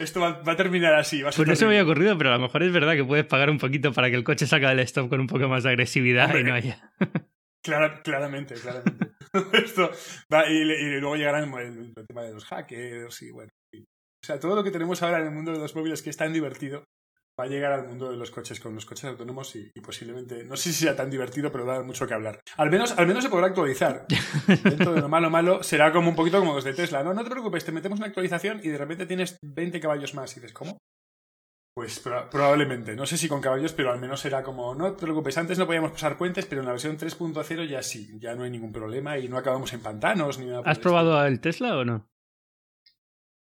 esto 0.00 0.18
va, 0.18 0.42
a 0.44 0.56
terminar 0.56 0.94
así. 0.94 1.22
pues 1.22 1.38
no 1.38 1.54
se 1.54 1.66
me 1.66 1.78
había 1.78 1.84
ocurrido, 1.84 2.18
pero 2.18 2.30
a 2.30 2.32
lo 2.36 2.40
mejor 2.40 2.64
es 2.64 2.72
verdad 2.72 2.94
que 2.94 3.04
puedes 3.04 3.26
pagar 3.26 3.48
un 3.48 3.58
poquito 3.58 3.92
para 3.92 4.10
que 4.10 4.16
el 4.16 4.24
coche 4.24 4.48
salga 4.48 4.70
del 4.70 4.80
stop 4.80 5.08
con 5.08 5.20
un 5.20 5.28
poco 5.28 5.46
más 5.46 5.62
de 5.62 5.68
agresividad 5.68 6.34
y 6.36 6.42
no 6.42 6.52
haya. 6.54 6.92
claramente, 8.02 8.54
claramente. 8.56 9.10
esto 9.52 9.92
va, 10.34 10.50
y, 10.50 10.64
luego 10.98 11.14
llegará 11.14 11.38
el, 11.38 11.94
tema 12.08 12.24
de 12.24 12.34
los 12.34 12.44
hackers 12.46 13.22
y 13.22 13.30
bueno. 13.30 13.52
O 13.72 14.26
sea, 14.26 14.40
todo 14.40 14.56
lo 14.56 14.64
que 14.64 14.72
tenemos 14.72 15.00
ahora 15.04 15.20
en 15.20 15.26
el 15.26 15.32
mundo 15.32 15.52
de 15.52 15.60
los 15.60 15.76
móviles 15.76 16.02
que 16.02 16.10
es 16.10 16.16
tan 16.16 16.32
divertido 16.32 16.82
va 17.40 17.46
a 17.46 17.48
llegar 17.48 17.72
al 17.72 17.88
mundo 17.88 18.10
de 18.10 18.16
los 18.16 18.30
coches 18.30 18.60
con 18.60 18.74
los 18.74 18.84
coches 18.84 19.06
autónomos 19.06 19.56
y, 19.56 19.70
posiblemente, 19.80 20.44
no 20.44 20.56
sé 20.56 20.72
si 20.72 20.84
sea 20.84 20.94
tan 20.94 21.10
divertido, 21.10 21.50
pero 21.50 21.64
da 21.64 21.82
mucho 21.82 22.06
que 22.06 22.14
hablar. 22.14 22.40
Al 22.56 22.70
menos, 22.70 22.96
al 22.98 23.06
menos 23.06 23.24
se 23.24 23.30
podrá 23.30 23.46
actualizar. 23.46 24.06
Dentro 24.46 24.92
de 24.92 25.00
lo 25.00 25.08
malo 25.08 25.30
malo 25.30 25.62
será 25.62 25.90
como 25.92 26.10
un 26.10 26.16
poquito 26.16 26.38
como 26.38 26.54
los 26.54 26.64
de 26.64 26.74
Tesla. 26.74 27.02
No, 27.02 27.14
no 27.14 27.24
te 27.24 27.30
preocupes, 27.30 27.64
te 27.64 27.72
metemos 27.72 27.98
una 27.98 28.08
actualización 28.08 28.60
y 28.62 28.68
de 28.68 28.78
repente 28.78 29.06
tienes 29.06 29.38
20 29.42 29.80
caballos 29.80 30.14
más. 30.14 30.32
Y 30.32 30.40
dices, 30.40 30.52
¿cómo? 30.52 30.78
Pues 31.74 32.00
probablemente, 32.00 32.94
no 32.94 33.06
sé 33.06 33.16
si 33.16 33.28
con 33.28 33.40
caballos, 33.40 33.72
pero 33.72 33.90
al 33.90 34.00
menos 34.00 34.20
será 34.20 34.42
como, 34.42 34.74
no 34.74 34.92
te 34.92 35.02
preocupes, 35.02 35.38
antes 35.38 35.56
no 35.56 35.66
podíamos 35.66 35.92
pasar 35.92 36.18
puentes, 36.18 36.44
pero 36.44 36.60
en 36.60 36.66
la 36.66 36.72
versión 36.72 36.98
3.0 36.98 37.66
ya 37.66 37.82
sí, 37.82 38.10
ya 38.18 38.34
no 38.34 38.42
hay 38.42 38.50
ningún 38.50 38.72
problema 38.72 39.16
y 39.18 39.28
no 39.28 39.38
acabamos 39.38 39.72
en 39.72 39.80
pantanos 39.80 40.38
ni 40.38 40.46
nada. 40.46 40.62
¿Has 40.66 40.78
probado 40.78 41.24
el 41.24 41.40
Tesla 41.40 41.78
o 41.78 41.84
no? 41.84 42.10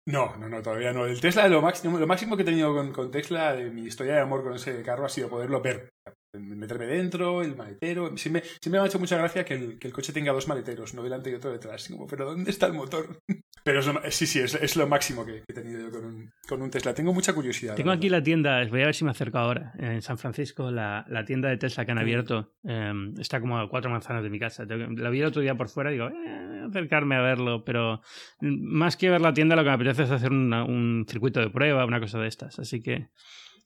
No, 0.10 0.36
no, 0.38 0.50
no, 0.50 0.64
todavía 0.64 0.92
no. 0.92 1.06
El 1.06 1.22
Tesla, 1.22 1.48
lo 1.48 1.62
máximo, 1.62 2.00
lo 2.00 2.08
máximo 2.08 2.36
que 2.36 2.42
he 2.42 2.46
tenido 2.46 2.74
con, 2.74 2.92
con 2.92 3.12
Tesla, 3.12 3.54
de 3.54 3.70
mi 3.70 3.84
historia 3.84 4.16
de 4.16 4.22
amor 4.22 4.42
con 4.42 4.56
ese 4.56 4.82
carro, 4.82 5.06
ha 5.06 5.10
sido 5.10 5.30
poderlo 5.30 5.62
ver 5.62 5.94
meterme 6.34 6.86
dentro, 6.86 7.42
el 7.42 7.56
maletero. 7.56 8.16
Siempre, 8.18 8.44
siempre 8.44 8.80
me 8.80 8.86
ha 8.86 8.86
hecho 8.86 9.00
mucha 9.00 9.18
gracia 9.18 9.44
que 9.44 9.54
el, 9.56 9.80
que 9.80 9.88
el, 9.88 9.94
coche 9.94 10.14
tenga 10.14 10.32
dos 10.32 10.48
maleteros, 10.48 10.94
uno 10.94 11.04
delante 11.04 11.30
y 11.30 11.34
otro 11.34 11.52
detrás. 11.52 11.88
Como, 11.90 12.08
pero 12.08 12.26
¿dónde 12.26 12.52
está 12.52 12.68
el 12.68 12.74
motor? 12.74 13.22
Pero 13.62 13.82
sí, 14.10 14.26
sí, 14.26 14.40
es, 14.40 14.56
es, 14.56 14.78
lo 14.78 14.88
máximo 14.88 15.26
que, 15.26 15.44
he 15.48 15.54
tenido 15.54 15.82
yo 15.82 15.92
con 15.92 16.06
un, 16.06 16.32
con 16.48 16.62
un, 16.62 16.72
Tesla. 16.72 16.94
Tengo 16.94 17.14
mucha 17.14 17.34
curiosidad. 17.34 17.76
Tengo 17.76 17.92
aquí 17.92 18.10
la 18.10 18.24
tienda, 18.24 18.66
voy 18.68 18.82
a 18.82 18.86
ver 18.86 18.96
si 18.96 19.04
me 19.04 19.12
acerco 19.12 19.38
ahora, 19.38 19.74
en 19.78 20.02
San 20.02 20.18
Francisco, 20.18 20.72
la, 20.72 21.06
la 21.10 21.26
tienda 21.26 21.50
de 21.50 21.58
Tesla 21.58 21.86
que 21.86 21.92
han 21.92 22.00
abierto. 22.00 22.54
Eh, 22.64 22.94
está 23.20 23.42
como 23.42 23.60
a 23.60 23.70
cuatro 23.70 23.92
manzanas 23.92 24.24
de 24.24 24.30
mi 24.30 24.40
casa. 24.40 24.66
La 24.66 25.10
vi 25.10 25.20
el 25.20 25.26
otro 25.26 25.42
día 25.42 25.56
por 25.56 25.68
fuera 25.68 25.92
y 25.92 25.96
digo, 25.96 26.08
eh, 26.08 26.66
acercarme 26.70 27.16
a 27.16 27.22
verlo, 27.22 27.66
pero 27.66 28.02
más 28.40 28.96
que 28.96 29.10
ver 29.10 29.22
la 29.22 29.34
tienda, 29.34 29.58
lo 29.58 29.64
que 29.64 29.70
me 29.70 29.76
apetece 29.76 30.04
es 30.04 30.12
hacer 30.12 30.32
una, 30.32 30.64
un 30.64 31.06
circuito 31.08 31.42
de 31.42 31.50
prueba, 31.50 31.86
una 31.86 32.00
cosa 32.00 32.18
de 32.18 32.30
estas. 32.30 32.60
Así 32.60 32.82
que. 32.82 33.10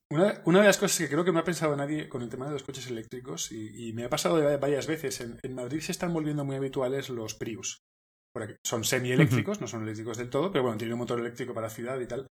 Una, 0.10 0.42
una, 0.46 0.60
de 0.60 0.66
las 0.68 0.78
cosas 0.78 0.98
que 0.98 1.10
creo 1.10 1.24
que 1.26 1.32
no 1.32 1.40
ha 1.40 1.44
pensado 1.44 1.76
nadie 1.76 2.08
con 2.08 2.22
el 2.22 2.30
tema 2.30 2.46
de 2.46 2.52
los 2.52 2.64
coches 2.64 2.88
eléctricos, 2.88 3.52
y, 3.52 3.88
y 3.88 3.94
me 3.94 4.06
ha 4.06 4.10
pasado 4.10 4.42
varias 4.60 4.86
veces, 4.86 5.22
en, 5.22 5.40
en, 5.42 5.56
Madrid 5.56 5.82
se 5.82 5.92
están 5.92 6.14
volviendo 6.14 6.46
muy 6.46 6.56
habituales 6.56 7.10
los 7.10 7.34
Prius. 7.36 7.82
Son 8.64 8.84
semieléctricos, 8.84 9.58
uh 9.58 9.60
-huh. 9.60 9.62
no 9.62 9.68
son 9.68 9.84
eléctricos 9.84 10.18
del 10.18 10.30
todo, 10.30 10.52
pero 10.52 10.64
bueno, 10.64 10.78
tienen 10.78 10.94
un 10.94 11.00
motor 11.00 11.20
eléctrico 11.20 11.54
para 11.54 11.70
ciudad 11.70 12.00
y 12.00 12.08
tal. 12.08 12.28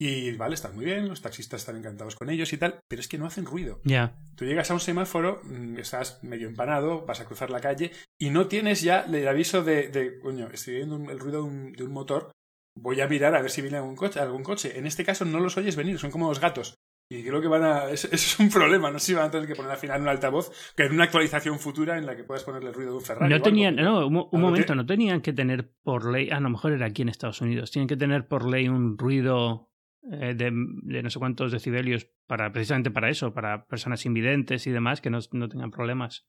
Y 0.00 0.30
vale, 0.36 0.54
están 0.54 0.76
muy 0.76 0.84
bien, 0.84 1.08
los 1.08 1.22
taxistas 1.22 1.62
están 1.62 1.76
encantados 1.76 2.14
con 2.14 2.30
ellos 2.30 2.52
y 2.52 2.56
tal, 2.56 2.80
pero 2.86 3.00
es 3.00 3.08
que 3.08 3.18
no 3.18 3.26
hacen 3.26 3.46
ruido. 3.46 3.80
Ya. 3.82 3.90
Yeah. 3.90 4.18
Tú 4.36 4.44
llegas 4.44 4.70
a 4.70 4.74
un 4.74 4.80
semáforo, 4.80 5.42
estás 5.76 6.22
medio 6.22 6.46
empanado, 6.46 7.04
vas 7.04 7.20
a 7.20 7.24
cruzar 7.24 7.50
la 7.50 7.60
calle 7.60 7.90
y 8.16 8.30
no 8.30 8.46
tienes 8.46 8.82
ya 8.82 9.00
el 9.00 9.26
aviso 9.26 9.64
de, 9.64 9.88
de 9.88 10.20
coño, 10.20 10.48
estoy 10.52 10.74
viendo 10.76 10.94
un, 10.94 11.10
el 11.10 11.18
ruido 11.18 11.42
de 11.42 11.48
un, 11.48 11.72
de 11.72 11.82
un, 11.82 11.92
motor, 11.92 12.30
voy 12.76 13.00
a 13.00 13.08
mirar 13.08 13.34
a 13.34 13.42
ver 13.42 13.50
si 13.50 13.60
viene 13.60 13.78
algún 13.78 13.96
coche, 13.96 14.20
algún 14.20 14.44
coche. 14.44 14.78
En 14.78 14.86
este 14.86 15.04
caso 15.04 15.24
no 15.24 15.40
los 15.40 15.56
oyes 15.56 15.74
venir, 15.74 15.98
son 15.98 16.12
como 16.12 16.28
los 16.28 16.40
gatos. 16.40 16.76
Y 17.10 17.22
creo 17.22 17.40
que 17.40 17.48
van 17.48 17.64
a. 17.64 17.84
Eso, 17.90 18.08
es 18.10 18.38
un 18.38 18.50
problema. 18.50 18.90
No 18.90 18.98
sé 18.98 19.06
si 19.06 19.14
van 19.14 19.26
a 19.26 19.30
tener 19.30 19.46
que 19.46 19.54
poner 19.54 19.70
al 19.70 19.78
final 19.78 20.02
un 20.02 20.08
altavoz, 20.08 20.50
que 20.76 20.84
en 20.84 20.92
una 20.92 21.04
actualización 21.04 21.58
futura 21.58 21.96
en 21.96 22.06
la 22.06 22.16
que 22.16 22.24
puedas 22.24 22.44
ponerle 22.44 22.68
el 22.68 22.74
ruido 22.74 22.92
de 22.92 22.98
un 22.98 23.04
Ferrari. 23.04 23.32
No 23.32 23.40
tenían, 23.40 23.76
no, 23.76 24.06
un, 24.06 24.28
un 24.30 24.40
momento, 24.40 24.72
que... 24.72 24.76
no 24.76 24.86
tenían 24.86 25.20
que 25.20 25.32
tener 25.32 25.72
por 25.82 26.10
ley. 26.10 26.30
A 26.30 26.40
lo 26.40 26.50
mejor 26.50 26.72
era 26.72 26.86
aquí 26.86 27.02
en 27.02 27.08
Estados 27.08 27.40
Unidos. 27.40 27.70
Tienen 27.70 27.88
que 27.88 27.96
tener 27.96 28.28
por 28.28 28.48
ley 28.48 28.68
un 28.68 28.98
ruido 28.98 29.70
eh, 30.10 30.34
de, 30.34 30.50
de, 30.52 31.02
no 31.02 31.10
sé 31.10 31.18
cuántos 31.18 31.50
decibelios 31.52 32.06
para 32.26 32.52
precisamente 32.52 32.90
para 32.90 33.08
eso, 33.08 33.32
para 33.32 33.66
personas 33.66 34.04
invidentes 34.06 34.66
y 34.66 34.70
demás 34.70 35.00
que 35.00 35.10
no, 35.10 35.18
no 35.32 35.48
tengan 35.48 35.70
problemas. 35.70 36.26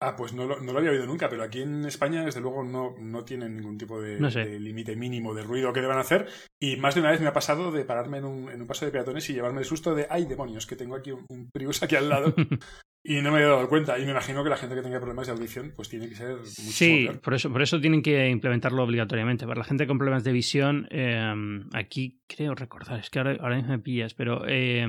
Ah, 0.00 0.14
pues 0.14 0.34
no 0.34 0.44
lo, 0.44 0.60
no 0.60 0.72
lo, 0.72 0.78
había 0.78 0.90
oído 0.90 1.06
nunca, 1.06 1.30
pero 1.30 1.42
aquí 1.42 1.62
en 1.62 1.86
España, 1.86 2.22
desde 2.22 2.40
luego, 2.40 2.62
no, 2.62 2.94
no 2.98 3.24
tienen 3.24 3.56
ningún 3.56 3.78
tipo 3.78 3.98
de, 4.00 4.20
no 4.20 4.30
sé. 4.30 4.44
de 4.44 4.60
límite 4.60 4.94
mínimo 4.94 5.32
de 5.34 5.42
ruido 5.42 5.72
que 5.72 5.80
deban 5.80 5.98
hacer. 5.98 6.28
Y 6.60 6.76
más 6.76 6.94
de 6.94 7.00
una 7.00 7.10
vez 7.10 7.20
me 7.20 7.28
ha 7.28 7.32
pasado 7.32 7.72
de 7.72 7.84
pararme 7.84 8.18
en 8.18 8.26
un, 8.26 8.50
en 8.50 8.60
un 8.60 8.66
paso 8.66 8.84
de 8.84 8.92
peatones 8.92 9.28
y 9.30 9.32
llevarme 9.32 9.60
el 9.60 9.66
susto 9.66 9.94
de, 9.94 10.06
¡ay, 10.10 10.26
demonios! 10.26 10.66
Que 10.66 10.76
tengo 10.76 10.96
aquí 10.96 11.12
un, 11.12 11.24
un 11.30 11.50
Prius 11.50 11.82
aquí 11.82 11.96
al 11.96 12.10
lado. 12.10 12.34
y 13.08 13.22
no 13.22 13.30
me 13.30 13.38
había 13.38 13.50
dado 13.50 13.68
cuenta. 13.68 13.98
Y 13.98 14.04
me 14.04 14.10
imagino 14.10 14.42
que 14.42 14.50
la 14.50 14.56
gente 14.56 14.74
que 14.74 14.82
tenga 14.82 14.98
problemas 14.98 15.26
de 15.26 15.32
audición, 15.32 15.72
pues 15.76 15.88
tiene 15.88 16.08
que 16.08 16.16
ser 16.16 16.36
mucho 16.36 16.50
Sí, 16.50 17.08
por 17.22 17.34
eso, 17.34 17.52
por 17.52 17.62
eso 17.62 17.80
tienen 17.80 18.02
que 18.02 18.28
implementarlo 18.28 18.82
obligatoriamente. 18.82 19.46
Para 19.46 19.58
la 19.58 19.64
gente 19.64 19.86
con 19.86 19.96
problemas 19.96 20.24
de 20.24 20.32
visión, 20.32 20.88
eh, 20.90 21.32
aquí 21.72 22.20
creo 22.26 22.54
recordar, 22.54 22.98
es 22.98 23.10
que 23.10 23.20
ahora, 23.20 23.36
ahora 23.40 23.62
me 23.62 23.78
pillas, 23.78 24.14
pero 24.14 24.42
eh, 24.48 24.84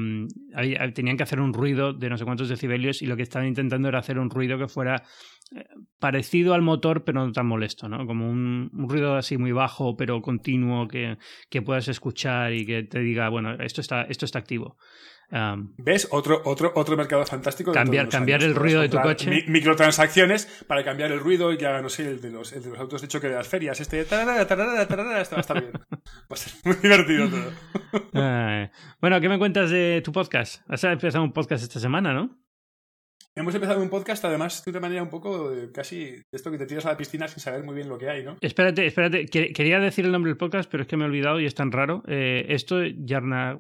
tenían 0.95 1.17
que 1.17 1.23
hacer 1.23 1.39
un 1.39 1.53
ruido 1.53 1.93
de 1.93 2.10
no 2.10 2.17
sé 2.17 2.25
cuántos 2.25 2.49
decibelios 2.49 3.01
y 3.03 3.06
lo 3.06 3.15
que 3.15 3.23
estaban 3.23 3.47
intentando 3.47 3.88
era 3.88 3.99
hacer 3.99 4.17
un 4.17 4.32
ruido 4.32 4.58
que 4.58 4.67
fuera 4.67 5.03
eh, 5.56 5.65
parecido 5.99 6.56
al 6.56 6.63
motor, 6.63 7.03
pero 7.03 7.23
no 7.23 7.32
tan 7.32 7.45
molesto, 7.45 7.88
¿no? 7.88 8.06
Como 8.08 8.30
un, 8.30 8.71
un 8.73 8.89
ruido 8.89 9.15
así 9.15 9.38
muy 9.38 9.51
bajo, 9.51 9.95
pero 9.95 10.21
continuo, 10.21 10.88
que, 10.88 11.17
que, 11.49 11.62
puedas 11.62 11.88
escuchar 11.88 12.53
y 12.53 12.65
que 12.65 12.84
te 12.84 12.99
diga, 12.99 13.30
bueno, 13.30 13.53
esto 13.60 13.82
está, 13.82 14.03
esto 14.03 14.25
está 14.25 14.39
activo. 14.39 14.77
Um, 15.30 15.74
¿Ves? 15.78 16.08
Otro, 16.12 16.42
otro, 16.46 16.72
otro 16.76 16.96
mercado 16.96 17.26
fantástico. 17.26 17.74
Cambiar, 17.74 18.08
cambiar 18.08 18.44
el 18.44 18.56
ruido 18.56 18.82
de 18.82 18.88
tu 18.88 18.98
coche. 19.00 19.30
Mi, 19.30 19.44
microtransacciones 19.48 20.46
para 20.68 20.86
cambiar 20.86 21.12
el 21.12 21.20
ruido 21.20 21.52
y 21.52 21.58
que 21.58 21.66
haga, 21.66 21.82
no 21.82 21.90
sé, 21.90 22.08
el 22.08 22.22
de 22.22 22.32
los, 22.32 22.54
el 22.54 22.63
de 22.63 22.70
los 22.70 22.80
autos 22.80 23.02
de 23.02 23.10
choque 23.10 23.28
de 23.28 23.36
las 23.36 23.48
ferias. 23.48 23.80
Este, 23.82 24.06
tarara, 24.06 24.48
tarara, 24.48 24.88
tarara, 24.88 25.22
esto 25.22 25.36
va 25.36 25.40
a 25.40 25.42
estar 25.42 25.60
bien. 25.60 25.74
Va 25.74 26.26
a 26.30 26.36
ser 26.36 26.54
muy 26.63 26.76
divertido 26.82 27.30
todo. 27.30 27.52
Bueno, 29.00 29.22
¿qué 29.22 29.30
me 29.30 29.38
cuentas 29.38 29.70
de 29.70 30.02
tu 30.04 30.12
podcast? 30.12 30.62
Has 30.68 30.84
empezado 30.84 31.24
un 31.24 31.34
podcast 31.34 31.63
esta 31.63 31.80
semana, 31.80 32.13
¿no? 32.13 32.38
Hemos 33.38 33.54
empezado 33.54 33.80
un 33.84 33.90
podcast, 33.92 34.26
además, 34.26 34.66
de 34.66 34.72
una 34.72 34.80
manera 34.80 35.04
un 35.04 35.12
poco 35.12 35.52
de 35.52 35.72
casi 35.72 36.06
de 36.06 36.26
esto 36.32 36.50
que 36.50 36.58
te 36.58 36.66
tiras 36.66 36.88
a 36.88 36.90
la 36.90 36.98
piscina 36.98 37.28
sin 37.28 37.40
saber 37.40 37.63
muy 37.63 37.76
bien 37.76 37.88
lo 37.88 38.00
que 38.00 38.10
hay, 38.10 38.24
¿no? 38.24 38.36
Espérate, 38.42 38.88
espérate. 38.88 39.28
Quería 39.28 39.80
decir 39.80 40.06
el 40.06 40.12
nombre 40.12 40.32
del 40.32 40.38
podcast, 40.38 40.68
pero 40.68 40.82
es 40.82 40.90
que 40.90 40.98
me 40.98 41.04
he 41.04 41.08
olvidado 41.08 41.40
y 41.40 41.46
es 41.46 41.54
tan 41.54 41.72
raro. 41.72 42.02
Eh, 42.08 42.48
esto, 42.50 42.84
Yarna, 42.84 43.60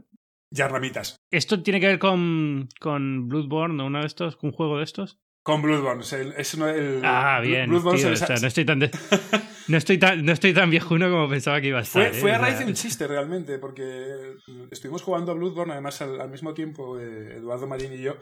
Yarnamitas. 0.51 1.17
¿Esto 1.31 1.61
tiene 1.61 1.79
que 1.79 1.87
ver 1.87 1.99
con, 1.99 2.69
con 2.79 3.27
Bloodborne 3.27 3.81
o 3.81 3.87
uno 3.87 4.01
de 4.01 4.07
estos? 4.07 4.35
¿Con 4.35 4.49
un 4.49 4.55
juego 4.55 4.77
de 4.77 4.83
estos? 4.83 5.19
Con 5.43 5.61
Bloodborne. 5.61 6.03
El, 6.11 6.33
es 6.33 6.53
uno, 6.55 6.67
el, 6.67 7.01
ah, 7.03 7.39
bien. 7.41 7.69
Bloodborne 7.69 8.01
tío, 8.01 8.11
o 8.11 8.15
sea, 8.15 8.35
no, 8.35 8.47
estoy 8.47 8.65
tan 8.65 8.79
de... 8.79 8.91
no, 9.67 9.77
estoy 9.77 9.97
tan, 9.97 10.25
no 10.25 10.31
estoy 10.31 10.53
tan 10.53 10.69
viejuno 10.69 11.09
como 11.09 11.29
pensaba 11.29 11.61
que 11.61 11.67
iba 11.67 11.79
a 11.79 11.83
estar. 11.83 12.09
Fue, 12.09 12.17
¿eh? 12.17 12.21
fue 12.21 12.31
a 12.33 12.37
raíz 12.37 12.59
de 12.59 12.65
un 12.65 12.73
chiste 12.75 13.07
realmente, 13.07 13.57
porque 13.59 14.35
estuvimos 14.71 15.03
jugando 15.03 15.31
a 15.31 15.35
Bloodborne, 15.35 15.73
además 15.73 16.01
al, 16.01 16.19
al 16.19 16.29
mismo 16.29 16.53
tiempo 16.53 16.99
eh, 16.99 17.37
Eduardo 17.37 17.67
Marín 17.67 17.93
y 17.93 17.99
yo, 17.99 18.17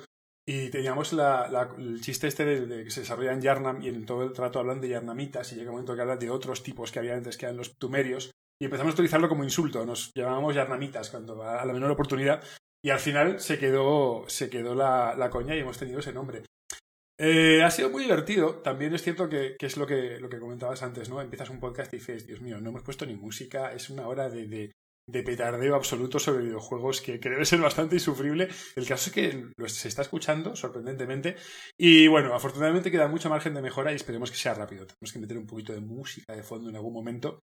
y 0.48 0.70
teníamos 0.70 1.14
la, 1.14 1.50
la, 1.50 1.72
el 1.80 2.00
chiste 2.02 2.28
este 2.28 2.46
de, 2.46 2.68
de, 2.68 2.84
que 2.84 2.92
se 2.92 3.00
desarrolla 3.00 3.34
en 3.34 3.42
Yarnam 3.42 3.82
y 3.82 3.88
en 3.88 4.06
todo 4.06 4.24
el 4.24 4.32
trato 4.32 4.60
hablan 4.60 4.80
de 4.80 4.90
Yarnamitas 4.90 5.52
y 5.52 5.56
llega 5.56 5.72
un 5.72 5.78
momento 5.78 5.96
que 5.96 6.02
hablan 6.02 6.20
de 6.20 6.30
otros 6.30 6.62
tipos 6.62 6.92
que 6.92 7.00
había 7.00 7.16
antes 7.16 7.38
que 7.38 7.46
eran 7.46 7.58
los 7.58 7.76
tumerios 7.78 8.30
y 8.60 8.66
empezamos 8.66 8.92
a 8.92 8.96
utilizarlo 8.96 9.30
como 9.30 9.44
insulto. 9.44 9.86
Nos 9.86 10.12
llamábamos 10.16 10.56
Yarnamitas 10.56 11.10
cuando 11.10 11.44
a 11.44 11.66
la 11.66 11.74
menor 11.74 11.92
oportunidad 11.92 12.44
y 12.84 12.90
al 12.90 13.00
final 13.00 13.40
se 13.40 13.58
quedó, 13.58 14.26
se 14.28 14.50
quedó 14.50 14.76
la, 14.76 15.16
la 15.18 15.30
coña 15.30 15.56
y 15.56 15.60
hemos 15.60 15.78
tenido 15.78 16.00
ese 16.00 16.14
nombre. 16.14 16.44
Eh, 17.18 17.64
ha 17.64 17.72
sido 17.72 17.90
muy 17.90 18.04
divertido. 18.04 18.56
También 18.56 18.94
es 18.94 19.02
cierto 19.02 19.30
que, 19.30 19.56
que, 19.58 19.66
es 19.66 19.78
lo 19.78 19.88
que, 19.88 20.20
lo 20.20 20.30
que 20.30 20.40
comentabas 20.40 20.84
antes, 20.84 21.10
¿no? 21.10 21.22
Empiezas 21.22 21.50
un 21.50 21.60
podcast 21.60 21.94
y 21.94 21.98
dices, 21.98 22.28
Dios 22.28 22.42
mío, 22.42 22.60
no 22.60 22.70
hemos 22.70 22.84
puesto 22.84 23.06
ni 23.06 23.16
música, 23.16 23.74
es 23.74 23.90
una 23.90 24.08
hora 24.08 24.30
de, 24.30 24.48
de, 24.48 24.72
de 25.08 25.24
petardeo 25.24 25.76
absoluto 25.76 26.20
sobre 26.20 26.44
videojuegos 26.44 27.02
que, 27.02 27.20
que, 27.20 27.30
debe 27.30 27.46
ser 27.46 27.60
bastante 27.60 27.96
insufrible. 27.96 28.50
El 28.76 28.88
caso 28.88 29.10
es 29.10 29.14
que 29.14 29.68
se 29.68 29.88
está 29.88 30.02
escuchando, 30.02 30.56
sorprendentemente. 30.56 31.38
Y 31.78 32.08
bueno, 32.08 32.36
afortunadamente 32.36 32.92
queda 32.92 33.08
mucho 33.08 33.30
margen 33.30 33.54
de 33.54 33.62
mejora 33.62 33.92
y 33.92 33.96
esperemos 33.96 34.30
que 34.30 34.38
sea 34.38 34.54
rápido. 34.54 34.86
Tenemos 34.86 35.14
que 35.14 35.20
meter 35.20 35.38
un 35.38 35.48
poquito 35.48 35.74
de 35.74 35.82
música 35.82 36.36
de 36.36 36.44
fondo 36.44 36.70
en 36.70 36.76
algún 36.76 36.94
momento. 36.94 37.40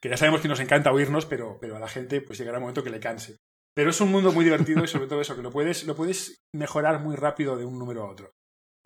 Que 0.00 0.08
ya 0.08 0.16
sabemos 0.16 0.40
que 0.40 0.48
nos 0.48 0.60
encanta 0.60 0.92
oírnos, 0.92 1.26
pero, 1.26 1.58
pero 1.60 1.76
a 1.76 1.80
la 1.80 1.88
gente 1.88 2.20
pues 2.20 2.38
llegará 2.38 2.58
un 2.58 2.62
momento 2.62 2.84
que 2.84 2.90
le 2.90 3.00
canse. 3.00 3.36
Pero 3.74 3.90
es 3.90 4.00
un 4.00 4.10
mundo 4.10 4.32
muy 4.32 4.44
divertido 4.44 4.82
y 4.84 4.88
sobre 4.88 5.06
todo 5.06 5.20
eso, 5.20 5.36
que 5.36 5.42
lo 5.42 5.50
puedes, 5.50 5.84
lo 5.84 5.94
puedes 5.94 6.42
mejorar 6.54 7.00
muy 7.00 7.14
rápido 7.14 7.56
de 7.56 7.64
un 7.64 7.78
número 7.78 8.04
a 8.04 8.10
otro. 8.10 8.32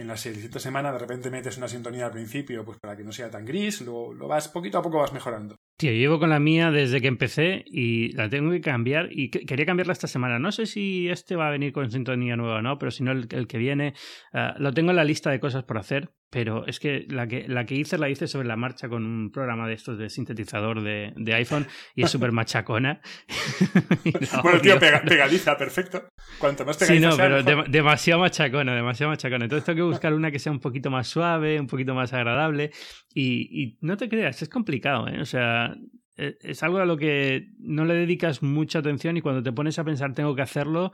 En 0.01 0.09
la 0.09 0.16
siguiente 0.16 0.59
semana 0.59 0.92
de 0.92 0.99
repente 0.99 1.31
metes 1.31 1.59
una 1.59 1.68
sintonía 1.68 2.07
al 2.07 2.12
principio, 2.12 2.64
pues 2.64 2.79
para 2.81 2.96
que 2.96 3.05
no 3.05 3.12
sea 3.12 3.31
tan 3.31 3.44
gris, 3.44 3.83
lo, 3.83 4.14
lo 4.14 4.29
vas, 4.29 4.49
poquito 4.49 4.79
a 4.79 4.83
poco 4.83 4.99
vas 4.99 5.12
mejorando. 5.12 5.57
Tío, 5.79 5.92
llevo 5.92 6.18
con 6.18 6.31
la 6.31 6.40
mía 6.40 6.70
desde 6.70 7.01
que 7.01 7.07
empecé 7.07 7.64
y 7.66 8.12
la 8.12 8.29
tengo 8.29 8.51
que 8.51 8.61
cambiar 8.62 9.09
y 9.11 9.31
que, 9.31 9.46
quería 9.46 9.66
cambiarla 9.66 9.92
esta 9.92 10.09
semana. 10.09 10.38
No 10.38 10.53
sé 10.53 10.66
si 10.66 11.09
este 11.09 11.37
va 11.37 11.49
a 11.49 11.51
venir 11.51 11.73
con 11.73 11.90
sintonía 11.90 12.35
nueva 12.37 12.57
o 12.57 12.62
no, 12.62 12.79
pero 12.79 12.90
si 12.90 13.05
no 13.05 13.12
el, 13.12 13.29
que 13.29 13.59
viene, 13.59 13.94
uh, 14.33 14.59
lo 14.59 14.73
tengo 14.73 14.90
en 14.90 14.96
la 14.96 15.05
lista 15.05 15.31
de 15.31 15.38
cosas 15.38 15.64
por 15.64 15.79
hacer, 15.79 16.11
pero 16.31 16.64
es 16.66 16.79
que 16.79 17.07
la 17.09 17.27
que, 17.27 17.47
la 17.49 17.66
que 17.66 17.75
hice 17.75 17.99
la 17.99 18.09
hice 18.09 18.29
sobre 18.29 18.47
la 18.47 18.57
marcha 18.57 18.88
con 18.88 19.05
un 19.05 19.31
programa 19.33 19.66
de 19.66 19.75
estos 19.75 19.99
de 19.99 20.09
sintetizador 20.09 20.83
de, 20.83 21.12
de 21.16 21.35
iPhone 21.35 21.66
y 21.97 22.05
es 22.05 22.11
súper 22.11 22.31
machacona. 22.31 23.01
no, 24.33 24.43
bueno, 24.43 24.61
tío, 24.61 24.79
pega, 24.79 25.03
pegadiza, 25.03 25.57
perfecto. 25.57 26.09
Cuanto 26.38 26.64
más 26.64 26.77
pegadiza 26.77 27.01
Sí, 27.01 27.05
no, 27.05 27.12
sea, 27.12 27.25
pero 27.25 27.43
mejor. 27.45 27.64
de, 27.66 27.79
demasiado 27.79 28.21
machacona, 28.21 28.75
demasiado 28.75 29.11
machacona. 29.11 29.45
Entonces 29.45 29.64
tengo 29.64 29.77
que 29.77 29.90
buscar 29.90 30.14
una 30.14 30.31
que 30.31 30.38
sea 30.38 30.53
un 30.53 30.61
poquito 30.61 30.90
más 30.90 31.09
suave, 31.09 31.59
un 31.59 31.66
poquito 31.66 31.95
más 31.95 32.12
agradable 32.12 32.71
y, 33.12 33.62
y 33.62 33.79
no 33.81 33.97
te 33.97 34.09
creas, 34.09 34.40
es 34.40 34.49
complicado, 34.49 35.09
¿eh? 35.09 35.21
O 35.21 35.27
sea, 35.27 35.75
es 36.21 36.63
algo 36.63 36.79
a 36.79 36.85
lo 36.85 36.97
que 36.97 37.49
no 37.59 37.85
le 37.85 37.95
dedicas 37.95 38.43
mucha 38.43 38.81
atención 38.81 39.17
y 39.17 39.23
cuando 39.23 39.43
te 39.43 39.53
pones 39.53 39.79
a 39.79 39.85
pensar 39.85 40.13
tengo 40.13 40.35
que 40.35 40.43
hacerlo, 40.43 40.93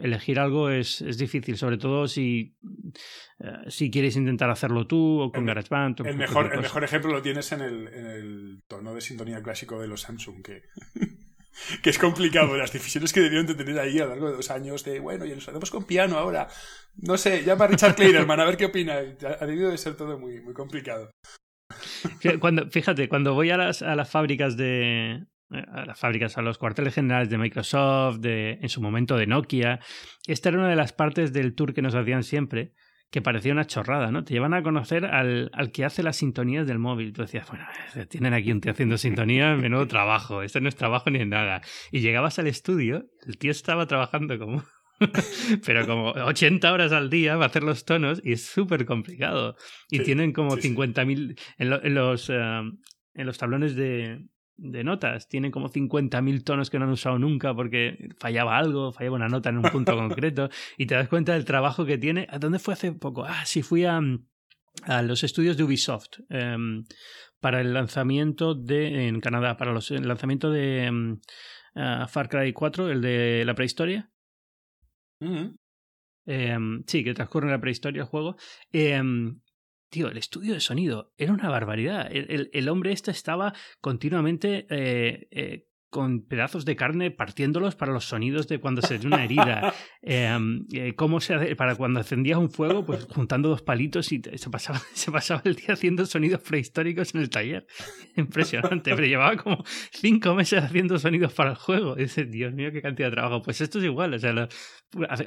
elegir 0.00 0.40
algo 0.40 0.70
es, 0.70 1.00
es 1.02 1.18
difícil, 1.18 1.56
sobre 1.56 1.78
todo 1.78 2.08
si, 2.08 2.56
uh, 3.40 3.70
si 3.70 3.90
quieres 3.90 4.16
intentar 4.16 4.50
hacerlo 4.50 4.86
tú 4.86 5.20
o 5.20 5.30
con 5.30 5.46
GarageBand. 5.46 6.06
El, 6.06 6.16
mejor, 6.16 6.52
el 6.52 6.60
mejor 6.60 6.84
ejemplo 6.84 7.12
lo 7.12 7.22
tienes 7.22 7.52
en 7.52 7.60
el, 7.60 7.88
en 7.88 8.06
el 8.06 8.62
tono 8.66 8.94
de 8.94 9.00
sintonía 9.00 9.42
clásico 9.42 9.80
de 9.80 9.86
los 9.86 10.02
Samsung, 10.02 10.42
que, 10.42 10.62
que 11.82 11.90
es 11.90 11.98
complicado. 11.98 12.56
Las 12.56 12.72
decisiones 12.72 13.12
que 13.12 13.20
debieron 13.20 13.46
de 13.46 13.54
tener 13.54 13.78
ahí 13.78 13.98
a 13.98 14.04
lo 14.04 14.10
largo 14.10 14.30
de 14.30 14.36
dos 14.36 14.50
años 14.50 14.84
de, 14.84 14.98
bueno, 15.00 15.24
y 15.24 15.30
nos 15.30 15.48
hacemos 15.48 15.70
con 15.70 15.84
piano 15.84 16.18
ahora. 16.18 16.48
No 16.96 17.16
sé, 17.16 17.44
llama 17.44 17.66
a 17.66 17.68
Richard 17.68 17.94
Kleinerman 17.94 18.40
a 18.40 18.44
ver 18.44 18.56
qué 18.56 18.66
opina. 18.66 18.94
Ha 18.94 19.46
debido 19.46 19.70
de 19.70 19.78
ser 19.78 19.96
todo 19.96 20.18
muy, 20.18 20.40
muy 20.40 20.54
complicado. 20.54 21.10
Cuando, 22.40 22.68
fíjate, 22.70 23.08
cuando 23.08 23.34
voy 23.34 23.50
a 23.50 23.56
las, 23.56 23.82
a 23.82 23.94
las 23.94 24.10
fábricas 24.10 24.56
de, 24.56 25.26
a 25.50 25.86
las 25.86 25.98
fábricas, 25.98 26.36
a 26.38 26.42
los 26.42 26.58
cuarteles 26.58 26.94
generales 26.94 27.30
de 27.30 27.38
Microsoft, 27.38 28.18
de, 28.18 28.58
en 28.60 28.68
su 28.68 28.80
momento 28.80 29.16
de 29.16 29.26
Nokia. 29.26 29.80
Esta 30.26 30.50
era 30.50 30.58
una 30.58 30.68
de 30.68 30.76
las 30.76 30.92
partes 30.92 31.32
del 31.32 31.54
tour 31.54 31.74
que 31.74 31.82
nos 31.82 31.94
hacían 31.94 32.22
siempre, 32.22 32.72
que 33.10 33.22
parecía 33.22 33.52
una 33.52 33.66
chorrada, 33.66 34.10
¿no? 34.10 34.24
Te 34.24 34.34
llevan 34.34 34.52
a 34.52 34.62
conocer 34.62 35.06
al, 35.06 35.50
al 35.54 35.72
que 35.72 35.84
hace 35.84 36.02
las 36.02 36.16
sintonías 36.16 36.66
del 36.66 36.78
móvil. 36.78 37.12
Tú 37.12 37.22
decías, 37.22 37.46
bueno, 37.48 37.64
tienen 38.08 38.34
aquí 38.34 38.52
un 38.52 38.60
tío 38.60 38.72
haciendo 38.72 38.98
sintonías, 38.98 39.58
menudo 39.60 39.86
trabajo, 39.86 40.42
esto 40.42 40.60
no 40.60 40.68
es 40.68 40.76
trabajo 40.76 41.10
ni 41.10 41.24
nada. 41.24 41.62
Y 41.90 42.00
llegabas 42.00 42.38
al 42.38 42.46
estudio, 42.46 43.06
el 43.26 43.38
tío 43.38 43.50
estaba 43.50 43.86
trabajando 43.86 44.38
como 44.38 44.62
pero 45.64 45.86
como 45.86 46.10
80 46.10 46.72
horas 46.72 46.92
al 46.92 47.10
día 47.10 47.36
va 47.36 47.44
a 47.44 47.48
hacer 47.48 47.62
los 47.62 47.84
tonos 47.84 48.20
y 48.24 48.32
es 48.32 48.44
súper 48.44 48.84
complicado. 48.84 49.56
Y 49.90 50.00
tienen 50.00 50.32
como 50.32 50.56
50.000 50.56 51.38
en, 51.58 51.72
en, 51.72 51.94
los, 51.94 52.30
eh, 52.30 52.34
en 52.34 53.26
los 53.26 53.38
tablones 53.38 53.76
de, 53.76 54.26
de 54.58 54.84
notas. 54.84 55.28
Tienen 55.28 55.50
como 55.50 55.70
50.000 55.70 56.44
tonos 56.44 56.68
que 56.68 56.78
no 56.78 56.84
han 56.84 56.90
usado 56.90 57.18
nunca 57.18 57.54
porque 57.54 58.10
fallaba 58.18 58.58
algo, 58.58 58.92
fallaba 58.92 59.16
una 59.16 59.28
nota 59.28 59.48
en 59.48 59.58
un 59.58 59.70
punto 59.70 59.96
concreto. 59.96 60.50
Y 60.76 60.86
te 60.86 60.94
das 60.94 61.08
cuenta 61.08 61.32
del 61.32 61.44
trabajo 61.44 61.86
que 61.86 61.96
tiene. 61.96 62.26
¿A 62.30 62.38
dónde 62.38 62.58
fue 62.58 62.74
hace 62.74 62.92
poco? 62.92 63.24
Ah, 63.24 63.44
sí, 63.46 63.62
fui 63.62 63.84
a, 63.84 64.00
a 64.82 65.02
los 65.02 65.24
estudios 65.24 65.56
de 65.56 65.64
Ubisoft 65.64 66.20
um, 66.30 66.84
para 67.40 67.60
el 67.60 67.72
lanzamiento 67.72 68.54
de. 68.54 69.08
en 69.08 69.20
Canadá, 69.20 69.56
para 69.56 69.72
los, 69.72 69.90
el 69.90 70.06
lanzamiento 70.06 70.50
de 70.50 70.88
um, 70.90 71.20
uh, 71.76 72.06
Far 72.08 72.28
Cry 72.28 72.52
4, 72.52 72.90
el 72.90 73.00
de 73.00 73.44
la 73.46 73.54
prehistoria. 73.54 74.10
Eh, 76.26 76.58
sí, 76.86 77.04
que 77.04 77.14
transcurre 77.14 77.46
en 77.46 77.52
la 77.52 77.60
prehistoria 77.60 78.02
el 78.02 78.08
juego. 78.08 78.36
Eh, 78.72 79.00
tío, 79.88 80.08
el 80.08 80.18
estudio 80.18 80.54
de 80.54 80.60
sonido 80.60 81.12
era 81.16 81.32
una 81.32 81.48
barbaridad. 81.48 82.08
El 82.12 82.68
hombre 82.68 82.92
este 82.92 83.10
estaba 83.10 83.54
continuamente 83.80 84.66
eh, 84.70 85.28
eh, 85.30 85.67
con 85.90 86.26
pedazos 86.26 86.64
de 86.64 86.76
carne 86.76 87.10
partiéndolos 87.10 87.74
para 87.74 87.92
los 87.92 88.04
sonidos 88.04 88.46
de 88.48 88.60
cuando 88.60 88.82
se 88.82 88.98
una 89.06 89.24
herida. 89.24 89.72
eh, 90.02 90.94
cómo 90.96 91.20
se 91.20 91.34
hace, 91.34 91.56
para 91.56 91.76
cuando 91.76 92.00
encendías 92.00 92.38
un 92.38 92.50
fuego, 92.50 92.84
pues 92.84 93.06
juntando 93.06 93.48
dos 93.48 93.62
palitos 93.62 94.12
y 94.12 94.20
se 94.20 94.50
pasaba, 94.50 94.80
se 94.92 95.10
pasaba 95.10 95.42
el 95.44 95.54
día 95.54 95.72
haciendo 95.72 96.04
sonidos 96.06 96.40
prehistóricos 96.42 97.14
en 97.14 97.22
el 97.22 97.30
taller. 97.30 97.66
Impresionante, 98.16 98.94
pero 98.94 99.06
llevaba 99.06 99.36
como 99.36 99.64
cinco 99.92 100.34
meses 100.34 100.62
haciendo 100.62 100.98
sonidos 100.98 101.32
para 101.32 101.50
el 101.50 101.56
juego. 101.56 101.96
Y 101.96 102.02
dices, 102.02 102.30
Dios 102.30 102.52
mío, 102.52 102.70
qué 102.72 102.82
cantidad 102.82 103.08
de 103.08 103.12
trabajo. 103.12 103.42
Pues 103.42 103.60
esto 103.60 103.78
es 103.78 103.84
igual, 103.84 104.14
o 104.14 104.18
sea, 104.18 104.32
lo, 104.32 104.48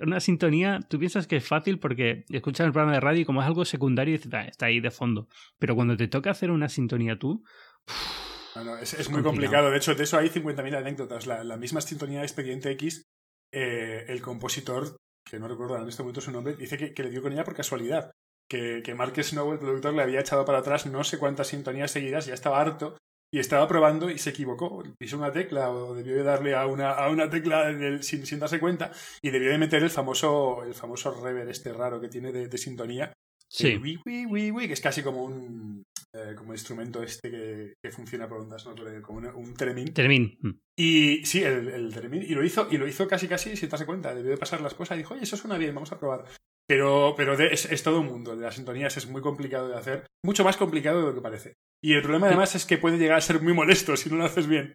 una 0.01 0.19
sintonía, 0.19 0.79
tú 0.89 0.99
piensas 0.99 1.27
que 1.27 1.37
es 1.37 1.47
fácil 1.47 1.79
porque 1.79 2.25
escuchas 2.29 2.65
el 2.65 2.73
programa 2.73 2.93
de 2.93 2.99
radio 2.99 3.21
y 3.21 3.25
como 3.25 3.41
es 3.41 3.47
algo 3.47 3.65
secundario, 3.65 4.13
dices, 4.13 4.33
ah, 4.33 4.45
está 4.45 4.67
ahí 4.67 4.79
de 4.79 4.91
fondo. 4.91 5.27
Pero 5.59 5.75
cuando 5.75 5.97
te 5.97 6.07
toca 6.07 6.31
hacer 6.31 6.51
una 6.51 6.69
sintonía 6.69 7.17
tú... 7.17 7.43
Uff, 7.87 8.30
bueno, 8.55 8.77
es, 8.77 8.93
es, 8.93 9.09
muy 9.09 9.23
complicado. 9.23 9.71
De 9.71 9.77
hecho, 9.77 9.95
de 9.95 10.03
eso 10.03 10.17
hay 10.17 10.29
50.000 10.29 10.75
anécdotas. 10.75 11.27
La, 11.27 11.43
la, 11.43 11.57
misma 11.57 11.81
sintonía 11.81 12.19
de 12.19 12.25
Expediente 12.25 12.71
X, 12.71 13.03
eh, 13.51 14.05
el 14.07 14.21
compositor, 14.21 14.97
que 15.25 15.39
no 15.39 15.47
recuerdo 15.47 15.77
en 15.77 15.87
este 15.87 16.03
momento 16.03 16.21
su 16.21 16.31
nombre, 16.31 16.55
dice 16.55 16.77
que, 16.77 16.93
que 16.93 17.03
le 17.03 17.09
dio 17.09 17.21
con 17.21 17.31
ella 17.33 17.43
por 17.43 17.55
casualidad. 17.55 18.11
Que, 18.49 18.81
que 18.83 18.93
Mark 18.93 19.15
Snow, 19.23 19.53
el 19.53 19.59
productor, 19.59 19.93
le 19.93 20.01
había 20.01 20.19
echado 20.19 20.43
para 20.43 20.59
atrás 20.59 20.85
no 20.85 21.03
sé 21.03 21.17
cuántas 21.17 21.47
sintonías 21.47 21.91
seguidas, 21.91 22.25
ya 22.25 22.33
estaba 22.33 22.59
harto 22.59 22.97
y 23.33 23.39
estaba 23.39 23.65
probando 23.67 24.09
y 24.09 24.17
se 24.17 24.31
equivocó. 24.31 24.83
Pisó 24.97 25.17
una 25.17 25.31
tecla 25.31 25.71
o 25.71 25.95
debió 25.95 26.15
de 26.15 26.23
darle 26.23 26.53
a 26.53 26.65
una, 26.65 26.91
a 26.91 27.09
una 27.09 27.29
tecla 27.29 27.69
el, 27.69 28.03
sin, 28.03 28.25
sin, 28.25 28.39
darse 28.39 28.59
cuenta 28.59 28.91
y 29.21 29.29
debió 29.29 29.51
de 29.51 29.57
meter 29.57 29.81
el 29.81 29.89
famoso, 29.89 30.63
el 30.63 30.73
famoso 30.73 31.11
rever 31.23 31.47
este 31.47 31.71
raro 31.71 32.01
que 32.01 32.09
tiene 32.09 32.33
de, 32.33 32.47
de 32.47 32.57
sintonía. 32.57 33.13
Sí. 33.47 33.67
El 33.67 33.99
que 34.03 34.73
es 34.73 34.81
casi 34.81 35.01
como 35.01 35.23
un, 35.23 35.83
eh, 36.13 36.35
como 36.35 36.53
instrumento 36.53 37.01
este 37.01 37.31
que, 37.31 37.73
que, 37.81 37.91
funciona 37.91 38.27
por 38.27 38.41
ondas, 38.41 38.65
¿no? 38.65 38.75
como 39.01 39.19
un, 39.19 39.27
un 39.27 39.53
teremin. 39.53 39.93
Teremin. 39.93 40.37
Y 40.75 41.25
sí, 41.25 41.41
el, 41.41 41.69
el. 41.69 42.23
Y 42.23 42.35
lo 42.35 42.43
hizo, 42.43 42.67
y 42.69 42.77
lo 42.77 42.87
hizo 42.87 43.07
casi 43.07 43.27
casi 43.27 43.55
sin 43.55 43.69
darse 43.69 43.85
cuenta. 43.85 44.13
Debió 44.13 44.31
de 44.31 44.37
pasar 44.37 44.59
las 44.59 44.73
cosas 44.73 44.97
y 44.97 44.99
dijo, 44.99 45.13
oye, 45.13 45.23
eso 45.23 45.37
suena 45.37 45.57
bien, 45.57 45.73
vamos 45.73 45.91
a 45.91 45.99
probar. 45.99 46.25
Pero, 46.67 47.13
pero 47.15 47.37
de, 47.37 47.47
es, 47.47 47.71
es, 47.71 47.83
todo 47.83 48.01
un 48.01 48.07
mundo. 48.07 48.35
De 48.35 48.43
las 48.43 48.55
sintonías 48.55 48.97
es 48.97 49.07
muy 49.07 49.21
complicado 49.21 49.69
de 49.69 49.77
hacer. 49.77 50.05
Mucho 50.23 50.43
más 50.43 50.57
complicado 50.57 50.99
de 50.99 51.07
lo 51.07 51.15
que 51.15 51.21
parece. 51.21 51.53
Y 51.81 51.93
el 51.93 52.01
problema 52.01 52.27
además 52.27 52.55
es 52.55 52.65
que 52.65 52.77
puede 52.77 52.97
llegar 52.97 53.17
a 53.17 53.21
ser 53.21 53.41
muy 53.41 53.53
molesto 53.53 53.95
si 53.95 54.09
no 54.09 54.17
lo 54.17 54.25
haces 54.25 54.47
bien. 54.47 54.73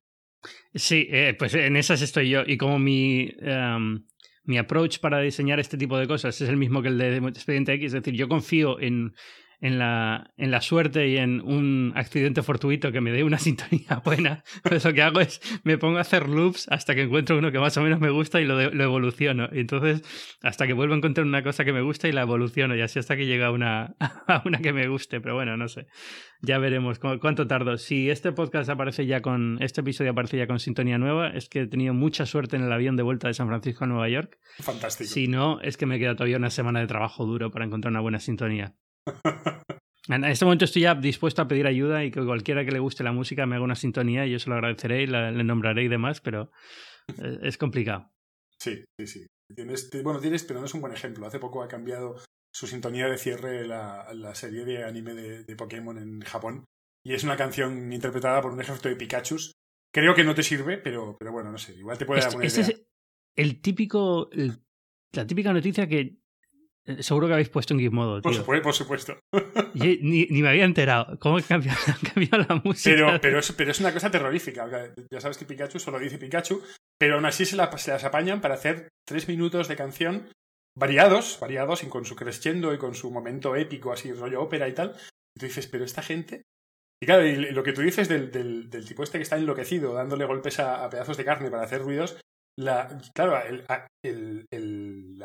Sí, 0.74 1.06
eh, 1.10 1.34
pues 1.38 1.54
en 1.54 1.76
esas 1.76 2.02
estoy 2.02 2.30
yo. 2.30 2.42
Y 2.46 2.56
como 2.56 2.78
mi... 2.78 3.30
Um 3.40 4.06
mi 4.46 4.58
approach 4.58 5.00
para 5.00 5.20
diseñar 5.20 5.58
este 5.58 5.76
tipo 5.76 5.98
de 5.98 6.06
cosas 6.06 6.40
es 6.40 6.48
el 6.48 6.56
mismo 6.56 6.80
que 6.80 6.88
el 6.88 6.98
de 6.98 7.16
Expediente 7.16 7.72
X, 7.74 7.86
es 7.86 7.92
decir, 7.92 8.14
yo 8.14 8.28
confío 8.28 8.80
en, 8.80 9.12
en, 9.60 9.78
la, 9.78 10.32
en 10.36 10.50
la 10.50 10.60
suerte 10.60 11.08
y 11.08 11.16
en 11.16 11.40
un 11.40 11.92
accidente 11.94 12.42
fortuito 12.42 12.92
que 12.92 13.00
me 13.00 13.12
dé 13.12 13.24
una 13.24 13.38
sintonía 13.46 14.02
buena. 14.04 14.44
Pues 14.62 14.84
lo 14.84 14.92
que 14.92 15.02
hago 15.02 15.20
es 15.20 15.40
me 15.64 15.78
pongo 15.78 15.98
a 15.98 16.02
hacer 16.02 16.28
loops 16.28 16.66
hasta 16.70 16.94
que 16.94 17.02
encuentro 17.02 17.38
uno 17.38 17.52
que 17.52 17.58
más 17.58 17.76
o 17.76 17.82
menos 17.82 18.00
me 18.00 18.10
gusta 18.10 18.40
y 18.40 18.44
lo, 18.44 18.56
de, 18.56 18.70
lo 18.70 18.84
evoluciono. 18.84 19.48
Y 19.52 19.60
entonces, 19.60 20.02
hasta 20.42 20.66
que 20.66 20.72
vuelvo 20.72 20.94
a 20.94 20.98
encontrar 20.98 21.26
una 21.26 21.42
cosa 21.42 21.64
que 21.64 21.72
me 21.72 21.82
gusta 21.82 22.08
y 22.08 22.12
la 22.12 22.22
evoluciono, 22.22 22.76
y 22.76 22.80
así 22.80 22.98
hasta 22.98 23.16
que 23.16 23.26
llega 23.26 23.50
una, 23.50 23.94
a 24.00 24.42
una 24.44 24.58
que 24.58 24.72
me 24.72 24.88
guste. 24.88 25.20
Pero 25.20 25.34
bueno, 25.34 25.56
no 25.56 25.68
sé. 25.68 25.86
Ya 26.42 26.58
veremos 26.58 26.98
cuánto 26.98 27.46
tardo. 27.46 27.78
Si 27.78 28.10
este 28.10 28.32
podcast 28.32 28.68
aparece 28.68 29.06
ya 29.06 29.22
con. 29.22 29.58
Este 29.60 29.80
episodio 29.80 30.10
aparece 30.10 30.36
ya 30.36 30.46
con 30.46 30.60
sintonía 30.60 30.98
nueva, 30.98 31.30
es 31.30 31.48
que 31.48 31.62
he 31.62 31.66
tenido 31.66 31.94
mucha 31.94 32.26
suerte 32.26 32.56
en 32.56 32.62
el 32.62 32.72
avión 32.72 32.96
de 32.96 33.02
vuelta 33.02 33.28
de 33.28 33.34
San 33.34 33.48
Francisco 33.48 33.84
a 33.84 33.86
Nueva 33.86 34.08
York. 34.08 34.38
Fantástico. 34.60 35.08
Si 35.08 35.28
no, 35.28 35.60
es 35.60 35.76
que 35.76 35.86
me 35.86 35.98
queda 35.98 36.14
todavía 36.14 36.36
una 36.36 36.50
semana 36.50 36.80
de 36.80 36.86
trabajo 36.86 37.24
duro 37.24 37.50
para 37.50 37.64
encontrar 37.64 37.90
una 37.90 38.00
buena 38.00 38.20
sintonía. 38.20 38.74
En 40.08 40.24
este 40.24 40.44
momento 40.44 40.64
estoy 40.64 40.82
ya 40.82 40.94
dispuesto 40.94 41.42
a 41.42 41.48
pedir 41.48 41.66
ayuda 41.66 42.04
y 42.04 42.10
que 42.10 42.24
cualquiera 42.24 42.64
que 42.64 42.70
le 42.70 42.78
guste 42.78 43.02
la 43.02 43.12
música 43.12 43.44
me 43.44 43.56
haga 43.56 43.64
una 43.64 43.74
sintonía 43.74 44.24
y 44.24 44.30
yo 44.30 44.38
se 44.38 44.48
lo 44.48 44.54
agradeceré 44.54 45.02
y 45.02 45.06
la, 45.06 45.32
le 45.32 45.42
nombraré 45.42 45.82
y 45.82 45.88
demás, 45.88 46.20
pero 46.20 46.52
es 47.42 47.58
complicado. 47.58 48.10
Sí, 48.60 48.84
sí, 48.98 49.06
sí. 49.06 49.26
Tienes, 49.54 49.90
bueno, 50.02 50.20
tienes, 50.20 50.44
pero 50.44 50.60
no 50.60 50.66
es 50.66 50.74
un 50.74 50.80
buen 50.80 50.92
ejemplo. 50.92 51.26
Hace 51.26 51.38
poco 51.38 51.62
ha 51.62 51.68
cambiado 51.68 52.16
su 52.54 52.66
sintonía 52.66 53.06
de 53.06 53.18
cierre 53.18 53.66
la, 53.66 54.12
la 54.14 54.34
serie 54.34 54.64
de 54.64 54.84
anime 54.84 55.14
de, 55.14 55.44
de, 55.44 55.56
Pokémon 55.56 55.98
en 55.98 56.20
Japón 56.22 56.64
y 57.04 57.12
es 57.12 57.22
una 57.22 57.36
canción 57.36 57.92
interpretada 57.92 58.40
por 58.40 58.52
un 58.52 58.60
ejército 58.60 58.88
de 58.88 58.96
Pikachu. 58.96 59.36
Creo 59.92 60.14
que 60.14 60.24
no 60.24 60.34
te 60.34 60.42
sirve, 60.42 60.78
pero, 60.78 61.16
pero 61.18 61.32
bueno, 61.32 61.52
no 61.52 61.58
sé, 61.58 61.74
igual 61.74 61.98
te 61.98 62.06
puede 62.06 62.20
dar 62.20 62.28
este, 62.28 62.36
una 62.38 62.46
este 62.46 62.60
Es 62.62 62.86
el 63.36 63.60
típico, 63.60 64.30
el, 64.32 64.58
la 65.12 65.26
típica 65.26 65.52
noticia 65.52 65.86
que 65.86 66.18
Seguro 67.00 67.26
que 67.26 67.32
habéis 67.32 67.48
puesto 67.48 67.74
en 67.74 67.80
Gizmodo, 67.80 68.20
tío. 68.20 68.22
Por 68.22 68.34
supuesto. 68.34 68.62
Por 68.62 68.74
supuesto. 68.74 69.18
Ni, 69.74 70.26
ni, 70.26 70.42
me 70.42 70.48
había 70.48 70.64
enterado. 70.64 71.18
¿Cómo 71.18 71.36
ha 71.38 71.42
cambiado, 71.42 71.78
cambiado, 72.14 72.46
la 72.48 72.62
música? 72.64 72.94
Pero, 72.94 73.20
pero, 73.20 73.38
es, 73.40 73.52
pero 73.52 73.70
es 73.72 73.80
una 73.80 73.92
cosa 73.92 74.10
terrorífica. 74.10 74.68
Ya 75.10 75.20
sabes 75.20 75.36
que 75.36 75.44
Pikachu 75.44 75.78
solo 75.78 75.98
dice 75.98 76.18
Pikachu, 76.18 76.62
pero 76.98 77.16
aún 77.16 77.26
así 77.26 77.44
se, 77.44 77.56
la, 77.56 77.76
se 77.76 77.90
las 77.90 78.04
apañan 78.04 78.40
para 78.40 78.54
hacer 78.54 78.88
tres 79.06 79.28
minutos 79.28 79.68
de 79.68 79.76
canción 79.76 80.28
variados, 80.78 81.38
variados, 81.40 81.82
y 81.82 81.88
con 81.88 82.04
su 82.04 82.14
crescendo 82.14 82.72
y 82.72 82.78
con 82.78 82.94
su 82.94 83.10
momento 83.10 83.56
épico, 83.56 83.92
así, 83.92 84.12
rollo 84.12 84.42
ópera 84.42 84.68
y 84.68 84.74
tal. 84.74 84.94
Y 85.34 85.40
tú 85.40 85.46
dices, 85.46 85.66
pero 85.66 85.84
esta 85.84 86.02
gente. 86.02 86.42
Y 87.02 87.06
claro, 87.06 87.26
y 87.26 87.34
lo 87.36 87.62
que 87.62 87.72
tú 87.72 87.82
dices 87.82 88.08
del, 88.08 88.30
del, 88.30 88.70
del 88.70 88.86
tipo 88.86 89.02
este 89.02 89.18
que 89.18 89.22
está 89.22 89.36
enloquecido, 89.36 89.92
dándole 89.92 90.24
golpes 90.24 90.60
a, 90.60 90.84
a 90.84 90.88
pedazos 90.88 91.16
de 91.16 91.24
carne 91.24 91.50
para 91.50 91.64
hacer 91.64 91.82
ruidos, 91.82 92.18
la, 92.58 92.98
claro, 93.14 93.38
el, 93.44 93.64
el, 94.02 94.46
el, 94.50 94.65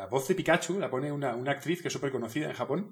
la 0.02 0.08
voz 0.08 0.26
de 0.26 0.34
Pikachu 0.34 0.80
la 0.80 0.90
pone 0.90 1.12
una, 1.12 1.36
una 1.36 1.52
actriz 1.52 1.80
que 1.80 1.86
es 1.86 1.94
súper 1.94 2.10
conocida 2.10 2.48
en 2.48 2.54
Japón 2.54 2.90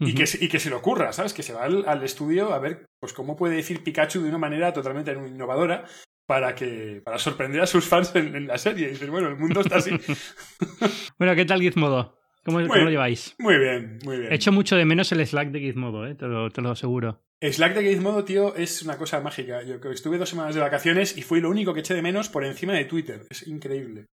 uh 0.00 0.04
-huh. 0.04 0.08
y, 0.08 0.14
que, 0.14 0.24
y 0.44 0.48
que 0.48 0.58
se 0.58 0.70
le 0.70 0.76
ocurra, 0.76 1.12
¿sabes? 1.12 1.34
Que 1.34 1.42
se 1.42 1.52
va 1.52 1.64
al, 1.64 1.84
al, 1.86 2.02
estudio 2.02 2.54
a 2.54 2.58
ver 2.58 2.86
pues 3.00 3.12
cómo 3.12 3.36
puede 3.36 3.56
decir 3.56 3.84
Pikachu 3.84 4.22
de 4.22 4.30
una 4.30 4.38
manera 4.38 4.72
totalmente 4.72 5.12
innovadora 5.12 5.84
para 6.26 6.54
que 6.54 7.02
para 7.04 7.18
sorprender 7.18 7.60
a 7.60 7.66
sus 7.66 7.84
fans 7.86 8.16
en, 8.16 8.34
en 8.34 8.46
la 8.46 8.56
serie. 8.56 8.88
Y 8.88 8.90
dices, 8.92 9.10
bueno, 9.10 9.28
el 9.28 9.36
mundo 9.36 9.60
está 9.60 9.76
así. 9.76 9.90
bueno, 11.18 11.34
¿qué 11.34 11.44
tal 11.44 11.60
Gizmodo? 11.60 12.18
¿Cómo, 12.44 12.58
muy, 12.58 12.68
¿Cómo, 12.68 12.84
lo 12.84 12.90
lleváis? 12.90 13.34
Muy 13.38 13.58
bien, 13.58 13.98
muy 14.02 14.16
bien. 14.18 14.32
He 14.32 14.36
hecho 14.36 14.52
mucho 14.52 14.76
de 14.76 14.86
menos 14.86 15.12
el 15.12 15.24
Slack 15.26 15.50
de 15.50 15.60
Gizmodo, 15.60 16.06
¿eh? 16.06 16.14
te, 16.14 16.26
lo, 16.26 16.50
te 16.50 16.62
lo 16.62 16.70
aseguro. 16.70 17.22
Slack 17.42 17.74
de 17.74 17.82
Gizmodo, 17.82 18.24
tío, 18.24 18.54
es 18.56 18.82
una 18.82 18.96
cosa 18.96 19.20
mágica. 19.20 19.62
Yo 19.62 19.74
estuve 19.90 20.16
dos 20.16 20.30
semanas 20.30 20.54
de 20.54 20.62
vacaciones 20.62 21.14
y 21.18 21.22
fue 21.22 21.42
lo 21.42 21.50
único 21.50 21.74
que 21.74 21.80
eché 21.80 21.94
de 21.94 22.02
menos 22.02 22.30
por 22.30 22.44
encima 22.44 22.72
de 22.72 22.86
Twitter. 22.86 23.26
Es 23.28 23.46
increíble. 23.46 24.06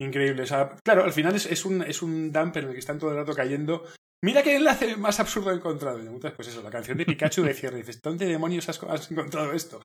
Increíble. 0.00 0.42
O 0.42 0.46
sea, 0.46 0.74
claro, 0.84 1.04
al 1.04 1.12
final 1.12 1.34
es, 1.34 1.46
es, 1.46 1.64
un, 1.64 1.82
es 1.82 2.02
un 2.02 2.32
dumper 2.32 2.64
en 2.64 2.68
el 2.70 2.74
que 2.74 2.80
están 2.80 2.98
todo 2.98 3.10
el 3.10 3.16
rato 3.16 3.34
cayendo. 3.34 3.84
Mira 4.24 4.42
qué 4.42 4.56
enlace 4.56 4.96
más 4.96 5.20
absurdo 5.20 5.50
he 5.50 5.54
encontrado. 5.54 6.02
Y 6.02 6.18
pues 6.18 6.48
eso, 6.48 6.62
la 6.62 6.70
canción 6.70 6.96
de 6.96 7.04
Pikachu 7.04 7.42
de 7.42 7.54
cierre. 7.54 7.76
Dices, 7.76 8.00
¿dónde 8.00 8.26
demonios 8.26 8.68
has, 8.68 9.10
encontrado 9.10 9.52
esto? 9.52 9.82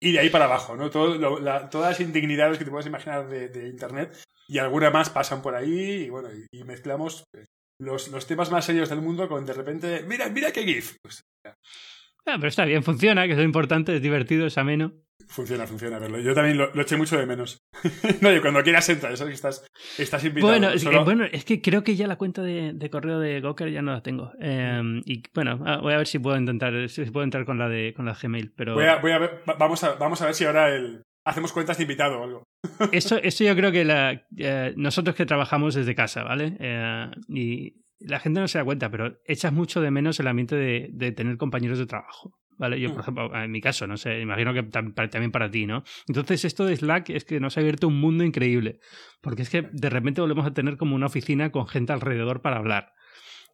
Y 0.00 0.12
de 0.12 0.18
ahí 0.18 0.28
para 0.28 0.46
abajo, 0.46 0.76
¿no? 0.76 0.90
Todo, 0.90 1.40
la, 1.40 1.70
todas 1.70 1.90
las 1.90 2.00
indignidades 2.00 2.58
que 2.58 2.64
te 2.64 2.70
puedas 2.70 2.86
imaginar 2.86 3.28
de, 3.28 3.68
Internet 3.68 4.18
y 4.48 4.58
alguna 4.58 4.90
más 4.90 5.10
pasan 5.10 5.40
por 5.40 5.54
ahí 5.54 6.04
y 6.04 6.10
bueno, 6.10 6.28
y, 6.52 6.64
mezclamos 6.64 7.24
pues, 7.32 7.46
los, 7.80 8.08
los, 8.08 8.26
temas 8.26 8.50
más 8.50 8.64
serios 8.64 8.88
del 8.88 9.00
mundo 9.00 9.28
con 9.28 9.46
de 9.46 9.52
repente, 9.52 10.04
mira, 10.06 10.28
mira 10.28 10.52
qué 10.52 10.64
GIF. 10.64 10.96
Pues. 11.02 11.22
Ah, 11.44 12.36
pero 12.36 12.48
está 12.48 12.64
bien, 12.64 12.82
funciona, 12.82 13.26
que 13.26 13.34
es 13.34 13.38
importante, 13.38 13.94
es 13.94 14.02
divertido, 14.02 14.46
es 14.46 14.58
ameno. 14.58 14.92
Funciona, 15.28 15.66
funciona 15.66 15.98
verlo. 15.98 16.18
Yo 16.20 16.34
también 16.34 16.56
lo, 16.56 16.72
lo 16.72 16.82
eché 16.82 16.96
mucho 16.96 17.18
de 17.18 17.26
menos. 17.26 17.58
no, 18.20 18.34
y 18.34 18.40
cuando 18.40 18.62
quieras 18.62 18.88
entra, 18.88 19.10
eso 19.10 19.26
que 19.26 19.32
estás, 19.32 19.66
estás 19.98 20.24
invitado. 20.24 20.52
Bueno 20.52 20.70
es, 20.70 20.82
solo... 20.82 20.98
que, 20.98 21.04
bueno, 21.04 21.24
es 21.30 21.44
que 21.44 21.60
creo 21.60 21.82
que 21.82 21.96
ya 21.96 22.06
la 22.06 22.16
cuenta 22.16 22.42
de, 22.42 22.72
de 22.74 22.90
correo 22.90 23.18
de 23.18 23.40
Goker 23.40 23.70
ya 23.70 23.82
no 23.82 23.92
la 23.92 24.02
tengo. 24.02 24.32
Eh, 24.40 25.02
y 25.04 25.22
bueno, 25.34 25.62
ah, 25.66 25.78
voy 25.82 25.94
a 25.94 25.98
ver 25.98 26.06
si 26.06 26.18
puedo 26.18 26.36
intentar, 26.36 26.88
si 26.88 27.04
puedo 27.06 27.24
entrar 27.24 27.44
con 27.44 27.58
la 27.58 27.68
de 27.68 27.92
con 27.94 28.06
la 28.06 28.14
Gmail. 28.14 28.52
Pero... 28.56 28.74
Voy 28.74 28.84
a, 28.84 28.96
voy 28.96 29.12
a 29.12 29.18
ver, 29.18 29.42
vamos 29.58 29.82
a, 29.84 29.94
vamos 29.94 30.22
a 30.22 30.26
ver 30.26 30.34
si 30.34 30.44
ahora 30.44 30.74
el, 30.74 31.02
hacemos 31.24 31.52
cuentas 31.52 31.76
de 31.76 31.82
invitado 31.82 32.20
o 32.20 32.24
algo. 32.24 32.44
esto, 32.92 33.16
esto 33.16 33.44
yo 33.44 33.54
creo 33.56 33.72
que 33.72 33.84
la, 33.84 34.26
eh, 34.36 34.74
nosotros 34.76 35.16
que 35.16 35.26
trabajamos 35.26 35.74
desde 35.74 35.94
casa, 35.94 36.22
¿vale? 36.22 36.56
Eh, 36.60 37.10
y 37.28 37.84
la 37.98 38.20
gente 38.20 38.40
no 38.40 38.48
se 38.48 38.58
da 38.58 38.64
cuenta, 38.64 38.90
pero 38.90 39.18
echas 39.26 39.52
mucho 39.52 39.80
de 39.80 39.90
menos 39.90 40.20
el 40.20 40.28
ambiente 40.28 40.56
de, 40.56 40.88
de 40.92 41.12
tener 41.12 41.36
compañeros 41.36 41.78
de 41.78 41.86
trabajo. 41.86 42.32
¿Vale? 42.58 42.80
Yo, 42.80 42.88
por 42.88 42.98
mm. 42.98 43.00
ejemplo, 43.00 43.42
en 43.42 43.50
mi 43.50 43.60
caso, 43.60 43.86
no 43.86 43.96
sé, 43.96 44.20
imagino 44.20 44.54
que 44.54 44.62
también 44.62 45.30
para 45.30 45.50
ti, 45.50 45.66
¿no? 45.66 45.84
Entonces, 46.08 46.44
esto 46.44 46.64
de 46.64 46.76
Slack 46.76 47.10
es 47.10 47.24
que 47.24 47.40
nos 47.40 47.56
ha 47.56 47.60
abierto 47.60 47.88
un 47.88 48.00
mundo 48.00 48.24
increíble, 48.24 48.78
porque 49.20 49.42
es 49.42 49.50
que 49.50 49.68
de 49.70 49.90
repente 49.90 50.20
volvemos 50.20 50.46
a 50.46 50.54
tener 50.54 50.76
como 50.76 50.94
una 50.94 51.06
oficina 51.06 51.50
con 51.50 51.66
gente 51.66 51.92
alrededor 51.92 52.40
para 52.40 52.56
hablar. 52.56 52.94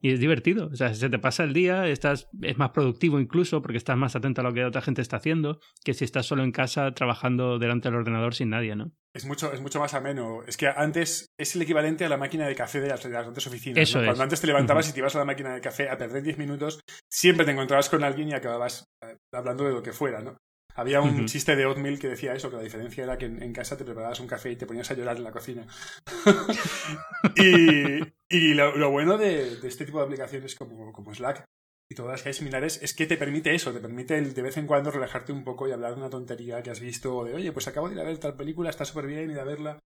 Y 0.05 0.13
es 0.13 0.19
divertido, 0.19 0.67
o 0.67 0.75
sea, 0.75 0.93
se 0.95 1.09
te 1.09 1.19
pasa 1.21 1.45
el 1.45 1.53
día, 1.53 1.87
estás, 1.87 2.29
es 2.43 2.59
más 2.59 2.71
productivo 2.71 3.21
incluso 3.21 3.63
porque 3.63 3.79
estás 3.79 3.97
más 3.97 4.17
atento 4.17 4.41
a 4.41 4.45
lo 4.45 4.53
que 4.53 4.65
otra 4.65 4.83
gente 4.83 5.01
está 5.01 5.19
haciendo 5.19 5.61
que 5.85 5.95
si 5.95 6.05
estás 6.05 6.27
solo 6.27 6.43
en 6.43 6.51
casa 6.51 6.93
trabajando 6.93 7.61
delante 7.61 7.89
del 7.89 7.99
ordenador 7.99 8.35
sin 8.35 8.51
nadie, 8.51 8.75
¿no? 8.75 8.91
Es 9.15 9.27
mucho, 9.27 9.53
es 9.53 9.61
mucho 9.61 9.79
más 9.79 9.95
ameno. 9.95 10.43
Es 10.45 10.57
que 10.57 10.67
antes 10.67 11.33
es 11.39 11.55
el 11.55 11.63
equivalente 11.63 12.05
a 12.05 12.09
la 12.09 12.17
máquina 12.17 12.49
de 12.49 12.57
café 12.57 12.81
de 12.81 12.89
las, 12.89 13.07
grandes 13.07 13.47
oficinas. 13.47 13.93
Cuando 13.93 14.25
antes 14.25 14.41
te 14.41 14.49
levantabas 14.49 14.89
y 14.89 14.93
te 14.93 14.99
ibas 14.99 15.15
a 15.15 15.21
la 15.21 15.25
máquina 15.25 15.55
de 15.55 15.61
café 15.61 15.89
a 15.89 15.97
perder 15.97 16.25
10 16.25 16.37
minutos, 16.37 16.81
siempre 17.09 17.45
te 17.45 17.53
encontrabas 17.53 17.89
con 17.89 18.03
alguien 18.03 18.29
y 18.29 18.35
acababas 18.35 18.89
eh, 19.05 19.19
hablando 19.33 19.65
de 19.65 19.73
lo 19.73 19.83
que 19.85 19.93
fuera, 19.93 20.21
¿no? 20.21 20.37
Había 20.75 21.01
un 21.01 21.27
chiste 21.27 21.55
de 21.57 21.67
Oatmeal 21.67 21.99
que 21.99 22.09
decía 22.09 22.35
eso, 22.35 22.51
que 22.51 22.57
la 22.57 22.63
diferencia 22.63 23.05
era 23.05 23.19
que 23.19 23.27
en, 23.27 23.53
casa 23.53 23.77
te 23.77 23.85
preparabas 23.85 24.21
un 24.21 24.27
café 24.27 24.51
y 24.53 24.57
te 24.57 24.67
ponías 24.67 24.91
a 24.91 24.95
llorar 24.95 25.17
en 25.17 25.25
la 25.25 25.33
cocina. 25.33 25.67
y, 27.37 28.55
lo, 28.55 28.91
bueno 28.91 29.19
de, 29.19 29.59
este 29.63 29.85
tipo 29.85 29.99
de 29.99 30.05
aplicaciones 30.05 30.55
como, 30.55 30.93
como 30.93 31.15
Slack 31.15 31.45
y 31.91 31.95
todas 31.95 32.13
las 32.13 32.23
que 32.23 32.31
hay 32.31 32.35
similares 32.35 32.83
es 32.83 32.95
que 32.95 33.07
te 33.07 33.19
permite 33.19 33.55
eso, 33.55 33.73
te 33.73 33.81
permite 33.81 34.21
de 34.21 34.43
vez 34.43 34.57
en 34.57 34.67
cuando 34.67 34.91
relajarte 34.91 35.33
un 35.33 35.45
poco 35.45 35.69
y 35.69 35.73
hablar 35.73 35.95
de 35.95 36.01
una 36.01 36.11
tontería 36.11 36.63
que 36.63 36.71
has 36.71 36.81
visto 36.81 37.15
o 37.15 37.25
de, 37.25 37.35
oye, 37.35 37.53
pues 37.53 37.69
acabo 37.69 37.89
de 37.89 37.95
ir 37.95 38.01
a 38.01 38.05
ver 38.05 38.19
tal 38.19 38.35
película, 38.35 38.71
está 38.71 38.85
súper 38.85 39.07
bien, 39.07 39.31
ir 39.31 39.39
a 39.39 39.45
verla. 39.45 39.79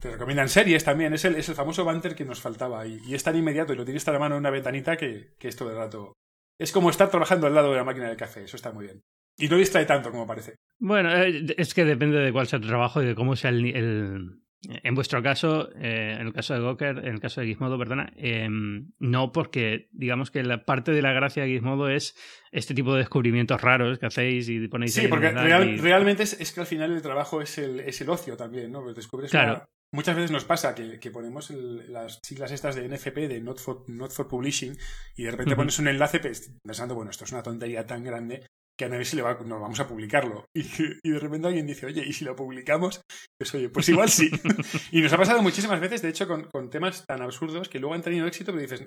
Te 0.00 0.10
recomiendan 0.10 0.48
series 0.48 0.84
también, 0.84 1.14
es 1.14 1.24
el, 1.24 1.36
es 1.36 1.48
el 1.48 1.54
famoso 1.54 1.84
banter 1.84 2.14
que 2.14 2.24
nos 2.24 2.40
faltaba 2.40 2.86
y, 2.86 3.00
y, 3.06 3.14
es 3.14 3.22
tan 3.22 3.36
inmediato 3.36 3.72
y 3.72 3.76
lo 3.76 3.84
tienes 3.84 4.06
a 4.06 4.12
la 4.12 4.18
mano 4.18 4.34
en 4.34 4.40
una 4.40 4.50
ventanita 4.50 4.96
que, 4.96 5.34
que 5.38 5.48
esto 5.48 5.68
de 5.68 5.74
rato. 5.74 6.12
Es 6.58 6.72
como 6.72 6.90
estar 6.90 7.10
trabajando 7.10 7.46
al 7.46 7.54
lado 7.54 7.70
de 7.70 7.76
la 7.76 7.84
máquina 7.84 8.08
del 8.08 8.16
café, 8.16 8.44
eso 8.44 8.56
está 8.56 8.72
muy 8.72 8.84
bien. 8.84 9.02
Y 9.40 9.48
no 9.48 9.56
distrae 9.56 9.86
tanto 9.86 10.10
como 10.10 10.26
parece. 10.26 10.56
Bueno, 10.78 11.10
eh, 11.16 11.46
es 11.56 11.72
que 11.72 11.84
depende 11.84 12.18
de 12.18 12.32
cuál 12.32 12.46
sea 12.46 12.60
tu 12.60 12.68
trabajo 12.68 13.02
y 13.02 13.06
de 13.06 13.14
cómo 13.14 13.34
sea 13.36 13.50
el. 13.50 14.38
en 14.62 14.94
vuestro 14.94 15.22
caso, 15.22 15.70
eh, 15.76 16.16
en 16.20 16.26
el 16.26 16.32
caso 16.34 16.52
de 16.52 16.60
Goker, 16.60 16.98
en 16.98 17.14
el 17.14 17.20
caso 17.20 17.40
de 17.40 17.46
Gizmodo, 17.46 17.78
perdona, 17.78 18.12
em, 18.16 18.92
no 18.98 19.32
porque 19.32 19.88
digamos 19.92 20.30
que 20.30 20.42
la 20.42 20.66
parte 20.66 20.92
de 20.92 21.00
la 21.00 21.12
gracia 21.12 21.42
de 21.42 21.48
Gizmodo 21.48 21.88
es 21.88 22.14
este 22.52 22.74
tipo 22.74 22.92
de 22.92 23.00
descubrimientos 23.00 23.60
raros 23.62 23.98
que 23.98 24.06
hacéis 24.06 24.48
y 24.50 24.68
ponéis. 24.68 24.92
Sí, 24.92 25.08
porque 25.08 25.30
realmente 25.30 26.24
es, 26.24 26.52
que 26.52 26.60
al 26.60 26.66
final 26.66 26.92
el 26.92 27.00
trabajo 27.00 27.40
es 27.40 27.56
el, 27.56 27.80
es 27.80 27.98
el 28.02 28.10
ocio 28.10 28.36
también, 28.36 28.70
¿no? 28.70 28.82
Pues 28.82 28.94
descubres 28.94 29.30
claro. 29.30 29.66
Muchas 29.92 30.14
veces 30.14 30.30
nos 30.30 30.44
pasa 30.44 30.72
que, 30.74 31.00
que 31.00 31.10
ponemos 31.10 31.50
las 31.50 32.20
siglas 32.22 32.52
estas 32.52 32.76
de 32.76 32.88
NFP, 32.88 33.26
de 33.26 33.40
Not 33.40 33.58
for, 33.58 33.82
not 33.88 34.12
for 34.12 34.28
Publishing, 34.28 34.78
y 35.16 35.24
de 35.24 35.32
repente 35.32 35.56
pones 35.56 35.80
un 35.80 35.88
enlace 35.88 36.20
pensando, 36.20 36.94
bueno, 36.94 37.10
esto 37.10 37.24
es 37.24 37.32
una 37.32 37.42
tontería 37.42 37.84
tan 37.86 38.04
grande 38.04 38.46
que 38.80 38.86
a 38.86 38.88
nadie 38.88 39.04
se 39.04 39.14
le 39.14 39.20
va, 39.20 39.38
no 39.44 39.60
vamos 39.60 39.78
a 39.78 39.86
publicarlo. 39.86 40.46
Y, 40.54 41.10
de 41.10 41.18
repente 41.18 41.48
alguien 41.48 41.66
dice, 41.66 41.84
oye, 41.84 42.02
¿y 42.02 42.14
si 42.14 42.24
lo 42.24 42.34
publicamos? 42.34 43.02
Pues 43.38 43.54
oye, 43.54 43.68
pues 43.68 43.88
igual 43.90 44.08
sí. 44.08 44.30
y 44.90 45.02
nos 45.02 45.12
ha 45.12 45.18
pasado 45.18 45.42
muchísimas 45.42 45.80
veces, 45.80 46.00
de 46.00 46.08
hecho, 46.08 46.26
con, 46.26 46.44
con, 46.44 46.70
temas 46.70 47.04
tan 47.06 47.20
absurdos 47.20 47.68
que 47.68 47.78
luego 47.78 47.94
han 47.94 48.00
tenido 48.00 48.26
éxito, 48.26 48.52
pero 48.52 48.62
dices, 48.62 48.82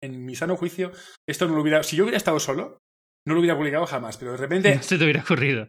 en, 0.00 0.24
mi 0.24 0.34
sano 0.34 0.56
juicio, 0.56 0.92
esto 1.28 1.46
no 1.46 1.56
lo 1.56 1.60
hubiera, 1.60 1.82
si 1.82 1.96
yo 1.96 2.04
hubiera 2.04 2.16
estado 2.16 2.40
solo, 2.40 2.78
no 3.26 3.34
lo 3.34 3.40
hubiera 3.40 3.56
publicado 3.56 3.86
jamás, 3.86 4.16
pero 4.16 4.32
de 4.32 4.38
repente... 4.38 4.74
No 4.74 4.82
se 4.82 4.96
te 4.96 5.04
hubiera 5.04 5.20
ocurrido. 5.20 5.68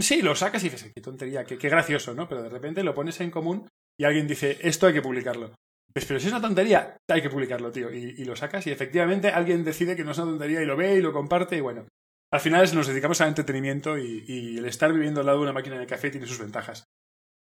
Sí, 0.00 0.22
lo 0.22 0.36
sacas 0.36 0.62
y 0.62 0.68
dices, 0.68 0.92
qué 0.94 1.02
tontería, 1.02 1.44
qué, 1.44 1.58
qué 1.58 1.68
gracioso, 1.68 2.14
¿no? 2.14 2.28
Pero 2.28 2.42
de 2.42 2.50
repente 2.50 2.84
lo 2.84 2.94
pones 2.94 3.20
en 3.20 3.32
común 3.32 3.66
y 3.98 4.04
alguien 4.04 4.28
dice, 4.28 4.58
esto 4.60 4.86
hay 4.86 4.92
que 4.92 5.02
publicarlo. 5.02 5.54
Pues, 5.92 6.06
pero 6.06 6.20
si 6.20 6.26
es 6.26 6.32
una 6.32 6.42
tontería, 6.42 6.96
hay 7.08 7.20
que 7.20 7.30
publicarlo, 7.30 7.72
tío. 7.72 7.92
Y, 7.92 8.14
y, 8.16 8.24
lo 8.24 8.36
sacas 8.36 8.66
y 8.66 8.70
efectivamente 8.70 9.28
alguien 9.28 9.64
decide 9.64 9.96
que 9.96 10.04
no 10.04 10.12
es 10.12 10.18
una 10.18 10.30
tontería 10.30 10.62
y 10.62 10.66
lo 10.66 10.76
ve 10.76 10.96
y 10.96 11.00
lo 11.00 11.12
comparte 11.12 11.56
y 11.56 11.60
bueno, 11.60 11.86
al 12.32 12.40
final 12.40 12.74
nos 12.74 12.86
dedicamos 12.86 13.20
al 13.20 13.28
entretenimiento 13.28 13.98
y, 13.98 14.56
el 14.56 14.64
estar 14.64 14.92
viviendo 14.92 15.20
al 15.20 15.26
lado 15.26 15.38
de 15.38 15.44
una 15.44 15.52
máquina 15.52 15.78
de 15.78 15.86
café 15.86 16.10
tiene 16.10 16.26
sus 16.26 16.38
ventajas. 16.38 16.90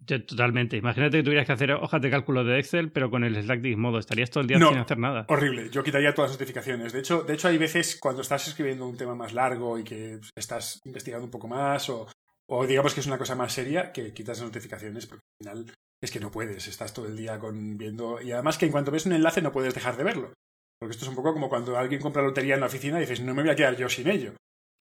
Totalmente. 0.05 0.75
Imagínate 0.75 1.17
que 1.17 1.23
tuvieras 1.23 1.45
que 1.45 1.53
hacer 1.53 1.71
hojas 1.71 2.01
de 2.01 2.09
cálculo 2.09 2.43
de 2.43 2.59
Excel, 2.59 2.91
pero 2.91 3.09
con 3.09 3.23
el 3.23 3.41
Slack 3.41 3.61
de 3.61 3.77
modo. 3.77 3.99
Estarías 3.99 4.29
todo 4.29 4.41
el 4.41 4.47
día 4.47 4.57
sin 4.57 4.77
hacer 4.77 4.97
nada. 4.97 5.25
Horrible. 5.29 5.69
Yo 5.69 5.81
quitaría 5.81 6.13
todas 6.13 6.31
las 6.31 6.39
notificaciones. 6.39 6.91
De 6.91 6.99
hecho, 6.99 7.23
de 7.23 7.35
hecho, 7.35 7.47
hay 7.47 7.57
veces 7.57 7.97
cuando 8.01 8.21
estás 8.21 8.45
escribiendo 8.49 8.85
un 8.85 8.97
tema 8.97 9.15
más 9.15 9.33
largo 9.33 9.79
y 9.79 9.85
que 9.85 10.19
estás 10.35 10.81
investigando 10.83 11.23
un 11.23 11.31
poco 11.31 11.47
más, 11.47 11.89
o, 11.89 12.09
o 12.49 12.67
digamos 12.67 12.93
que 12.93 12.99
es 12.99 13.07
una 13.07 13.17
cosa 13.17 13.35
más 13.35 13.53
seria, 13.53 13.93
que 13.93 14.13
quitas 14.13 14.39
las 14.39 14.47
notificaciones, 14.47 15.05
porque 15.05 15.23
al 15.39 15.45
final 15.45 15.73
es 16.01 16.11
que 16.11 16.19
no 16.19 16.31
puedes. 16.31 16.67
Estás 16.67 16.93
todo 16.93 17.07
el 17.07 17.15
día 17.15 17.39
con 17.39 17.77
viendo. 17.77 18.21
Y 18.21 18.33
además 18.33 18.57
que 18.57 18.65
en 18.65 18.73
cuanto 18.73 18.91
ves 18.91 19.05
un 19.05 19.13
enlace 19.13 19.41
no 19.41 19.53
puedes 19.53 19.73
dejar 19.73 19.95
de 19.95 20.03
verlo. 20.03 20.33
Porque 20.77 20.91
esto 20.91 21.05
es 21.05 21.09
un 21.09 21.15
poco 21.15 21.31
como 21.31 21.47
cuando 21.47 21.77
alguien 21.77 22.01
compra 22.01 22.21
lotería 22.21 22.55
en 22.55 22.59
la 22.59 22.65
oficina 22.65 22.97
y 22.97 23.01
dices, 23.01 23.21
no 23.21 23.33
me 23.33 23.43
voy 23.43 23.51
a 23.51 23.55
quedar 23.55 23.77
yo 23.77 23.87
sin 23.87 24.09
ello. 24.09 24.33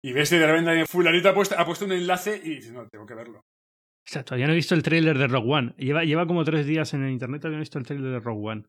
Y 0.02 0.12
ves 0.12 0.30
que 0.30 0.38
de 0.38 0.46
repente 0.46 0.86
fulanito 0.86 1.28
ha 1.28 1.34
puesto, 1.34 1.58
ha 1.58 1.64
puesto 1.64 1.84
un 1.84 1.92
enlace 1.92 2.40
y 2.42 2.56
dices, 2.56 2.72
no, 2.72 2.88
tengo 2.88 3.06
que 3.06 3.14
verlo. 3.14 3.38
O 3.38 4.10
sea, 4.10 4.24
todavía 4.24 4.46
no 4.46 4.52
he 4.52 4.56
visto 4.56 4.74
el 4.74 4.82
tráiler 4.82 5.16
de 5.16 5.28
Rogue 5.28 5.52
One. 5.52 5.74
Lleva, 5.78 6.02
lleva 6.02 6.26
como 6.26 6.44
tres 6.44 6.66
días 6.66 6.92
en 6.94 7.04
el 7.04 7.12
internet, 7.12 7.40
todavía 7.40 7.58
no 7.58 7.60
he 7.60 7.66
visto 7.66 7.78
el 7.78 7.86
tráiler 7.86 8.10
de 8.10 8.18
Rogue 8.18 8.50
One. 8.50 8.64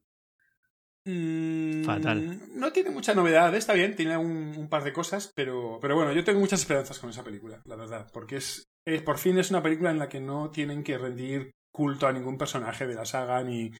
Mm, 1.05 1.83
Fatal. 1.83 2.39
No 2.55 2.71
tiene 2.71 2.91
mucha 2.91 3.13
novedad, 3.13 3.53
está 3.55 3.73
bien, 3.73 3.95
tiene 3.95 4.15
un, 4.15 4.69
par 4.69 4.83
de 4.83 4.93
cosas, 4.93 5.31
pero, 5.35 5.79
pero 5.81 5.95
bueno, 5.95 6.13
yo 6.13 6.23
tengo 6.23 6.39
muchas 6.39 6.61
esperanzas 6.61 6.99
con 6.99 7.09
esa 7.09 7.23
película, 7.23 7.61
la 7.65 7.75
verdad, 7.75 8.09
porque 8.13 8.37
es, 8.37 8.67
por 9.03 9.17
fin 9.17 9.37
es 9.37 9.49
una 9.49 9.61
película 9.61 9.91
en 9.91 9.99
la 9.99 10.07
que 10.07 10.21
no 10.21 10.49
tienen 10.51 10.83
que 10.83 10.97
rendir 10.97 11.51
culto 11.73 12.07
a 12.07 12.13
ningún 12.13 12.37
personaje 12.37 12.87
de 12.87 12.95
la 12.95 13.05
saga, 13.05 13.43
ni, 13.43 13.71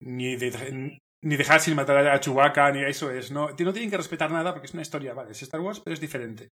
ni, 0.00 0.36
ni 0.36 1.36
dejar 1.36 1.60
sin 1.60 1.74
matar 1.74 2.06
a 2.06 2.20
Chewbacca, 2.20 2.72
ni 2.72 2.82
eso 2.82 3.10
es, 3.10 3.30
no, 3.30 3.50
no 3.50 3.72
tienen 3.72 3.90
que 3.90 3.98
respetar 3.98 4.30
nada 4.30 4.52
porque 4.52 4.66
es 4.66 4.72
una 4.72 4.82
historia, 4.82 5.12
vale, 5.12 5.32
es 5.32 5.42
Star 5.42 5.60
Wars, 5.60 5.80
pero 5.80 5.92
es 5.92 6.00
diferente. 6.00 6.48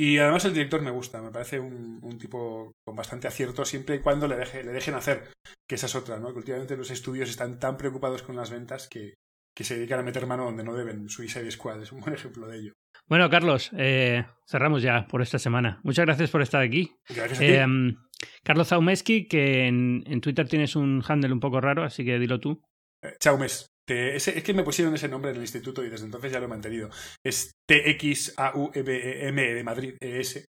Y 0.00 0.18
además 0.18 0.44
el 0.44 0.54
director 0.54 0.80
me 0.80 0.92
gusta, 0.92 1.20
me 1.20 1.32
parece 1.32 1.58
un, 1.58 2.18
tipo 2.20 2.70
con 2.84 2.94
bastante 2.94 3.26
acierto 3.26 3.64
siempre 3.64 3.96
y 3.96 3.98
cuando 3.98 4.28
le, 4.28 4.36
deje, 4.36 4.62
le 4.62 4.70
dejen 4.70 4.94
hacer, 4.94 5.32
que 5.68 5.74
esa 5.74 5.86
es 5.86 5.96
otra, 5.96 6.20
¿no? 6.20 6.30
Que 6.30 6.38
últimamente 6.38 6.76
los 6.76 6.92
estudios 6.92 7.28
están 7.28 7.58
tan 7.58 7.76
preocupados 7.76 8.22
con 8.22 8.36
las 8.36 8.48
ventas 8.48 8.86
que, 8.86 9.14
que 9.56 9.64
se 9.64 9.74
dedican 9.74 9.98
a 9.98 10.04
meter 10.04 10.24
mano 10.28 10.44
donde 10.44 10.62
no 10.62 10.72
deben. 10.72 11.08
Suicide 11.08 11.50
Squad 11.50 11.82
es 11.82 11.90
un 11.90 11.98
buen 11.98 12.14
ejemplo 12.14 12.46
de 12.46 12.58
ello. 12.58 12.72
Bueno, 13.08 13.28
Carlos, 13.28 13.72
eh, 13.76 14.24
cerramos 14.48 14.82
ya 14.82 15.08
por 15.08 15.20
esta 15.20 15.40
semana. 15.40 15.80
Muchas 15.82 16.06
gracias 16.06 16.30
por 16.30 16.42
estar 16.42 16.62
aquí. 16.62 16.94
Gracias 17.08 17.40
a 17.40 17.42
ti. 17.42 17.46
Em, 17.54 17.96
Carlos 18.44 18.68
Zaumeski, 18.68 19.26
que 19.26 19.66
en, 19.66 20.04
en, 20.06 20.20
Twitter 20.20 20.48
tienes 20.48 20.76
un 20.76 21.02
handle 21.08 21.32
un 21.32 21.40
poco 21.40 21.60
raro, 21.60 21.82
así 21.82 22.04
que 22.04 22.20
dilo 22.20 22.38
tú. 22.38 22.62
Eh, 23.02 23.16
Chaumes. 23.18 23.66
Es 23.88 24.42
que 24.42 24.54
me 24.54 24.64
pusieron 24.64 24.94
ese 24.94 25.08
nombre 25.08 25.30
en 25.30 25.36
el 25.36 25.42
instituto 25.42 25.84
y 25.84 25.88
desde 25.88 26.06
entonces 26.06 26.32
ya 26.32 26.38
lo 26.38 26.46
he 26.46 26.48
mantenido. 26.48 26.90
Es 27.24 27.52
T-X-A-U-M-E-M 27.66 29.54
de 29.54 29.64
Madrid, 29.64 29.94
E-S. 30.00 30.44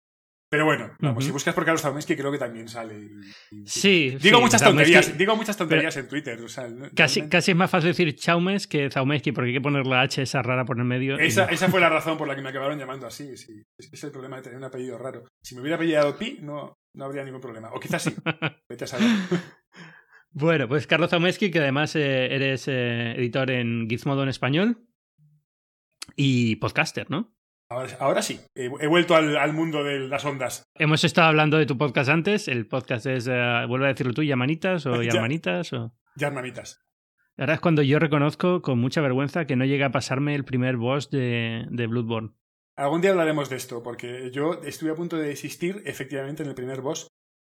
Pero 0.51 0.65
bueno, 0.65 0.91
vamos, 1.01 1.25
si 1.25 1.31
buscas 1.31 1.55
por 1.55 1.67
Carlos 1.67 2.07
que 2.07 2.17
creo 2.17 2.33
que 2.33 2.39
también 2.39 2.69
sale. 2.69 3.11
sí. 3.67 4.17
Digo 4.19 4.41
muchas 4.41 4.63
tonterías, 4.63 5.17
digo 5.19 5.37
muchas 5.37 5.59
tonterías 5.59 5.95
en 5.99 6.09
Twitter. 6.09 6.39
casi, 6.95 7.29
casi 7.29 7.51
es 7.51 7.57
más 7.57 7.71
fácil 7.71 7.89
decir 7.89 8.17
Chaumes 8.17 8.67
que 8.67 8.91
Zaumeski, 8.91 9.33
porque 9.33 9.49
hay 9.49 9.55
que 9.55 9.61
poner 9.61 9.87
la 9.87 10.01
H 10.01 10.23
esa 10.23 10.41
rara 10.41 10.65
por 10.65 10.79
el 10.79 10.85
medio. 10.85 11.19
Esa, 11.19 11.45
esa 11.47 11.69
fue 11.69 11.81
la 11.81 11.91
razón 11.91 12.17
por 12.17 12.27
la 12.27 12.35
que 12.35 12.41
me 12.41 12.49
acabaron 12.49 12.79
llamando 12.79 13.07
así. 13.07 13.37
Sí. 13.37 13.63
Es, 13.77 14.03
el 14.03 14.11
problema 14.11 14.37
de 14.37 14.43
tener 14.43 14.57
un 14.57 14.65
apellido 14.65 14.97
raro. 14.97 15.25
Si 15.43 15.55
me 15.55 15.61
hubiera 15.61 15.77
apellidado 15.77 16.17
Pi, 16.17 16.39
no, 16.41 16.79
no 16.95 17.05
habría 17.05 17.25
ningún 17.25 17.43
problema. 17.43 17.71
O 17.75 17.79
quizás 17.79 18.03
sí. 18.03 18.15
Vete 18.71 18.85
a 18.85 18.87
saber. 18.87 19.07
Bueno, 20.31 20.69
pues 20.69 20.87
Carlos 20.87 21.11
Zaumeski, 21.11 21.51
que 21.51 21.61
además 21.61 21.97
eh, 21.97 22.35
eres 22.35 22.69
eh, 22.69 23.13
editor 23.17 23.51
en 23.51 23.89
Gizmodo 23.89 24.23
en 24.23 24.29
español 24.29 24.87
y 26.17 26.57
podcaster, 26.57 27.11
¿no? 27.11 27.35
Ahora, 27.71 28.23
sí, 28.23 28.41
he, 28.55 28.87
vuelto 28.87 29.15
al, 29.15 29.53
mundo 29.53 29.85
de 29.85 29.99
las 29.99 30.25
ondas. 30.25 30.63
Hemos 30.75 31.05
estado 31.05 31.29
hablando 31.29 31.59
de 31.59 31.67
tu 31.67 31.77
podcast 31.77 32.09
antes, 32.09 32.49
el 32.49 32.67
podcast 32.67 33.05
es, 33.05 33.27
eh, 33.29 33.65
vuelve 33.69 33.85
a 33.85 33.89
decirlo 33.89 34.15
tú, 34.15 34.23
Yamanitas 34.23 34.87
o 34.87 35.03
Yarmanitas 35.03 35.75
o... 35.75 35.93
Yarmanitas. 36.17 36.81
Ahora 37.37 37.55
es 37.55 37.61
cuando 37.61 37.83
yo 37.83 37.99
reconozco 37.99 38.63
con 38.63 38.79
mucha 38.79 39.03
vergüenza 39.03 39.47
que 39.47 39.55
no 39.55 39.67
llega 39.67 39.87
a 39.87 39.93
pasarme 39.93 40.35
el 40.35 40.47
primer 40.47 40.79
boss 40.79 41.11
de, 41.11 41.67
de 41.69 41.87
Bloodborne. 41.87 42.31
Algún 42.75 43.03
día 43.03 43.11
hablaremos 43.11 43.51
de 43.51 43.57
esto, 43.57 43.83
porque 43.83 44.31
yo 44.31 44.63
estuve 44.65 44.91
a 44.91 44.95
punto 44.95 45.19
de 45.19 45.29
desistir 45.29 45.83
efectivamente 45.85 46.43
en 46.43 46.49
el 46.49 46.55
primer 46.55 46.81
boss, 46.81 47.09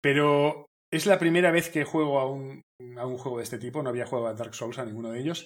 pero 0.02 0.69
es 0.92 1.06
la 1.06 1.20
primera 1.20 1.52
vez 1.52 1.70
que 1.70 1.84
juego 1.84 2.20
a 2.20 2.30
un, 2.30 2.62
a 2.98 3.06
un 3.06 3.18
juego 3.18 3.38
de 3.38 3.44
este 3.44 3.60
tipo, 3.60 3.84
no 3.84 3.90
había 3.90 4.06
jugado 4.06 4.28
a 4.28 4.34
Dark 4.34 4.56
Souls 4.56 4.80
a 4.80 4.86
ninguno 4.86 5.12
de 5.12 5.20
ellos. 5.20 5.46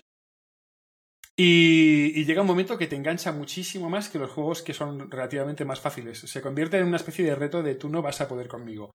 Y, 1.35 2.25
llega 2.25 2.41
un 2.41 2.47
momento 2.47 2.77
que 2.77 2.87
te 2.87 2.95
engancha 2.95 3.31
muchísimo 3.31 3.89
más 3.89 4.09
que 4.09 4.19
los 4.19 4.29
juegos 4.29 4.61
que 4.61 4.73
son 4.73 5.09
relativamente 5.09 5.65
más 5.65 5.79
fáciles. 5.79 6.19
Se 6.19 6.41
convierte 6.41 6.77
en 6.77 6.87
una 6.87 6.97
especie 6.97 7.25
de 7.25 7.35
reto 7.35 7.63
de 7.63 7.75
tú 7.75 7.89
no 7.89 8.01
vas 8.01 8.21
a 8.21 8.27
poder 8.27 8.47
conmigo. 8.47 8.91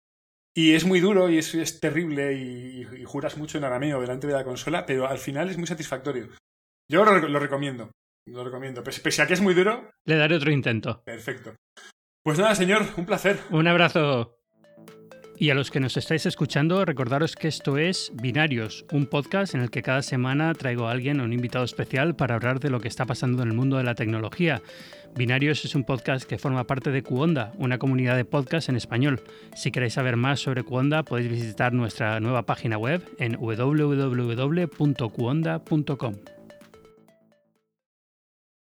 Y 0.57 0.74
es 0.74 0.85
muy 0.85 1.00
duro 1.00 1.30
y 1.30 1.38
es, 1.38 1.54
es 1.54 1.81
terrible 1.81 2.35
y, 2.35 3.04
juras 3.04 3.37
mucho 3.37 3.58
en 3.58 3.64
arameo 3.64 4.00
delante 4.00 4.27
de 4.27 4.33
la 4.33 4.44
consola, 4.44 4.87
pero 4.87 5.06
al 5.06 5.19
final 5.19 5.48
es 5.48 5.58
muy 5.58 5.66
satisfactorio. 5.66 6.29
Yo 6.90 7.04
lo, 7.04 7.29
lo 7.29 7.38
recomiendo. 7.38 7.90
Lo 8.27 8.42
recomiendo. 8.42 8.83
pese 8.83 9.23
a 9.23 9.27
que 9.27 9.35
es 9.35 9.40
muy 9.40 9.54
duro. 9.54 9.90
Le 10.04 10.16
daré 10.16 10.37
otro 10.37 10.50
intento. 10.50 11.02
Perfecto. 11.04 11.54
Pues 12.25 12.38
nada, 12.38 12.54
señor, 12.54 12.87
un 12.96 13.06
placer. 13.06 13.38
Un 13.50 13.69
abrazo. 13.69 14.38
Y 15.37 15.50
a 15.50 15.54
los 15.54 15.70
que 15.70 15.80
nos 15.80 15.96
estáis 15.96 16.26
escuchando, 16.26 16.85
recordaros 16.85 17.35
que 17.35 17.48
esto 17.48 17.76
es 17.76 18.12
Binarios, 18.14 18.85
un 18.92 19.06
podcast 19.06 19.54
en 19.54 19.62
el 19.62 19.70
que 19.70 19.82
cada 19.82 20.02
semana 20.02 20.54
traigo 20.54 20.87
a 20.87 20.92
alguien 20.92 21.20
un 21.20 21.32
invitado 21.32 21.64
especial 21.64 22.14
para 22.14 22.37
hablar 22.37 22.60
de 22.60 22.70
lo 22.70 22.78
que 22.80 22.87
está 22.87 23.04
pasando 23.04 23.42
en 23.42 23.48
el 23.48 23.54
mundo 23.54 23.76
de 23.76 23.82
la 23.85 23.96
tecnología. 23.96 24.62
Binarios 25.16 25.64
es 25.64 25.74
un 25.74 25.82
podcast 25.85 26.28
que 26.28 26.38
forma 26.38 26.64
parte 26.64 26.90
de 26.90 27.02
Cuonda, 27.02 27.52
una 27.58 27.78
comunidad 27.78 28.16
de 28.16 28.24
podcast 28.24 28.68
en 28.68 28.76
español. 28.76 29.22
Si 29.54 29.72
queréis 29.72 29.94
saber 29.94 30.16
más 30.16 30.40
sobre 30.40 30.62
Cuonda, 30.62 31.02
podéis 31.02 31.30
visitar 31.30 31.72
nuestra 31.72 32.20
nueva 32.20 32.42
página 32.42 32.78
web 32.78 33.02
en 33.18 33.37
www.cuonda.com. 33.37 36.14